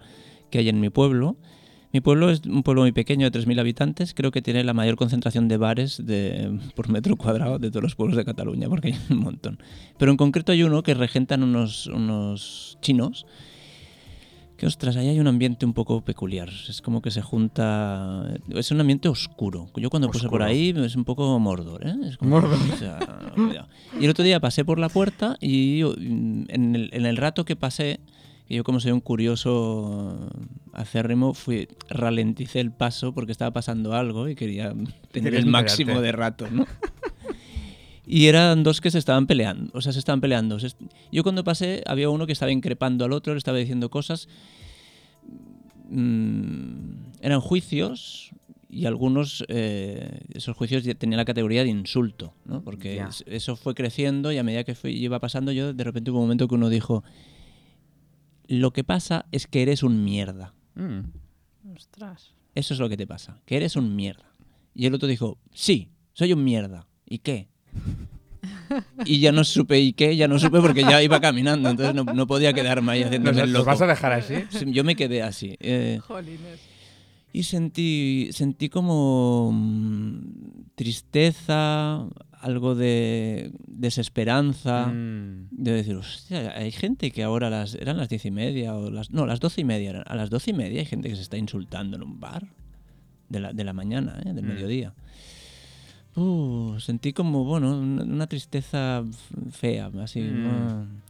que 0.49 0.57
hay 0.57 0.69
en 0.69 0.79
mi 0.79 0.89
pueblo. 0.89 1.37
Mi 1.93 2.01
pueblo 2.01 2.31
es 2.31 2.41
un 2.47 2.63
pueblo 2.63 2.81
muy 2.81 2.91
pequeño 2.91 3.29
de 3.29 3.39
3.000 3.39 3.59
habitantes. 3.59 4.15
Creo 4.15 4.31
que 4.31 4.41
tiene 4.41 4.63
la 4.63 4.73
mayor 4.73 4.95
concentración 4.95 5.47
de 5.47 5.57
bares 5.57 6.03
de, 6.03 6.59
por 6.75 6.89
metro 6.89 7.15
cuadrado 7.15 7.59
de 7.59 7.69
todos 7.69 7.83
los 7.83 7.95
pueblos 7.95 8.17
de 8.17 8.25
Cataluña, 8.25 8.67
porque 8.67 8.89
hay 8.89 8.95
un 9.11 9.19
montón. 9.19 9.59
Pero 9.99 10.09
en 10.11 10.17
concreto 10.17 10.51
hay 10.51 10.63
uno 10.63 10.81
que 10.81 10.95
regentan 10.95 11.43
unos, 11.43 11.85
unos 11.87 12.77
chinos 12.81 13.25
que 14.57 14.67
ostras, 14.67 14.95
ahí 14.95 15.07
hay 15.09 15.19
un 15.19 15.27
ambiente 15.27 15.65
un 15.65 15.73
poco 15.73 16.01
peculiar. 16.01 16.49
Es 16.69 16.81
como 16.81 17.01
que 17.01 17.11
se 17.11 17.21
junta. 17.21 18.23
Es 18.49 18.71
un 18.71 18.79
ambiente 18.79 19.09
oscuro. 19.09 19.69
Yo 19.75 19.89
cuando 19.89 20.07
puse 20.07 20.21
por 20.29 20.41
Oscuro. 20.41 20.45
ahí 20.45 20.73
es 20.77 20.95
un 20.95 21.03
poco 21.05 21.37
Mordor, 21.39 21.85
¿eh? 21.85 21.95
Es 22.05 22.17
como- 22.17 22.31
Mordor. 22.39 22.57
o 22.73 22.77
sea, 22.77 22.97
cuidado. 23.35 23.67
y 23.99 24.05
el 24.05 24.09
otro 24.11 24.23
día 24.23 24.39
pasé 24.39 24.63
por 24.65 24.79
la 24.79 24.89
puerta 24.89 25.37
y 25.41 25.81
mm, 25.83 26.45
en 26.49 26.75
el, 26.75 26.89
en 26.93 27.05
el 27.05 27.17
rato 27.17 27.45
que 27.45 27.55
pasé, 27.55 27.99
que 28.47 28.55
yo 28.55 28.63
como 28.63 28.79
soy 28.79 28.91
un 28.91 28.99
curioso 28.99 30.17
acérrimo, 30.73 31.33
fui, 31.33 31.67
ralenticé 31.89 32.59
el 32.59 32.71
paso 32.71 33.13
porque 33.13 33.31
estaba 33.31 33.51
pasando 33.51 33.93
algo 33.93 34.27
y 34.27 34.35
quería 34.35 34.73
tener 35.11 35.33
el 35.35 35.45
máximo 35.45 36.01
de 36.01 36.11
rato, 36.11 36.47
¿no? 36.51 36.65
Y 38.05 38.25
eran 38.27 38.63
dos 38.63 38.81
que 38.81 38.91
se 38.91 38.97
estaban 38.99 39.27
peleando, 39.27 39.71
o 39.73 39.79
sea, 39.81 39.93
se 39.93 39.99
estaban 39.99 40.19
peleando. 40.19 40.57
Yo 41.11 41.23
cuando 41.23 41.43
pasé 41.45 41.83
había 41.87 42.09
uno 42.09 42.25
que 42.27 42.33
estaba 42.33 42.51
increpando 42.51 43.05
al 43.05 43.13
otro, 43.13 43.33
le 43.33 43.37
estaba 43.37 43.57
diciendo 43.57 43.89
cosas. 43.89 44.27
Mm, 45.89 46.95
eran 47.21 47.39
juicios 47.39 48.31
y 48.69 48.85
algunos, 48.85 49.45
eh, 49.49 50.19
esos 50.33 50.55
juicios 50.57 50.83
tenían 50.97 51.17
la 51.17 51.25
categoría 51.25 51.63
de 51.63 51.69
insulto, 51.69 52.33
¿no? 52.45 52.61
Porque 52.63 52.95
eso 53.27 53.55
fue 53.55 53.75
creciendo 53.75 54.31
y 54.31 54.37
a 54.37 54.43
medida 54.43 54.63
que 54.63 54.73
fue- 54.75 54.91
iba 54.91 55.19
pasando 55.19 55.51
yo, 55.51 55.73
de 55.73 55.83
repente 55.83 56.09
hubo 56.11 56.19
un 56.19 56.25
momento 56.25 56.47
que 56.47 56.55
uno 56.55 56.69
dijo, 56.69 57.03
lo 58.59 58.71
que 58.71 58.83
pasa 58.83 59.25
es 59.31 59.47
que 59.47 59.61
eres 59.61 59.83
un 59.83 60.03
mierda. 60.03 60.53
Mm. 60.75 60.99
Ostras. 61.75 62.33
Eso 62.55 62.73
es 62.73 62.79
lo 62.79 62.87
que 62.89 62.97
te 62.97 63.07
pasa, 63.07 63.39
que 63.45 63.57
eres 63.57 63.75
un 63.75 63.95
mierda. 63.95 64.25
Y 64.75 64.85
el 64.85 64.93
otro 64.93 65.07
dijo, 65.07 65.37
sí, 65.51 65.89
soy 66.13 66.33
un 66.33 66.43
mierda. 66.43 66.87
¿Y 67.05 67.19
qué? 67.19 67.47
Y 69.05 69.19
ya 69.19 69.31
no 69.31 69.43
supe 69.43 69.79
y 69.79 69.93
qué, 69.93 70.15
ya 70.17 70.27
no 70.27 70.39
supe 70.39 70.59
porque 70.59 70.81
ya 70.81 71.01
iba 71.03 71.21
caminando, 71.21 71.69
entonces 71.69 71.93
no, 71.93 72.03
no 72.05 72.25
podía 72.25 72.53
quedarme 72.53 72.93
ahí 72.93 73.03
haciendo 73.03 73.31
¿Nos, 73.31 73.41
el 73.41 73.53
loco. 73.53 73.65
vas 73.65 73.81
a 73.81 73.87
dejar 73.87 74.13
así? 74.13 74.33
Sí, 74.49 74.65
Yo 74.71 74.83
me 74.83 74.95
quedé 74.95 75.21
así. 75.21 75.55
eh, 75.59 75.99
Jolines. 76.01 76.59
y 77.31 77.43
sentí, 77.43 78.29
sentí 78.31 78.69
como 78.69 79.51
mm, 79.53 80.71
tristeza, 80.75 82.07
algo 82.43 82.75
de 82.75 83.51
desesperanza. 83.67 84.87
Mm. 84.87 85.47
De 85.51 85.71
decir, 85.71 85.95
hostia, 85.95 86.53
hay 86.55 86.71
gente 86.71 87.11
que 87.11 87.23
ahora 87.23 87.49
las, 87.49 87.75
eran 87.75 87.97
las 87.97 88.09
diez 88.09 88.25
y 88.25 88.31
media 88.31 88.75
o 88.75 88.91
las, 88.91 89.11
no, 89.11 89.25
las 89.25 89.39
doce 89.39 89.61
y 89.61 89.63
media, 89.63 90.01
a 90.01 90.15
las 90.15 90.29
doce 90.29 90.51
y 90.51 90.53
media 90.53 90.79
hay 90.79 90.85
gente 90.85 91.09
que 91.09 91.15
se 91.15 91.21
está 91.21 91.37
insultando 91.37 91.95
en 91.95 92.03
un 92.03 92.19
bar 92.19 92.47
de 93.29 93.39
la, 93.39 93.53
de 93.53 93.63
la 93.63 93.73
mañana, 93.73 94.21
¿eh? 94.25 94.33
del 94.33 94.45
Mm. 94.45 94.47
mediodía. 94.47 94.93
Uh, 96.15 96.79
sentí 96.79 97.11
como, 97.13 97.43
bueno, 97.43 97.79
una, 97.79 98.03
una 98.03 98.27
tristeza 98.27 99.03
fea, 99.51 99.89
así. 100.01 100.21
Mm. 100.21 101.01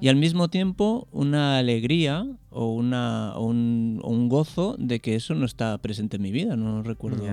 Y 0.00 0.08
al 0.08 0.16
mismo 0.16 0.48
tiempo 0.48 1.06
una 1.12 1.58
alegría 1.58 2.26
o, 2.50 2.72
una, 2.72 3.34
o 3.36 3.44
un, 3.44 4.00
o 4.02 4.10
un 4.10 4.28
gozo 4.28 4.76
de 4.78 5.00
que 5.00 5.14
eso 5.14 5.34
no 5.34 5.44
está 5.44 5.76
presente 5.78 6.16
en 6.16 6.22
mi 6.22 6.32
vida. 6.32 6.56
No 6.56 6.82
recuerdo. 6.82 7.24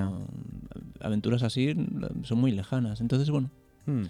Aventuras 1.00 1.44
así, 1.44 1.74
son 2.24 2.38
muy 2.40 2.52
lejanas. 2.52 3.02
Entonces, 3.02 3.30
bueno, 3.30 3.50
Mm. 3.88 4.06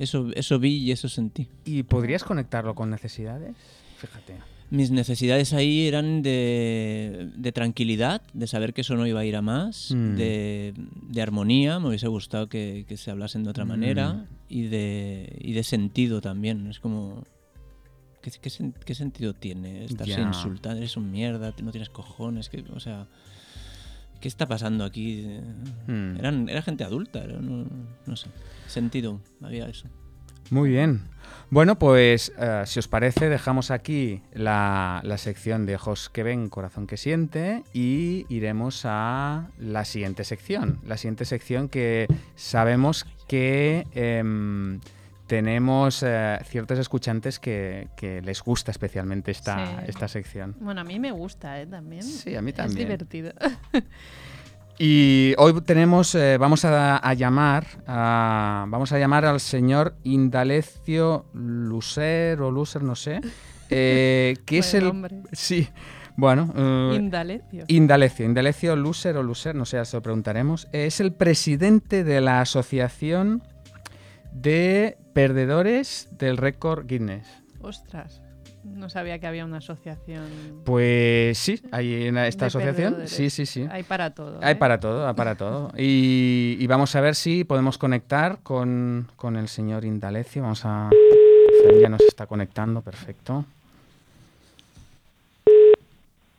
eso, 0.00 0.28
eso 0.34 0.58
vi 0.58 0.76
y 0.78 0.90
eso 0.90 1.08
sentí. 1.08 1.46
¿Y 1.64 1.84
podrías 1.84 2.24
conectarlo 2.24 2.74
con 2.74 2.90
necesidades? 2.90 3.54
Fíjate. 3.98 4.34
Mis 4.70 4.90
necesidades 4.92 5.52
ahí 5.52 5.86
eran 5.86 6.22
de, 6.22 7.28
de 7.36 7.52
tranquilidad, 7.52 8.22
de 8.32 8.46
saber 8.46 8.72
que 8.72 8.80
eso 8.82 8.94
no 8.96 9.06
iba 9.06 9.20
a 9.20 9.24
ir 9.24 9.36
a 9.36 9.42
más, 9.42 9.92
Mm. 9.92 10.16
de, 10.16 10.74
de 11.10 11.22
armonía, 11.22 11.78
me 11.80 11.88
hubiese 11.88 12.08
gustado 12.08 12.48
que, 12.48 12.84
que 12.88 12.96
se 12.96 13.10
hablasen 13.10 13.44
de 13.44 13.50
otra 13.50 13.64
Mm. 13.64 13.68
manera, 13.68 14.26
y 14.48 14.62
de, 14.62 15.36
y 15.40 15.52
de 15.52 15.62
sentido 15.64 16.20
también. 16.20 16.66
Es 16.68 16.80
como, 16.80 17.24
¿qué, 18.22 18.30
qué 18.32 18.50
qué 18.84 18.94
sentido 18.94 19.32
tiene 19.34 19.84
estarse 19.84 20.14
Ya. 20.14 20.22
insultando? 20.22 20.78
Eres 20.78 20.96
un 20.96 21.10
mierda, 21.10 21.52
no 21.62 21.70
tienes 21.70 21.88
cojones, 21.90 22.48
que, 22.48 22.64
o 22.72 22.80
sea, 22.80 23.06
¿qué 24.20 24.28
está 24.28 24.46
pasando 24.46 24.84
aquí? 24.84 25.26
Mm. 25.86 26.16
Eran, 26.18 26.48
era 26.48 26.62
gente 26.62 26.84
adulta, 26.84 27.24
no 27.26 28.16
sé, 28.16 28.28
sentido, 28.66 29.20
había 29.42 29.68
eso. 29.68 29.88
Muy 30.50 30.70
bien. 30.70 31.02
Bueno, 31.50 31.78
pues 31.78 32.32
eh, 32.38 32.62
si 32.66 32.80
os 32.80 32.88
parece, 32.88 33.28
dejamos 33.28 33.70
aquí 33.70 34.22
la, 34.32 35.00
la 35.04 35.16
sección 35.16 35.64
de 35.64 35.76
ojos 35.76 36.10
que 36.10 36.24
ven, 36.24 36.48
corazón 36.48 36.88
que 36.88 36.96
siente 36.96 37.62
y 37.72 38.26
iremos 38.28 38.82
a 38.84 39.48
la 39.58 39.84
siguiente 39.84 40.24
sección. 40.24 40.80
La 40.84 40.96
siguiente 40.96 41.24
sección 41.24 41.68
que 41.68 42.08
sabemos 42.34 43.06
que 43.28 43.86
em, 43.94 44.80
tenemos 45.30 46.02
eh, 46.04 46.38
ciertos 46.44 46.76
escuchantes 46.80 47.38
que, 47.38 47.86
que 47.96 48.20
les 48.20 48.42
gusta 48.42 48.72
especialmente 48.72 49.30
esta, 49.30 49.64
Sí. 49.64 49.84
esta 49.86 50.08
sección. 50.08 50.56
Bueno, 50.58 50.80
a 50.80 50.84
mí 50.84 50.98
me 50.98 51.12
gusta, 51.12 51.60
¿eh? 51.60 51.66
También. 51.66 52.02
Sí, 52.02 52.34
a 52.34 52.42
mí 52.42 52.50
Es 52.50 52.56
también. 52.56 52.78
divertido. 52.88 53.32
Y 54.82 55.34
hoy 55.36 55.60
tenemos, 55.60 56.14
eh, 56.14 56.38
vamos 56.38 56.64
a, 56.64 56.96
a 56.96 57.12
llamar, 57.14 57.66
a- 57.86 58.64
vamos 58.66 58.90
a 58.92 58.98
llamar 58.98 59.26
al 59.26 59.38
señor 59.38 59.94
Indalecio 60.04 61.26
Lucer 61.34 62.40
o 62.40 62.50
Lucer, 62.50 62.82
no 62.82 62.94
sé, 62.96 63.20
eh, 63.70 64.36
que 64.46 64.58
es 64.58 64.72
el, 64.72 64.84
nombre. 64.84 65.20
sí, 65.32 65.68
bueno, 66.16 66.50
eh, 66.56 66.96
Indalecio. 66.96 67.64
Indalecio, 67.68 68.24
Indalecio 68.24 68.74
Lucer 68.74 69.18
o 69.18 69.22
Lucer, 69.22 69.54
no 69.54 69.66
sé, 69.66 69.76
ya 69.76 69.84
se 69.84 69.98
lo 69.98 70.02
preguntaremos. 70.02 70.66
Es 70.72 70.98
el 71.00 71.12
presidente 71.12 72.02
de 72.02 72.22
la 72.22 72.40
Asociación 72.40 73.42
de 74.32 74.96
Perdedores 75.12 76.08
del 76.12 76.36
Récord 76.36 76.86
Guinness. 76.86 77.26
Ostras. 77.60 78.22
No 78.64 78.90
sabía 78.90 79.18
que 79.18 79.26
había 79.26 79.44
una 79.44 79.58
asociación. 79.58 80.62
Pues 80.64 81.38
sí, 81.38 81.60
hay 81.72 82.06
en 82.06 82.18
esta 82.18 82.44
de 82.44 82.46
asociación. 82.48 82.92
perdedores. 82.92 83.10
Sí, 83.10 83.30
sí, 83.30 83.46
sí. 83.46 83.66
Hay 83.70 83.82
para 83.82 84.10
todo. 84.10 84.38
Hay 84.42 84.52
¿eh? 84.52 84.56
para 84.56 84.78
todo, 84.80 85.08
hay 85.08 85.14
para 85.14 85.34
todo. 85.34 85.72
Y, 85.78 86.56
y 86.60 86.66
vamos 86.66 86.94
a 86.94 87.00
ver 87.00 87.14
si 87.14 87.44
podemos 87.44 87.78
conectar 87.78 88.40
con, 88.42 89.08
con 89.16 89.36
el 89.36 89.48
señor 89.48 89.84
Indalecio. 89.84 90.42
Vamos 90.42 90.64
a... 90.64 90.90
Fran 91.62 91.80
ya 91.80 91.88
nos 91.88 92.00
está 92.02 92.26
conectando, 92.26 92.82
perfecto. 92.82 93.44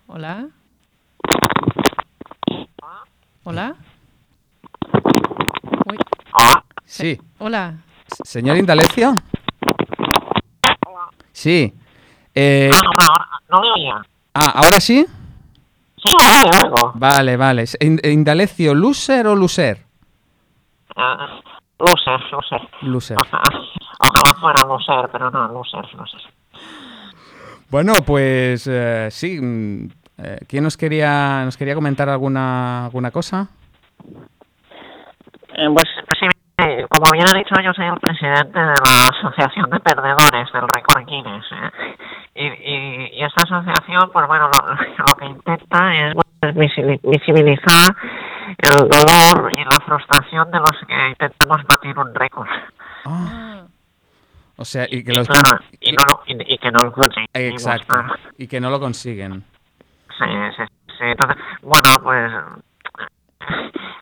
Hola. 0.07 0.49
Hola. 3.43 3.75
Uy, 5.87 5.97
Sí, 6.91 7.17
hola. 7.39 7.75
Señor 8.25 8.57
Indalecio. 8.57 9.13
Sí. 11.31 11.73
Eh, 12.35 12.69
Ah, 12.73 12.79
no, 12.83 12.91
ahora 13.07 13.25
no 13.49 13.61
me 13.61 13.71
oía. 13.71 13.95
ah, 14.33 14.51
¿ahora 14.55 14.81
sí? 14.81 15.05
Sí. 15.95 16.17
Vale, 16.95 17.37
vale. 17.37 17.63
Indalecio, 18.03 18.73
¿Lucer 18.73 19.25
o 19.27 19.35
Lucer? 19.37 19.85
Ah, 20.97 21.39
Lucer, 21.79 22.19
Lucer. 22.29 22.61
Lucer. 22.81 23.17
Ojalá, 23.17 23.43
ojalá 23.97 24.39
fuera 24.41 24.65
Lucer, 24.67 25.09
pero 25.13 25.31
no, 25.31 25.47
Lucer, 25.47 25.85
Lucer. 25.97 26.21
Bueno, 27.69 27.93
pues 28.05 28.67
eh, 28.69 29.07
sí. 29.11 29.39
mm, 29.39 29.85
eh, 30.17 30.39
¿Quién 30.45 30.65
nos 30.65 30.75
quería, 30.75 31.45
nos 31.45 31.55
quería 31.55 31.73
comentar 31.73 32.09
alguna, 32.09 32.83
alguna 32.87 33.11
cosa? 33.11 33.47
Eh, 35.53 35.67
pues, 35.73 35.85
pues 36.05 36.19
sí, 36.19 36.25
eh, 36.61 36.85
como 36.89 37.11
bien 37.11 37.25
ha 37.29 37.37
dicho, 37.37 37.55
yo 37.63 37.73
soy 37.73 37.85
el 37.85 37.99
presidente 37.99 38.57
de 38.59 38.65
la 38.65 39.07
Asociación 39.09 39.69
de 39.69 39.79
Perdedores 39.79 40.51
del 40.53 40.67
Récord 40.67 41.05
Guinness. 41.05 41.45
¿eh? 41.51 41.95
Y, 42.35 42.45
y, 42.47 43.09
y 43.19 43.23
esta 43.23 43.43
asociación, 43.43 44.09
pues 44.13 44.27
bueno, 44.27 44.49
lo, 44.49 44.73
lo 44.73 45.15
que 45.17 45.25
intenta 45.25 45.93
es 45.95 46.15
visi- 46.55 46.99
visibilizar 47.03 47.95
el 48.57 48.87
dolor 48.89 49.51
y 49.53 49.63
la 49.63 49.79
frustración 49.85 50.49
de 50.51 50.59
los 50.59 50.71
que 50.87 51.07
intentamos 51.09 51.63
batir 51.65 51.97
un 51.97 52.13
récord. 52.15 52.47
Ah, 53.05 53.63
o 54.57 54.65
sea, 54.65 54.85
y 54.89 55.03
que 55.03 55.11
Y, 55.11 55.15
los... 55.15 55.27
claro, 55.27 55.59
y, 55.79 55.91
no, 55.91 56.03
lo- 56.09 56.23
y, 56.27 56.53
y 56.53 56.57
que 56.57 56.71
no 56.71 56.79
lo 56.83 56.91
conseguimos. 56.91 57.29
Exacto. 57.33 58.01
¿no? 58.01 58.13
Y 58.37 58.47
que 58.47 58.59
no 58.61 58.69
lo 58.69 58.79
consiguen. 58.79 59.43
Sí, 60.17 60.25
sí, 60.55 60.63
sí. 60.97 61.03
Entonces, 61.03 61.37
bueno, 61.61 61.89
pues. 62.03 62.31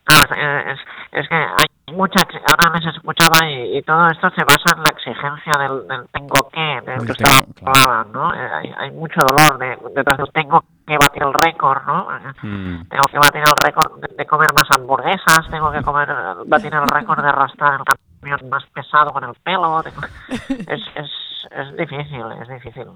Claro, 0.03 0.35
es, 0.71 0.79
es 1.13 1.29
que 1.29 1.35
hay 1.35 1.67
mucha 1.93 2.21
ex- 2.23 2.41
ahora 2.49 2.77
les 2.79 2.95
escuchaba 2.95 3.49
y, 3.49 3.77
y 3.77 3.81
todo 3.83 4.07
esto 4.09 4.29
se 4.31 4.43
basa 4.43 4.75
en 4.75 4.83
la 4.83 4.91
exigencia 4.91 5.57
del, 5.57 5.87
del 5.87 6.07
tengo 6.09 6.49
que, 6.51 6.81
del 6.85 7.05
que 7.05 7.13
tengo, 7.13 7.29
ustedes 7.29 7.45
claro. 7.55 7.73
hablaban, 7.85 8.11
¿no? 8.11 8.33
Eh, 8.33 8.49
hay, 8.53 8.73
hay 8.77 8.91
mucho 8.91 9.19
dolor 9.21 9.57
de, 9.57 9.77
detrás 9.95 10.17
del 10.17 10.31
tengo 10.31 10.63
que 10.87 10.97
batir 10.97 11.23
el 11.23 11.33
récord, 11.33 11.83
¿no? 11.85 12.07
Eh, 12.15 12.19
Mm. 12.41 12.87
Tengo 12.89 13.05
que 13.11 13.17
batir 13.19 13.41
el 13.41 13.53
récord 13.65 13.99
de, 14.01 14.15
de 14.15 14.25
comer 14.25 14.47
más 14.53 14.67
hamburguesas, 14.77 15.47
tengo 15.51 15.71
que 15.71 15.81
comer, 15.81 16.07
batir 16.45 16.73
el 16.73 16.87
récord 16.87 17.21
de 17.21 17.27
arrastrar 17.29 17.79
el 17.79 17.85
camión 18.21 18.49
más 18.49 18.63
pesado 18.67 19.11
con 19.11 19.23
el 19.23 19.33
pelo. 19.43 19.81
tengo- 19.83 20.01
es, 20.67 20.81
es, 20.95 21.11
es 21.51 21.77
difícil, 21.77 22.23
es 22.41 22.47
difícil. 22.47 22.87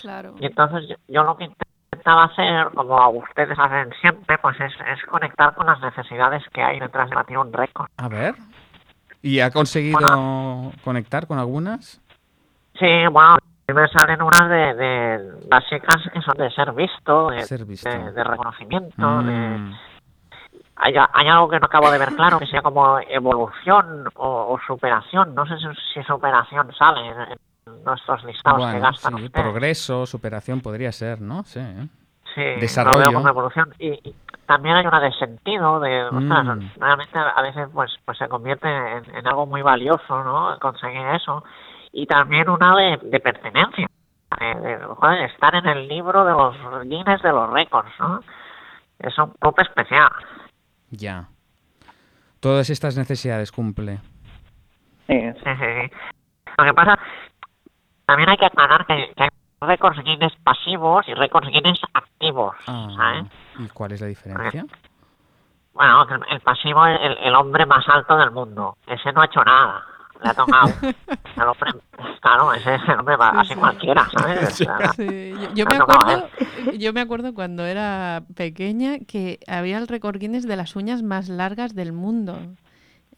Claro. 0.00 0.34
Y 0.38 0.46
entonces 0.46 0.88
yo, 0.88 0.96
yo 1.08 1.22
lo 1.24 1.36
que 1.36 1.50
intentaba 2.06 2.24
hacer, 2.24 2.68
como 2.74 3.10
ustedes 3.10 3.58
hacen 3.58 3.92
siempre, 4.00 4.38
pues 4.38 4.56
es, 4.60 4.72
es 4.72 5.04
conectar 5.06 5.54
con 5.54 5.66
las 5.66 5.80
necesidades 5.80 6.42
que 6.52 6.62
hay 6.62 6.78
detrás 6.78 7.10
de 7.10 7.16
batir 7.16 7.38
un 7.38 7.52
récord. 7.52 7.88
A 7.96 8.08
ver. 8.08 8.34
¿Y 9.22 9.40
ha 9.40 9.50
conseguido 9.50 10.72
conectar 10.84 11.26
con 11.26 11.38
algunas? 11.38 12.00
Sí, 12.78 13.06
bueno, 13.10 13.38
me 13.74 13.88
salen 13.88 14.22
unas 14.22 14.48
de, 14.48 14.74
de 14.74 15.32
básicas 15.48 15.96
que 16.12 16.20
son 16.22 16.36
de 16.36 16.50
ser 16.50 16.72
visto, 16.72 17.30
de, 17.30 17.42
Ser 17.42 17.64
visto. 17.64 17.88
de, 17.90 18.12
de 18.12 18.24
reconocimiento, 18.24 19.22
de... 19.22 19.32
Mm. 19.32 19.74
Hay, 20.78 20.94
hay 20.94 21.26
algo 21.28 21.48
que 21.48 21.58
no 21.58 21.64
acabo 21.64 21.90
de 21.90 21.98
ver 21.98 22.14
claro, 22.14 22.38
que 22.38 22.46
sea 22.46 22.60
como 22.60 23.00
evolución 23.08 24.08
o, 24.14 24.52
o 24.52 24.60
superación. 24.66 25.34
No 25.34 25.46
sé 25.46 25.56
si, 25.56 25.66
si 25.94 26.02
superación 26.04 26.70
sale 26.74 27.08
en 27.08 27.38
nuestros 27.84 28.24
listados 28.24 28.58
que 28.58 28.64
Bueno, 28.64 28.80
gastan 28.80 29.16
sí, 29.16 29.24
ustedes. 29.24 29.44
progreso, 29.44 30.06
superación 30.06 30.60
podría 30.60 30.92
ser, 30.92 31.20
¿no? 31.20 31.42
Sí. 31.44 31.60
¿eh? 31.60 31.88
Sí, 32.34 32.42
Desarrollo. 32.60 32.98
lo 32.98 33.04
veo 33.10 33.12
como 33.14 33.28
evolución. 33.28 33.74
Y, 33.78 33.88
y 34.08 34.14
también 34.46 34.76
hay 34.76 34.86
una 34.86 35.00
de 35.00 35.12
sentido, 35.12 35.80
de, 35.80 36.04
ostras, 36.04 36.44
Mm. 36.56 36.70
realmente 36.78 37.18
a 37.18 37.42
veces 37.42 37.68
pues 37.72 37.90
pues 38.04 38.18
se 38.18 38.28
convierte 38.28 38.68
en, 38.68 39.14
en 39.16 39.26
algo 39.26 39.46
muy 39.46 39.62
valioso, 39.62 40.22
¿no? 40.22 40.58
Conseguir 40.60 41.06
eso. 41.14 41.42
Y 41.92 42.06
también 42.06 42.48
una 42.50 42.76
de, 42.76 42.98
de 43.02 43.20
pertenencia, 43.20 43.88
de, 44.38 44.46
de, 44.60 44.78
joder, 44.84 45.22
estar 45.30 45.54
en 45.54 45.66
el 45.66 45.88
libro 45.88 46.24
de 46.24 46.32
los 46.32 46.82
Guinness 46.84 47.22
de 47.22 47.32
los 47.32 47.50
récords, 47.50 47.90
¿no? 47.98 48.20
Es 48.98 49.16
un 49.18 49.30
club 49.40 49.54
especial. 49.58 50.10
Ya. 50.90 51.28
Todas 52.40 52.68
estas 52.70 52.96
necesidades 52.96 53.50
cumple. 53.50 53.98
Sí, 55.06 55.18
sí, 55.32 55.50
sí. 55.58 55.90
Lo 56.58 56.64
que 56.64 56.74
pasa, 56.74 56.98
también 58.06 58.28
hay 58.30 58.36
que 58.36 58.46
aclarar 58.46 58.86
que, 58.86 59.12
que 59.16 59.22
hay 59.24 59.28
récords 59.60 60.02
Guinness 60.04 60.34
pasivos 60.44 61.06
y 61.08 61.14
récords 61.14 61.48
Guinness 61.48 61.80
activos, 61.92 62.54
Ah, 62.66 62.88
¿sabes? 62.96 63.24
¿Y 63.58 63.68
cuál 63.68 63.92
es 63.92 64.00
la 64.00 64.06
diferencia? 64.06 64.64
Bueno, 65.74 66.06
que 66.06 66.14
el, 66.14 66.20
el 66.30 66.40
pasivo 66.40 66.86
es 66.86 66.98
el, 67.02 67.18
el 67.18 67.34
hombre 67.34 67.66
más 67.66 67.86
alto 67.88 68.16
del 68.16 68.30
mundo. 68.30 68.76
Ese 68.86 69.12
no 69.12 69.20
ha 69.20 69.26
hecho 69.26 69.42
nada. 69.44 69.84
Le 70.22 70.30
ha 70.30 70.34
tocado. 70.34 70.68
el 71.36 71.42
hombre, 71.42 71.72
claro, 72.20 72.54
ese 72.54 72.74
es 72.76 72.88
el 72.88 72.98
hombre 72.98 73.16
va- 73.16 73.30
así 73.40 73.54
cualquiera, 73.54 74.08
¿sabes? 74.16 74.54
Sí, 74.96 75.34
yo, 75.38 75.50
yo 75.54 75.66
Me 75.66 75.76
acuerdo, 75.76 76.28
yo 76.78 76.92
me 76.94 77.00
acuerdo 77.02 77.34
cuando 77.34 77.66
era 77.66 78.22
pequeña 78.34 79.00
que 79.06 79.38
había 79.46 79.76
el 79.76 79.86
récord 79.88 80.16
Guinness 80.18 80.46
de 80.48 80.56
las 80.56 80.74
uñas 80.76 81.02
más 81.02 81.28
largas 81.28 81.74
del 81.74 81.92
mundo. 81.92 82.38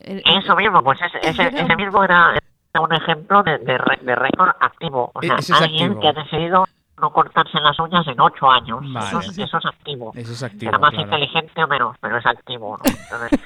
Eso 0.01 0.57
mismo, 0.57 0.83
pues 0.83 0.99
ese, 1.03 1.19
ese, 1.29 1.47
ese 1.49 1.77
mismo 1.77 2.03
era, 2.03 2.35
un 2.81 2.93
ejemplo 2.95 3.43
de, 3.43 3.59
de, 3.59 3.79
re- 3.79 3.99
de 4.03 4.15
récord 4.15 4.51
activo. 4.61 5.11
O 5.15 5.23
E- 5.23 5.27
sea, 5.27 5.37
es 5.37 5.51
alguien 5.51 5.93
activo. 5.93 6.01
que 6.01 6.09
ha 6.09 6.13
decidido 6.13 6.65
no 7.01 7.11
cortarse 7.13 7.61
las 7.61 7.79
uñas 7.79 8.07
en 8.09 8.21
ocho 8.21 8.51
años. 8.51 8.81
Vale. 8.93 9.07
Eso, 9.07 9.21
es- 9.21 9.39
eso 9.39 9.59
es 9.59 9.67
activo. 9.67 10.13
Eso 10.15 10.33
es 10.33 10.43
activo, 10.43 10.71
Será 10.71 10.79
más 10.79 10.91
claro. 10.91 11.05
inteligente 11.05 11.63
o 11.65 11.69
menos, 11.69 11.97
pero 12.01 12.17
es 12.19 12.27
activo, 12.27 12.77
¿no? 12.77 12.85
Entonces, 12.91 13.41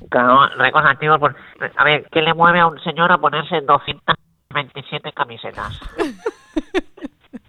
claro, 0.10 0.48
récords 0.56 0.86
activos, 0.88 1.18
pues, 1.20 1.34
a 1.76 1.84
ver, 1.84 2.06
¿qué 2.10 2.20
le 2.22 2.34
mueve 2.34 2.60
a 2.60 2.66
un 2.66 2.80
señor 2.80 3.12
a 3.12 3.18
ponerse 3.18 3.60
227 3.60 5.12
camisetas? 5.12 5.78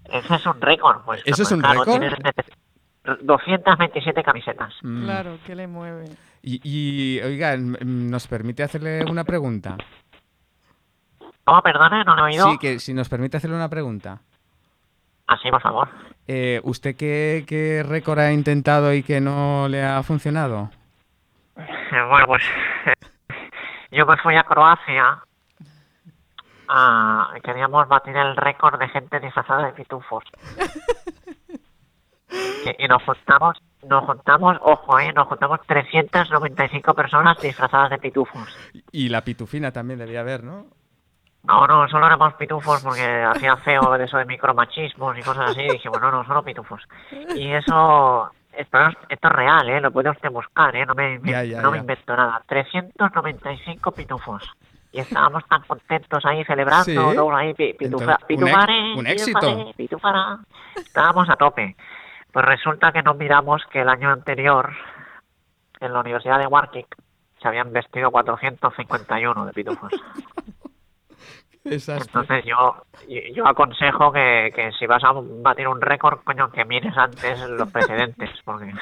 Ese 0.06 0.36
es 0.36 0.46
un 0.46 0.62
récord, 0.62 1.02
pues. 1.06 1.22
¿Eso 1.26 1.42
es 1.44 1.52
un 1.52 1.60
claro, 1.62 1.84
récord? 1.84 2.00
tienes 2.00 2.20
nece- 2.20 3.18
227 3.24 4.24
camisetas. 4.24 4.74
Mm. 4.84 5.04
Claro, 5.06 5.38
¿qué 5.46 5.56
le 5.56 5.68
mueve? 5.68 6.06
Y, 6.44 6.62
y, 6.64 7.20
oigan, 7.22 7.72
mm, 7.72 8.10
¿nos 8.12 8.28
permite 8.28 8.64
hacerle 8.64 9.04
una 9.10 9.24
pregunta? 9.24 9.76
¿Cómo, 11.46 11.62
perdone? 11.62 12.04
¿No 12.04 12.16
lo 12.16 12.28
he 12.28 12.32
oído? 12.32 12.52
Sí, 12.52 12.58
que 12.58 12.80
si 12.80 12.94
nos 12.94 13.10
permite 13.10 13.38
hacerle 13.38 13.56
una 13.56 13.70
pregunta. 13.70 14.20
Así, 15.28 15.50
por 15.50 15.62
favor. 15.62 15.90
Eh, 16.28 16.62
¿Usted 16.64 16.96
qué, 16.96 17.44
qué 17.48 17.84
récord 17.88 18.20
ha 18.20 18.32
intentado 18.32 18.94
y 18.94 19.04
que 19.04 19.20
no 19.20 19.68
le 19.68 19.84
ha 19.84 20.02
funcionado? 20.04 20.70
Eh, 21.58 22.02
Bueno, 22.10 22.26
pues 22.28 22.44
yo 23.92 24.06
me 24.06 24.18
fui 24.18 24.36
a 24.36 24.44
Croacia. 24.44 25.20
Ah, 26.70 27.34
queríamos 27.44 27.88
batir 27.88 28.16
el 28.16 28.36
récord 28.38 28.80
de 28.80 28.88
gente 28.90 29.20
disfrazada 29.20 29.68
de 29.68 29.74
pitufos. 29.74 30.24
Y, 32.66 32.86
y 32.86 32.88
nos 32.88 33.04
juntamos, 33.04 33.62
nos 33.88 34.06
juntamos, 34.06 34.58
ojo, 34.62 34.98
eh, 34.98 35.14
nos 35.14 35.28
juntamos 35.28 35.60
395 35.68 36.94
personas 36.96 37.40
disfrazadas 37.40 37.92
de 37.92 38.00
pitufos. 38.00 38.58
Y 38.92 39.10
la 39.10 39.22
pitufina 39.24 39.72
también 39.72 40.00
debía 40.00 40.22
haber, 40.22 40.44
¿no? 40.44 40.66
No, 41.44 41.68
no, 41.68 41.88
solo 41.90 42.06
éramos 42.08 42.34
pitufos 42.36 42.82
porque 42.84 43.04
hacía 43.24 43.58
feo 43.58 43.98
de 43.98 44.04
eso 44.06 44.18
de 44.18 44.26
micromachismos 44.26 45.18
y 45.18 45.22
cosas 45.22 45.52
así. 45.52 45.62
Y 45.62 45.72
dije, 45.72 45.90
bueno, 45.90 46.12
no, 46.12 46.26
solo 46.26 46.42
pitufos. 46.44 46.82
Y 47.36 47.52
eso, 47.52 48.32
esto, 48.54 48.88
es- 48.88 48.98
esto 49.10 49.28
es 49.28 49.34
real, 49.34 49.70
¿eh? 49.70 49.82
Lo 49.82 49.92
puede 49.92 50.10
usted 50.10 50.30
buscar, 50.32 50.76
¿eh? 50.76 50.86
No 50.86 50.96
me, 50.96 51.20
me- 51.20 51.32
Ya, 51.32 51.44
ya, 51.44 51.62
no 51.62 51.72
me 51.72 51.78
ya. 51.78 51.82
invento 51.82 52.16
nada. 52.16 52.42
395 52.48 53.92
pitufos. 53.92 54.50
Y 54.94 55.00
estábamos 55.00 55.44
tan 55.48 55.64
contentos 55.64 56.24
ahí 56.26 56.44
celebrando, 56.46 56.86
Sí. 56.86 56.96
todos 56.96 57.34
ahí, 57.34 57.54
pi- 57.56 57.74
pitufa, 57.74 58.18
Entonces, 58.30 58.96
un 58.96 59.08
éxito. 59.08 59.40
pitufaré, 59.40 59.74
pitufará. 59.76 60.38
Estábamos 60.76 61.30
a 61.30 61.36
tope. 61.36 61.76
Pues 62.32 62.46
resulta 62.46 62.92
que 62.92 63.02
nos 63.02 63.18
miramos 63.18 63.64
que 63.72 63.82
el 63.82 63.90
año 63.90 64.12
anterior, 64.12 64.72
en 65.80 65.94
la 65.94 66.00
Universidad 66.00 66.38
de 66.40 66.48
Warwick, 66.48 66.96
se 67.42 67.48
habían 67.48 67.74
vestido 67.74 68.12
451 68.12 69.46
de 69.46 69.52
pitufos. 69.54 69.92
Entonces 71.66 72.44
yo, 72.46 72.76
yo 73.34 73.48
aconsejo 73.48 74.12
que, 74.12 74.52
que 74.54 74.72
si 74.74 74.86
vas 74.86 75.04
a 75.04 75.14
batir 75.14 75.68
un 75.68 75.80
récord, 75.80 76.20
coño, 76.24 76.52
que 76.52 76.66
mires 76.66 76.96
antes 76.98 77.40
los 77.50 77.72
precedentes, 77.72 78.30
porque 78.44 78.74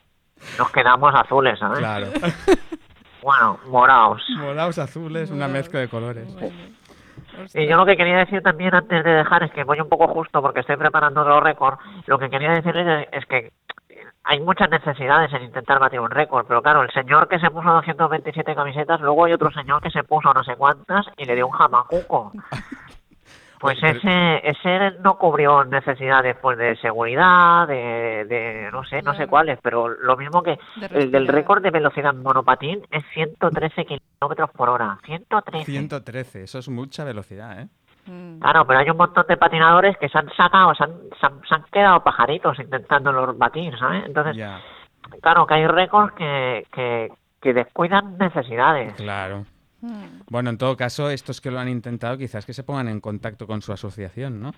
nos 0.58 0.70
quedamos 0.72 1.14
azules, 1.14 1.58
¿sabes? 1.58 1.78
Claro. 1.78 2.06
Bueno, 3.24 3.58
morados. 3.68 4.22
Morados, 4.36 4.78
azules, 4.78 5.30
una 5.30 5.48
mezcla 5.48 5.80
de 5.80 5.88
colores. 5.88 6.28
Y 7.54 7.66
yo 7.66 7.78
lo 7.78 7.86
que 7.86 7.96
quería 7.96 8.18
decir 8.18 8.42
también 8.42 8.74
antes 8.74 9.02
de 9.02 9.10
dejar 9.10 9.42
es 9.44 9.50
que 9.52 9.64
voy 9.64 9.80
un 9.80 9.88
poco 9.88 10.08
justo 10.08 10.42
porque 10.42 10.60
estoy 10.60 10.76
preparando 10.76 11.22
otro 11.22 11.40
récord. 11.40 11.78
Lo 12.06 12.18
que 12.18 12.28
quería 12.28 12.50
decirles 12.50 13.08
es 13.12 13.24
que 13.24 13.52
hay 14.24 14.40
muchas 14.40 14.70
necesidades 14.70 15.32
en 15.34 15.42
intentar 15.42 15.78
batir 15.78 16.00
un 16.00 16.10
récord, 16.10 16.46
pero 16.46 16.62
claro, 16.62 16.82
el 16.82 16.90
señor 16.90 17.28
que 17.28 17.38
se 17.38 17.50
puso 17.50 17.70
227 17.70 18.54
camisetas, 18.54 19.00
luego 19.00 19.26
hay 19.26 19.34
otro 19.34 19.50
señor 19.52 19.82
que 19.82 19.90
se 19.90 20.02
puso 20.02 20.32
no 20.32 20.42
sé 20.42 20.56
cuántas 20.56 21.06
y 21.18 21.26
le 21.26 21.34
dio 21.34 21.46
un 21.46 21.52
jamacuco. 21.52 22.32
Pues 23.60 23.78
ese, 23.82 24.46
ese 24.46 24.90
no 25.02 25.16
cubrió 25.16 25.64
necesidades 25.64 26.36
pues 26.42 26.58
de 26.58 26.76
seguridad, 26.76 27.66
de, 27.66 28.26
de 28.26 28.68
no 28.70 28.84
sé, 28.84 29.00
no 29.00 29.14
sé 29.14 29.26
cuáles, 29.26 29.58
pero 29.62 29.88
lo 29.88 30.18
mismo 30.18 30.42
que 30.42 30.58
el 30.90 31.10
del 31.10 31.26
récord 31.26 31.62
de 31.62 31.70
velocidad 31.70 32.12
monopatín 32.12 32.82
es 32.90 33.02
113 33.14 33.86
kilómetros 33.86 34.50
por 34.50 34.68
hora. 34.68 34.98
113. 35.06 35.64
113, 35.64 36.42
eso 36.42 36.58
es 36.58 36.68
mucha 36.68 37.04
velocidad, 37.04 37.58
¿eh? 37.58 37.68
Mm. 38.06 38.38
Claro, 38.40 38.66
pero 38.66 38.78
hay 38.80 38.90
un 38.90 38.96
montón 38.96 39.24
de 39.28 39.36
patinadores 39.36 39.96
que 39.98 40.08
se 40.08 40.18
han 40.18 40.28
sacado, 40.36 40.74
se 40.74 40.84
han, 40.84 40.92
se 41.20 41.26
han, 41.26 41.40
se 41.48 41.54
han 41.54 41.62
quedado 41.72 42.02
pajaritos 42.02 42.58
intentándolo 42.58 43.32
batir, 43.34 43.76
¿sabes? 43.78 44.04
Entonces, 44.06 44.36
claro, 45.22 45.46
que 45.46 45.54
hay 45.54 45.66
récords 45.66 46.12
que, 46.14 46.66
que, 46.72 47.08
que 47.40 47.52
descuidan 47.54 48.18
necesidades. 48.18 48.94
claro. 48.94 49.44
Mm. 49.80 50.22
Bueno, 50.30 50.48
en 50.48 50.56
todo 50.56 50.76
caso, 50.78 51.10
estos 51.10 51.42
que 51.42 51.50
lo 51.50 51.58
han 51.60 51.68
intentado, 51.68 52.16
quizás 52.16 52.46
que 52.46 52.54
se 52.54 52.62
pongan 52.64 52.88
en 52.88 53.00
contacto 53.00 53.46
con 53.46 53.60
su 53.60 53.70
asociación, 53.70 54.40
¿no? 54.40 54.52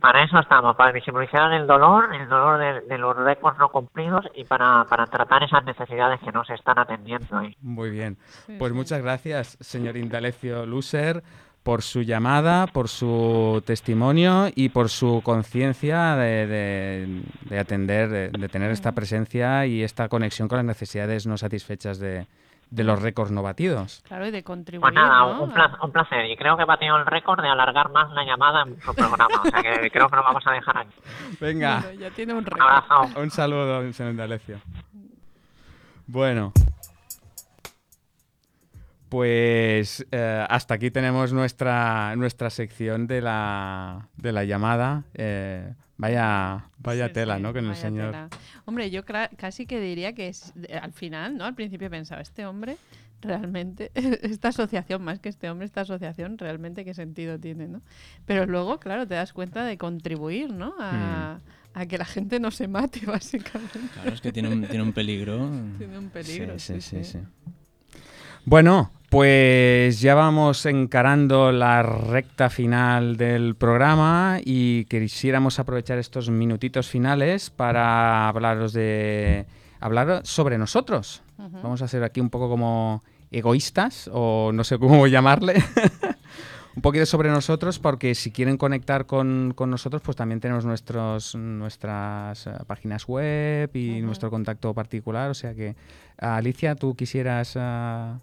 Para 0.00 0.22
eso 0.22 0.38
estamos, 0.38 0.76
para 0.76 0.92
visibilizar 0.92 1.52
el 1.52 1.66
dolor, 1.66 2.14
el 2.14 2.28
dolor 2.28 2.60
de, 2.60 2.80
de 2.82 2.98
los 2.98 3.16
récords 3.16 3.58
no 3.58 3.68
cumplidos 3.70 4.24
y 4.36 4.44
para, 4.44 4.84
para 4.88 5.06
tratar 5.06 5.42
esas 5.42 5.64
necesidades 5.64 6.20
que 6.20 6.30
no 6.30 6.44
se 6.44 6.54
están 6.54 6.78
atendiendo. 6.78 7.36
ahí. 7.36 7.56
Muy 7.60 7.90
bien. 7.90 8.16
Sí, 8.46 8.54
Pues 8.56 8.70
sí. 8.70 8.78
muchas 8.78 9.02
gracias, 9.02 9.58
señor 9.60 9.96
Indalecio 9.96 10.64
Luser, 10.66 11.24
por 11.68 11.82
su 11.82 12.00
llamada, 12.00 12.66
por 12.66 12.88
su 12.88 13.62
testimonio 13.66 14.46
y 14.54 14.70
por 14.70 14.88
su 14.88 15.20
conciencia 15.22 16.16
de, 16.16 16.46
de- 16.46 17.22
de 17.42 17.58
atender, 17.58 18.08
de, 18.08 18.28
de 18.30 18.48
tener 18.48 18.70
esta 18.70 18.92
presencia 18.92 19.66
y 19.66 19.82
esta 19.82 20.08
conexión 20.08 20.48
con 20.48 20.56
las 20.56 20.64
necesidades 20.64 21.26
no 21.26 21.36
satisfechas 21.36 21.98
de, 21.98 22.26
de 22.70 22.84
los 22.84 23.02
récords 23.02 23.32
no 23.32 23.42
batidos. 23.42 24.02
Claro, 24.08 24.26
y 24.26 24.30
de 24.30 24.42
contribuir, 24.42 24.80
Pues 24.80 24.94
nada, 24.94 25.26
¿no? 25.34 25.42
un, 25.42 25.52
placer, 25.52 25.76
un 25.82 25.92
placer. 25.92 26.30
Y 26.30 26.36
creo 26.38 26.56
que 26.56 26.62
he 26.62 26.66
batido 26.66 26.96
el 26.96 27.04
récord 27.04 27.42
de 27.42 27.50
alargar 27.50 27.90
más 27.90 28.10
la 28.12 28.24
llamada 28.24 28.62
en 28.62 28.80
su 28.80 28.94
programa. 28.94 29.28
O 29.44 29.50
sea 29.50 29.62
que 29.62 29.90
creo 29.92 30.08
que 30.08 30.16
lo 30.16 30.22
vamos 30.22 30.46
a 30.46 30.52
dejar 30.52 30.78
aquí. 30.78 30.94
Venga, 31.38 31.80
Bueno, 31.82 32.00
ya 32.00 32.10
tiene 32.12 32.32
un 32.32 32.38
Un 32.38 32.44
récord. 32.46 32.62
abrazo. 32.66 33.20
un 33.20 33.30
saludo, 33.30 33.92
señor 33.92 34.12
Indalecio. 34.12 34.58
Bueno. 36.06 36.54
Pues 39.08 40.06
eh, 40.10 40.46
hasta 40.48 40.74
aquí 40.74 40.90
tenemos 40.90 41.32
nuestra, 41.32 42.14
nuestra 42.16 42.50
sección 42.50 43.06
de 43.06 43.20
la, 43.22 44.08
de 44.16 44.32
la 44.32 44.44
llamada. 44.44 45.04
Eh, 45.14 45.72
vaya 45.96 46.66
vaya 46.78 47.06
Sí, 47.08 47.12
tela, 47.14 47.36
sí, 47.36 47.42
¿no? 47.42 47.52
Con 47.52 47.66
el 47.66 47.76
señor. 47.76 48.10
tela. 48.12 48.28
Hombre, 48.66 48.90
yo 48.90 49.04
cra- 49.04 49.30
casi 49.36 49.66
que 49.66 49.80
diría 49.80 50.12
que 50.14 50.28
es- 50.28 50.52
al 50.82 50.92
final, 50.92 51.36
¿no? 51.36 51.44
Al 51.44 51.54
principio 51.54 51.88
pensaba, 51.90 52.20
este 52.20 52.44
hombre 52.46 52.76
realmente, 53.20 53.90
esta 54.22 54.48
asociación, 54.48 55.02
más 55.02 55.18
que 55.20 55.28
este 55.28 55.50
hombre, 55.50 55.64
esta 55.66 55.80
asociación 55.80 56.38
realmente 56.38 56.84
qué 56.84 56.94
sentido 56.94 57.38
tiene, 57.38 57.66
¿no? 57.66 57.80
Pero 58.26 58.46
luego, 58.46 58.78
claro, 58.78 59.06
te 59.08 59.14
das 59.14 59.32
cuenta 59.32 59.64
de 59.64 59.76
contribuir, 59.78 60.52
¿no? 60.52 60.74
A, 60.78 61.38
a 61.74 61.86
que 61.86 61.98
la 61.98 62.04
gente 62.04 62.38
no 62.40 62.50
se 62.50 62.68
mate, 62.68 63.00
básicamente. 63.06 63.80
Claro, 63.94 64.10
es 64.12 64.20
que 64.20 64.32
tiene 64.32 64.50
un, 64.50 64.66
tiene 64.68 64.82
un 64.82 64.92
peligro. 64.92 65.50
Tiene 65.78 65.98
un 65.98 66.10
peligro. 66.10 66.58
Sí, 66.58 66.80
sí, 66.80 67.02
sí, 67.02 67.04
sí. 67.04 67.18
Bueno, 68.50 68.90
pues 69.10 70.00
ya 70.00 70.14
vamos 70.14 70.64
encarando 70.64 71.52
la 71.52 71.82
recta 71.82 72.48
final 72.48 73.18
del 73.18 73.56
programa 73.56 74.38
y 74.42 74.86
quisiéramos 74.86 75.58
aprovechar 75.58 75.98
estos 75.98 76.30
minutitos 76.30 76.88
finales 76.88 77.50
para 77.50 78.26
hablaros 78.26 78.72
de 78.72 79.44
hablar 79.80 80.22
sobre 80.24 80.56
nosotros. 80.56 81.22
Vamos 81.36 81.82
a 81.82 81.88
ser 81.88 82.02
aquí 82.04 82.22
un 82.22 82.30
poco 82.30 82.48
como 82.48 83.04
egoístas 83.30 84.08
o 84.10 84.50
no 84.54 84.64
sé 84.64 84.78
cómo 84.78 85.06
llamarle. 85.06 85.62
un 86.74 86.80
poquito 86.80 87.04
sobre 87.04 87.28
nosotros 87.28 87.78
porque 87.78 88.14
si 88.14 88.30
quieren 88.30 88.56
conectar 88.56 89.04
con, 89.04 89.52
con 89.54 89.68
nosotros 89.68 90.00
pues 90.00 90.16
también 90.16 90.40
tenemos 90.40 90.64
nuestros, 90.64 91.34
nuestras 91.34 92.46
eh, 92.46 92.52
páginas 92.66 93.06
web 93.06 93.68
y 93.76 94.00
nuestro 94.00 94.30
contacto 94.30 94.72
particular. 94.72 95.28
O 95.28 95.34
sea 95.34 95.54
que, 95.54 95.76
Alicia, 96.16 96.76
tú 96.76 96.94
quisieras 96.94 97.52
ah, 97.58 98.20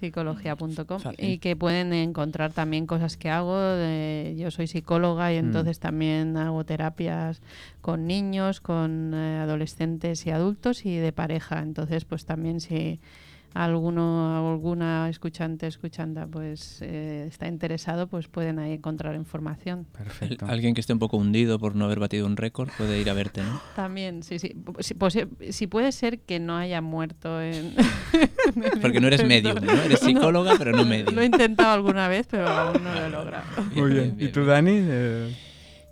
psicología.com 0.00 1.02
y 1.18 1.36
que 1.38 1.56
pueden 1.56 1.92
encontrar 1.92 2.54
también 2.54 2.86
cosas 2.86 3.18
que 3.18 3.28
hago. 3.28 3.58
de- 3.60 4.34
yo 4.38 4.50
soy 4.50 4.66
psicóloga 4.66 5.30
y 5.30 5.36
Mm. 5.36 5.44
entonces 5.46 5.78
también 5.78 6.38
hago 6.38 6.64
terapias 6.64 7.42
con 7.82 8.06
niños, 8.06 8.62
con 8.62 9.12
eh, 9.12 9.40
adolescentes 9.42 10.24
y 10.26 10.30
adultos 10.30 10.86
y 10.86 10.96
de 10.96 11.12
pareja. 11.12 11.60
Entonces, 11.60 12.06
pues 12.06 12.24
también 12.24 12.60
si 12.60 12.98
alguno 13.54 14.50
alguna 14.52 15.08
escuchante 15.08 15.66
escuchanta 15.66 16.26
pues 16.26 16.78
eh, 16.82 17.24
está 17.28 17.48
interesado, 17.48 18.06
pues 18.06 18.28
pueden 18.28 18.58
ahí 18.58 18.72
encontrar 18.74 19.14
información. 19.16 19.86
Perfecto. 19.96 20.46
Alguien 20.46 20.74
que 20.74 20.80
esté 20.80 20.92
un 20.92 20.98
poco 20.98 21.16
hundido 21.16 21.58
por 21.58 21.74
no 21.74 21.84
haber 21.86 21.98
batido 22.00 22.26
un 22.26 22.36
récord 22.36 22.68
puede 22.78 23.00
ir 23.00 23.10
a 23.10 23.14
verte, 23.14 23.42
¿no? 23.42 23.60
También, 23.76 24.22
sí, 24.22 24.38
sí. 24.38 24.54
Si, 24.80 24.94
posi- 24.94 25.28
si 25.50 25.66
puede 25.66 25.92
ser 25.92 26.20
que 26.20 26.38
no 26.38 26.56
haya 26.56 26.80
muerto 26.80 27.40
en... 27.40 27.74
Porque 28.82 29.00
no 29.00 29.06
eres 29.08 29.24
medium, 29.26 29.56
¿no? 29.62 29.72
Eres 29.72 30.00
psicóloga, 30.00 30.54
pero 30.58 30.72
no 30.72 30.84
medium. 30.84 31.14
Lo 31.14 31.22
he 31.22 31.26
intentado 31.26 31.72
alguna 31.72 32.08
vez, 32.08 32.26
pero 32.30 32.48
aún 32.48 32.82
no 32.82 32.92
lo 32.94 33.04
he 33.06 33.10
logrado. 33.10 33.44
Muy 33.74 33.90
bien. 33.92 34.16
¿Y 34.18 34.28
tú, 34.28 34.44
Dani? 34.44 34.72
Eh, 34.74 35.36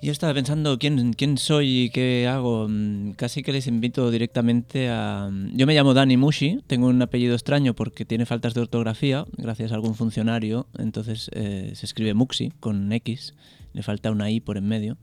Yo 0.00 0.12
estaba 0.12 0.32
pensando 0.32 0.78
quién, 0.78 1.12
quién 1.12 1.38
soy 1.38 1.84
y 1.84 1.90
qué 1.90 2.28
hago. 2.28 2.68
Mm, 2.68 3.12
Casi 3.12 3.42
que 3.42 3.52
les 3.52 3.66
invito 3.66 4.10
directamente 4.12 4.88
a... 4.88 5.28
Yo 5.52 5.66
me 5.66 5.74
llamo 5.74 5.92
Dani 5.92 6.16
Mushi, 6.16 6.60
tengo 6.68 6.86
un 6.86 7.02
apellido 7.02 7.34
extraño 7.34 7.74
porque 7.74 8.04
tiene 8.04 8.24
faltas 8.24 8.54
de 8.54 8.60
ortografía, 8.60 9.26
gracias 9.36 9.72
a 9.72 9.74
algún 9.74 9.96
funcionario. 9.96 10.68
Entonces 10.78 11.30
eh, 11.34 11.72
se 11.74 11.84
escribe 11.84 12.14
Muxi 12.14 12.52
con 12.60 12.92
X, 12.92 13.34
le 13.72 13.82
falta 13.82 14.12
una 14.12 14.30
I 14.30 14.40
por 14.40 14.56
en 14.56 14.68
medio. 14.68 14.98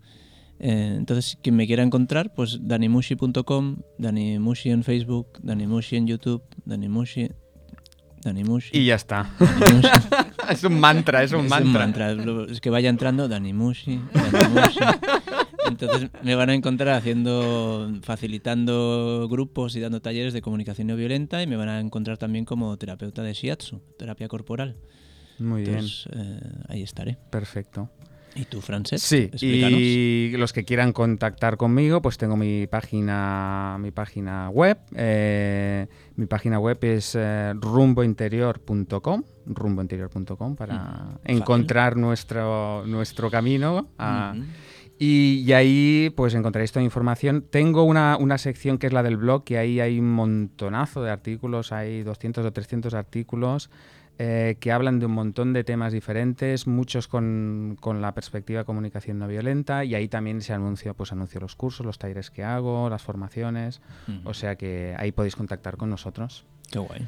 Eh, 0.60 0.94
entonces, 0.98 1.38
quien 1.42 1.58
me 1.58 1.68
quiera 1.68 1.84
encontrar, 1.84 2.34
pues 2.34 2.60
danimushi.com, 2.62 3.78
Dani 3.98 4.40
Mushi 4.40 4.70
en 4.70 4.84
Facebook, 4.84 5.28
Dani 5.44 5.68
Mushi 5.68 5.98
en 5.98 6.08
YouTube, 6.08 6.44
Dani 6.64 6.88
Mushi... 8.26 8.34
Dani 8.34 8.44
Mushi. 8.44 8.78
y 8.78 8.86
ya 8.86 8.96
está. 8.96 9.30
Es 10.50 10.64
un 10.64 10.80
mantra, 10.80 11.24
es 11.24 11.32
un 11.32 11.46
Es 11.46 11.50
mantra. 11.50 12.14
Lo- 12.14 12.46
Es 12.46 12.62
que 12.62 12.70
vaya 12.70 12.90
entrando 12.90 13.28
Dani 13.28 13.52
Mushi, 13.54 14.00
Dani 14.14 14.50
Mushi. 14.54 14.80
Entonces 15.68 16.10
me 16.22 16.36
van 16.36 16.50
a 16.50 16.54
encontrar 16.54 16.90
haciendo, 16.96 17.92
facilitando 18.04 19.28
grupos 19.30 19.76
y 19.76 19.80
dando 19.80 20.02
talleres 20.02 20.34
de 20.34 20.42
comunicación 20.42 20.88
no 20.88 20.96
violenta 20.96 21.42
y 21.42 21.48
me 21.48 21.56
van 21.56 21.70
a 21.70 21.80
encontrar 21.80 22.18
también 22.18 22.46
como 22.46 22.78
terapeuta 22.78 23.24
de 23.24 23.34
shiatsu, 23.34 23.82
terapia 23.98 24.28
corporal. 24.28 24.76
Muy 25.40 25.62
bien. 25.64 25.76
Entonces 25.76 26.08
eh, 26.14 26.40
ahí 26.70 26.82
estaré. 26.84 27.18
Perfecto. 27.32 27.90
¿Y 28.36 28.44
tú, 28.46 28.60
Frances? 28.62 29.02
Sí, 29.02 29.30
Explícanos. 29.32 29.80
y 29.80 30.34
los 30.38 30.52
que 30.52 30.66
quieran 30.66 30.92
contactar 30.92 31.56
conmigo, 31.56 32.02
pues 32.02 32.18
tengo 32.18 32.36
mi 32.36 32.68
página, 32.68 33.78
mi 33.80 33.92
página 33.92 34.50
web. 34.50 34.78
eh, 34.96 35.88
mi 36.18 36.26
página 36.26 36.60
web 36.60 36.78
es 36.82 37.16
eh, 37.18 37.54
rumbointerior.com, 37.56 39.24
rumbointerior.com 39.46 40.56
para 40.56 40.74
Mm, 40.76 41.18
encontrar 41.26 41.98
nuestro, 41.98 42.86
nuestro 42.86 43.30
camino. 43.30 43.90
a- 43.98 44.34
Ujú. 44.36 44.46
y, 44.98 45.44
y 45.46 45.52
ahí 45.54 46.14
pues 46.16 46.34
encontraréis 46.36 46.72
toda 46.72 46.84
información. 46.84 47.46
Tengo 47.50 47.84
una, 47.84 48.16
una 48.18 48.38
sección 48.38 48.78
que 48.78 48.88
es 48.88 48.94
la 48.94 49.04
del 49.04 49.18
blog, 49.18 49.44
que 49.44 49.58
ahí 49.58 49.80
hay 49.82 50.00
un 50.00 50.12
montonazo 50.14 51.04
de 51.04 51.12
artículos, 51.12 51.72
hay 51.74 52.04
200 52.04 52.46
o 52.46 52.52
300 52.54 52.94
artículos 52.94 53.70
eh, 54.18 54.58
que 54.60 54.72
hablan 54.72 55.00
de 55.00 55.06
un 55.06 55.12
montón 55.12 55.54
de 55.54 55.64
temas 55.64 55.92
diferentes, 55.92 56.68
muchos 56.68 57.08
con, 57.08 57.78
con 57.80 58.02
la 58.02 58.14
perspectiva 58.14 58.60
de 58.60 58.66
comunicación 58.66 59.20
no 59.20 59.28
violenta, 59.28 59.84
y 59.84 59.96
ahí 59.96 60.08
también 60.08 60.42
se 60.42 60.54
anuncia, 60.54 60.94
pues 60.94 61.12
anuncio 61.12 61.40
los 61.42 61.56
cursos, 61.56 61.86
los 61.86 62.00
talleres 62.00 62.32
que 62.32 62.44
hago, 62.44 62.90
las 62.90 63.02
formaciones, 63.02 63.82
o 64.24 64.34
sea 64.34 64.56
que 64.56 64.96
ahí 64.98 65.12
podéis 65.12 65.36
contactar 65.36 65.78
con 65.78 65.90
nosotros. 65.90 66.46
Qué 66.72 66.80
guay. 66.80 67.06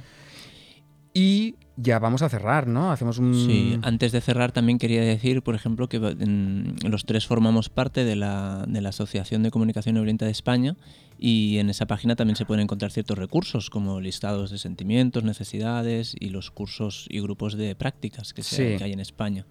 Y 1.20 1.56
ya 1.78 2.00
vamos 2.00 2.22
a 2.22 2.30
cerrar, 2.30 2.68
¿no? 2.68 2.92
Hacemos 2.92 3.18
un... 3.18 3.34
Sí, 3.34 3.80
antes 3.82 4.12
de 4.12 4.22
cerrar 4.22 4.52
también 4.52 4.78
quería 4.78 5.02
decir, 5.02 5.42
por 5.42 5.56
ejemplo, 5.56 5.88
que 5.90 6.00
los 6.00 7.06
tres 7.06 7.26
formamos 7.28 7.70
parte 7.70 8.04
de 8.04 8.16
la, 8.16 8.66
de 8.68 8.82
la 8.82 8.90
Asociación 8.90 9.42
de 9.44 9.52
Comunicación 9.52 9.96
No 9.96 10.02
Violenta 10.02 10.26
de 10.26 10.32
España 10.32 10.76
y 11.20 11.58
en 11.58 11.70
esa 11.70 11.86
página 11.88 12.16
también 12.16 12.36
se 12.36 12.46
pueden 12.46 12.64
encontrar 12.64 12.92
ciertos 12.92 13.18
recursos 13.18 13.70
como 13.70 14.00
listados 14.02 14.52
de 14.52 14.58
sentimientos, 14.60 15.24
necesidades 15.24 16.16
y 16.20 16.30
los 16.30 16.52
cursos 16.52 17.08
y 17.10 17.20
grupos 17.22 17.58
de 17.58 17.76
prácticas 17.76 18.34
que, 18.34 18.44
se- 18.44 18.74
Sí. 18.74 18.78
que 18.78 18.84
hay 18.84 18.94
en 18.94 19.00
España. 19.00 19.46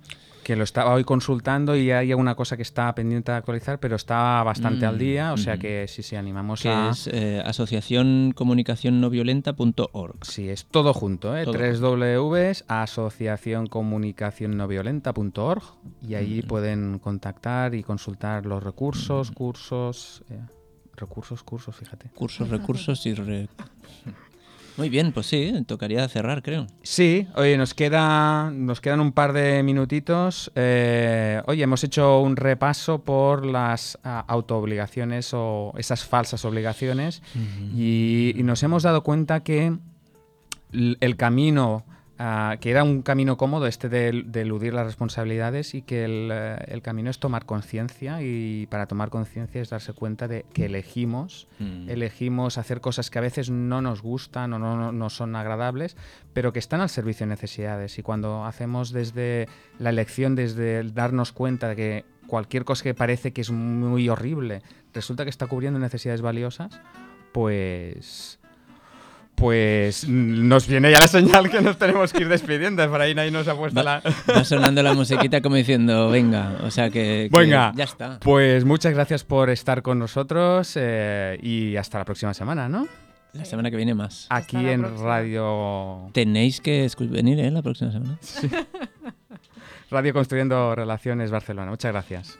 Que 0.47 0.55
lo 0.55 0.62
estaba 0.62 0.94
hoy 0.94 1.03
consultando 1.03 1.74
y 1.74 1.90
hay 1.90 2.12
alguna 2.12 2.36
cosa 2.36 2.57
que 2.57 2.62
está 2.62 2.94
pendiente 2.94 3.32
de 3.32 3.38
actualizar, 3.38 3.80
pero 3.80 3.97
está 3.97 4.44
bastante 4.44 4.86
al 4.86 4.94
Mm, 4.94 4.99
día, 4.99 5.32
o 5.32 5.36
sea 5.36 5.59
que 5.59 5.86
sí, 5.88 6.05
sí, 6.05 6.14
animamos 6.14 6.62
Que 6.62 6.68
a... 6.70 6.90
es 6.90 7.09
eh, 7.12 7.42
asociacioncomunicacionnoviolenta.org. 7.44 10.24
Sí, 10.24 10.49
es 10.49 10.64
todo 10.66 10.94
junto, 10.94 11.36
¿eh? 11.36 11.42
Todo 11.42 11.55
Tres 11.55 11.80
Ws, 11.80 12.64
asociacioncomunicacionnoviolenta.org 12.68 15.62
y 16.01 16.14
ahí 16.14 16.38
Ujú. 16.38 16.47
pueden 16.49 17.01
contactar 17.01 17.74
y 17.74 17.82
consultar 17.82 18.47
los 18.47 18.62
recursos, 18.62 19.32
cursos, 19.32 20.22
eh, 20.30 20.38
recursos, 20.97 21.42
cursos, 21.42 21.74
fíjate. 21.74 22.09
Cursos, 22.14 22.51
recursos 22.51 23.05
y... 23.07 23.14
re- 23.14 23.49
Muy 24.77 24.91
bien, 24.91 25.12
pues 25.12 25.27
sí, 25.27 25.53
tocaría 25.66 26.07
cerrar, 26.09 26.43
creo. 26.43 26.66
Sí, 26.83 27.27
oye, 27.35 27.57
nos, 27.57 27.72
queda, 27.72 28.51
nos 28.51 28.81
quedan 28.81 29.01
un 29.01 29.12
par 29.12 29.33
de 29.33 29.62
minutitos. 29.62 30.53
Eh, 30.55 31.41
oye, 31.47 31.62
hemos 31.62 31.83
hecho 31.83 32.20
un 32.20 32.37
repaso 32.37 33.03
por 33.03 33.47
las 33.47 33.99
ah, 34.05 34.24
autoobligaciones 34.29 35.33
o 35.33 35.72
esas 35.79 36.05
falsas 36.05 36.45
obligaciones 36.45 37.22
y, 37.74 38.35
y 38.37 38.43
nos 38.43 38.62
hemos 38.62 38.83
dado 38.83 39.03
cuenta 39.03 39.43
que 39.43 39.77
el 40.72 41.16
camino, 41.16 41.85
ah, 42.18 42.56
que 42.60 42.70
era 42.70 42.82
un 42.84 43.02
camino 43.02 43.36
cómodo 43.36 43.66
este 43.66 43.88
de, 43.88 44.22
de 44.26 44.40
eludir 44.42 44.72
las 44.74 44.86
responsabilidades 44.86 45.74
y 45.74 45.82
que 45.82 46.04
el, 46.04 46.30
eh, 46.32 46.56
el 46.68 46.82
camino 46.82 47.10
es 47.10 47.18
tomar 47.18 47.44
conciencia 47.46 48.22
y 48.22 48.66
para 48.70 48.86
tomar 48.86 49.10
conciencia 49.10 49.60
es 49.60 49.70
darse 49.70 49.92
cuenta 49.92 50.28
de 50.28 50.44
que 50.52 50.66
elegimos 50.66 51.46
Mm. 51.58 51.88
elegimos 51.88 52.58
hacer 52.58 52.80
cosas 52.80 53.10
que 53.10 53.18
a 53.18 53.22
veces 53.22 53.48
no 53.50 53.80
nos 53.80 54.02
gustan 54.02 54.52
o 54.52 54.58
no, 54.58 54.76
no- 54.76 54.92
no 54.92 55.08
son 55.10 55.34
agradables, 55.36 55.96
pero 56.34 56.52
que 56.52 56.58
están 56.58 56.80
al 56.82 56.88
servicio 56.90 57.24
de 57.26 57.30
necesidades. 57.30 57.98
Y 57.98 58.02
cuando 58.02 58.44
hacemos 58.44 58.92
desde 58.92 59.48
la 59.78 59.90
elección, 59.90 60.34
desde 60.34 60.78
el 60.80 60.92
darnos 60.94 61.32
cuenta 61.32 61.68
de 61.68 61.76
que 61.76 62.04
cualquier 62.26 62.64
cosa 62.64 62.82
que 62.84 62.92
parece 62.94 63.32
que 63.32 63.40
es 63.40 63.50
muy 63.50 64.08
horrible 64.08 64.60
resulta 64.92 65.24
que 65.24 65.30
está 65.30 65.46
cubriendo 65.46 65.78
necesidades 65.78 66.20
valiosas, 66.22 66.78
pues 67.32 68.38
pues 69.37 70.09
nos 70.09 70.66
viene 70.66 70.91
ya 70.91 70.99
la 70.99 71.07
señal 71.09 71.51
que 71.51 71.61
nos 71.61 71.76
tenemos 71.78 72.12
que 72.12 72.22
ir 72.22 72.28
despidiendo. 72.28 72.82
Efraín 72.82 73.18
ahí 73.18 73.30
nos 73.30 73.47
ha 73.47 73.55
puesto 73.55 73.76
Va, 73.76 73.82
la... 73.84 74.03
va 74.34 74.45
sonando 74.45 74.82
la 74.82 74.95
musiquita 74.95 75.41
como 75.43 75.55
diciendo, 75.57 76.11
venga, 76.11 76.57
o 76.64 76.70
sea 76.70 76.91
que, 76.91 77.28
que 77.30 77.39
Venga. 77.39 77.72
ya 77.76 77.84
está. 77.84 78.18
Pues 78.20 78.64
muchas 78.64 78.95
gracias 78.95 79.24
por 79.24 79.51
estar 79.51 79.82
con 79.82 79.99
nosotros 79.99 80.72
eh, 80.76 81.39
y 81.43 81.76
hasta 81.76 81.99
la 81.99 82.05
próxima 82.05 82.34
semana, 82.34 82.68
¿no? 82.68 82.89
La 83.34 83.45
semana 83.45 83.70
que 83.70 83.76
viene 83.76 83.95
más. 83.95 84.26
Aquí 84.30 84.57
en 84.57 84.80
próxima. 84.80 85.05
Radio 85.07 86.09
Tenéis 86.14 86.62
que 86.62 86.91
venir, 87.01 87.39
¿eh? 87.39 87.51
La 87.51 87.61
próxima 87.61 87.93
semana. 87.93 88.18
Radio 89.91 90.12
Construyendo 90.14 90.74
Relaciones 90.74 91.30
Barcelona. 91.30 91.70
Muchas 91.70 91.93
gracias. 91.93 92.39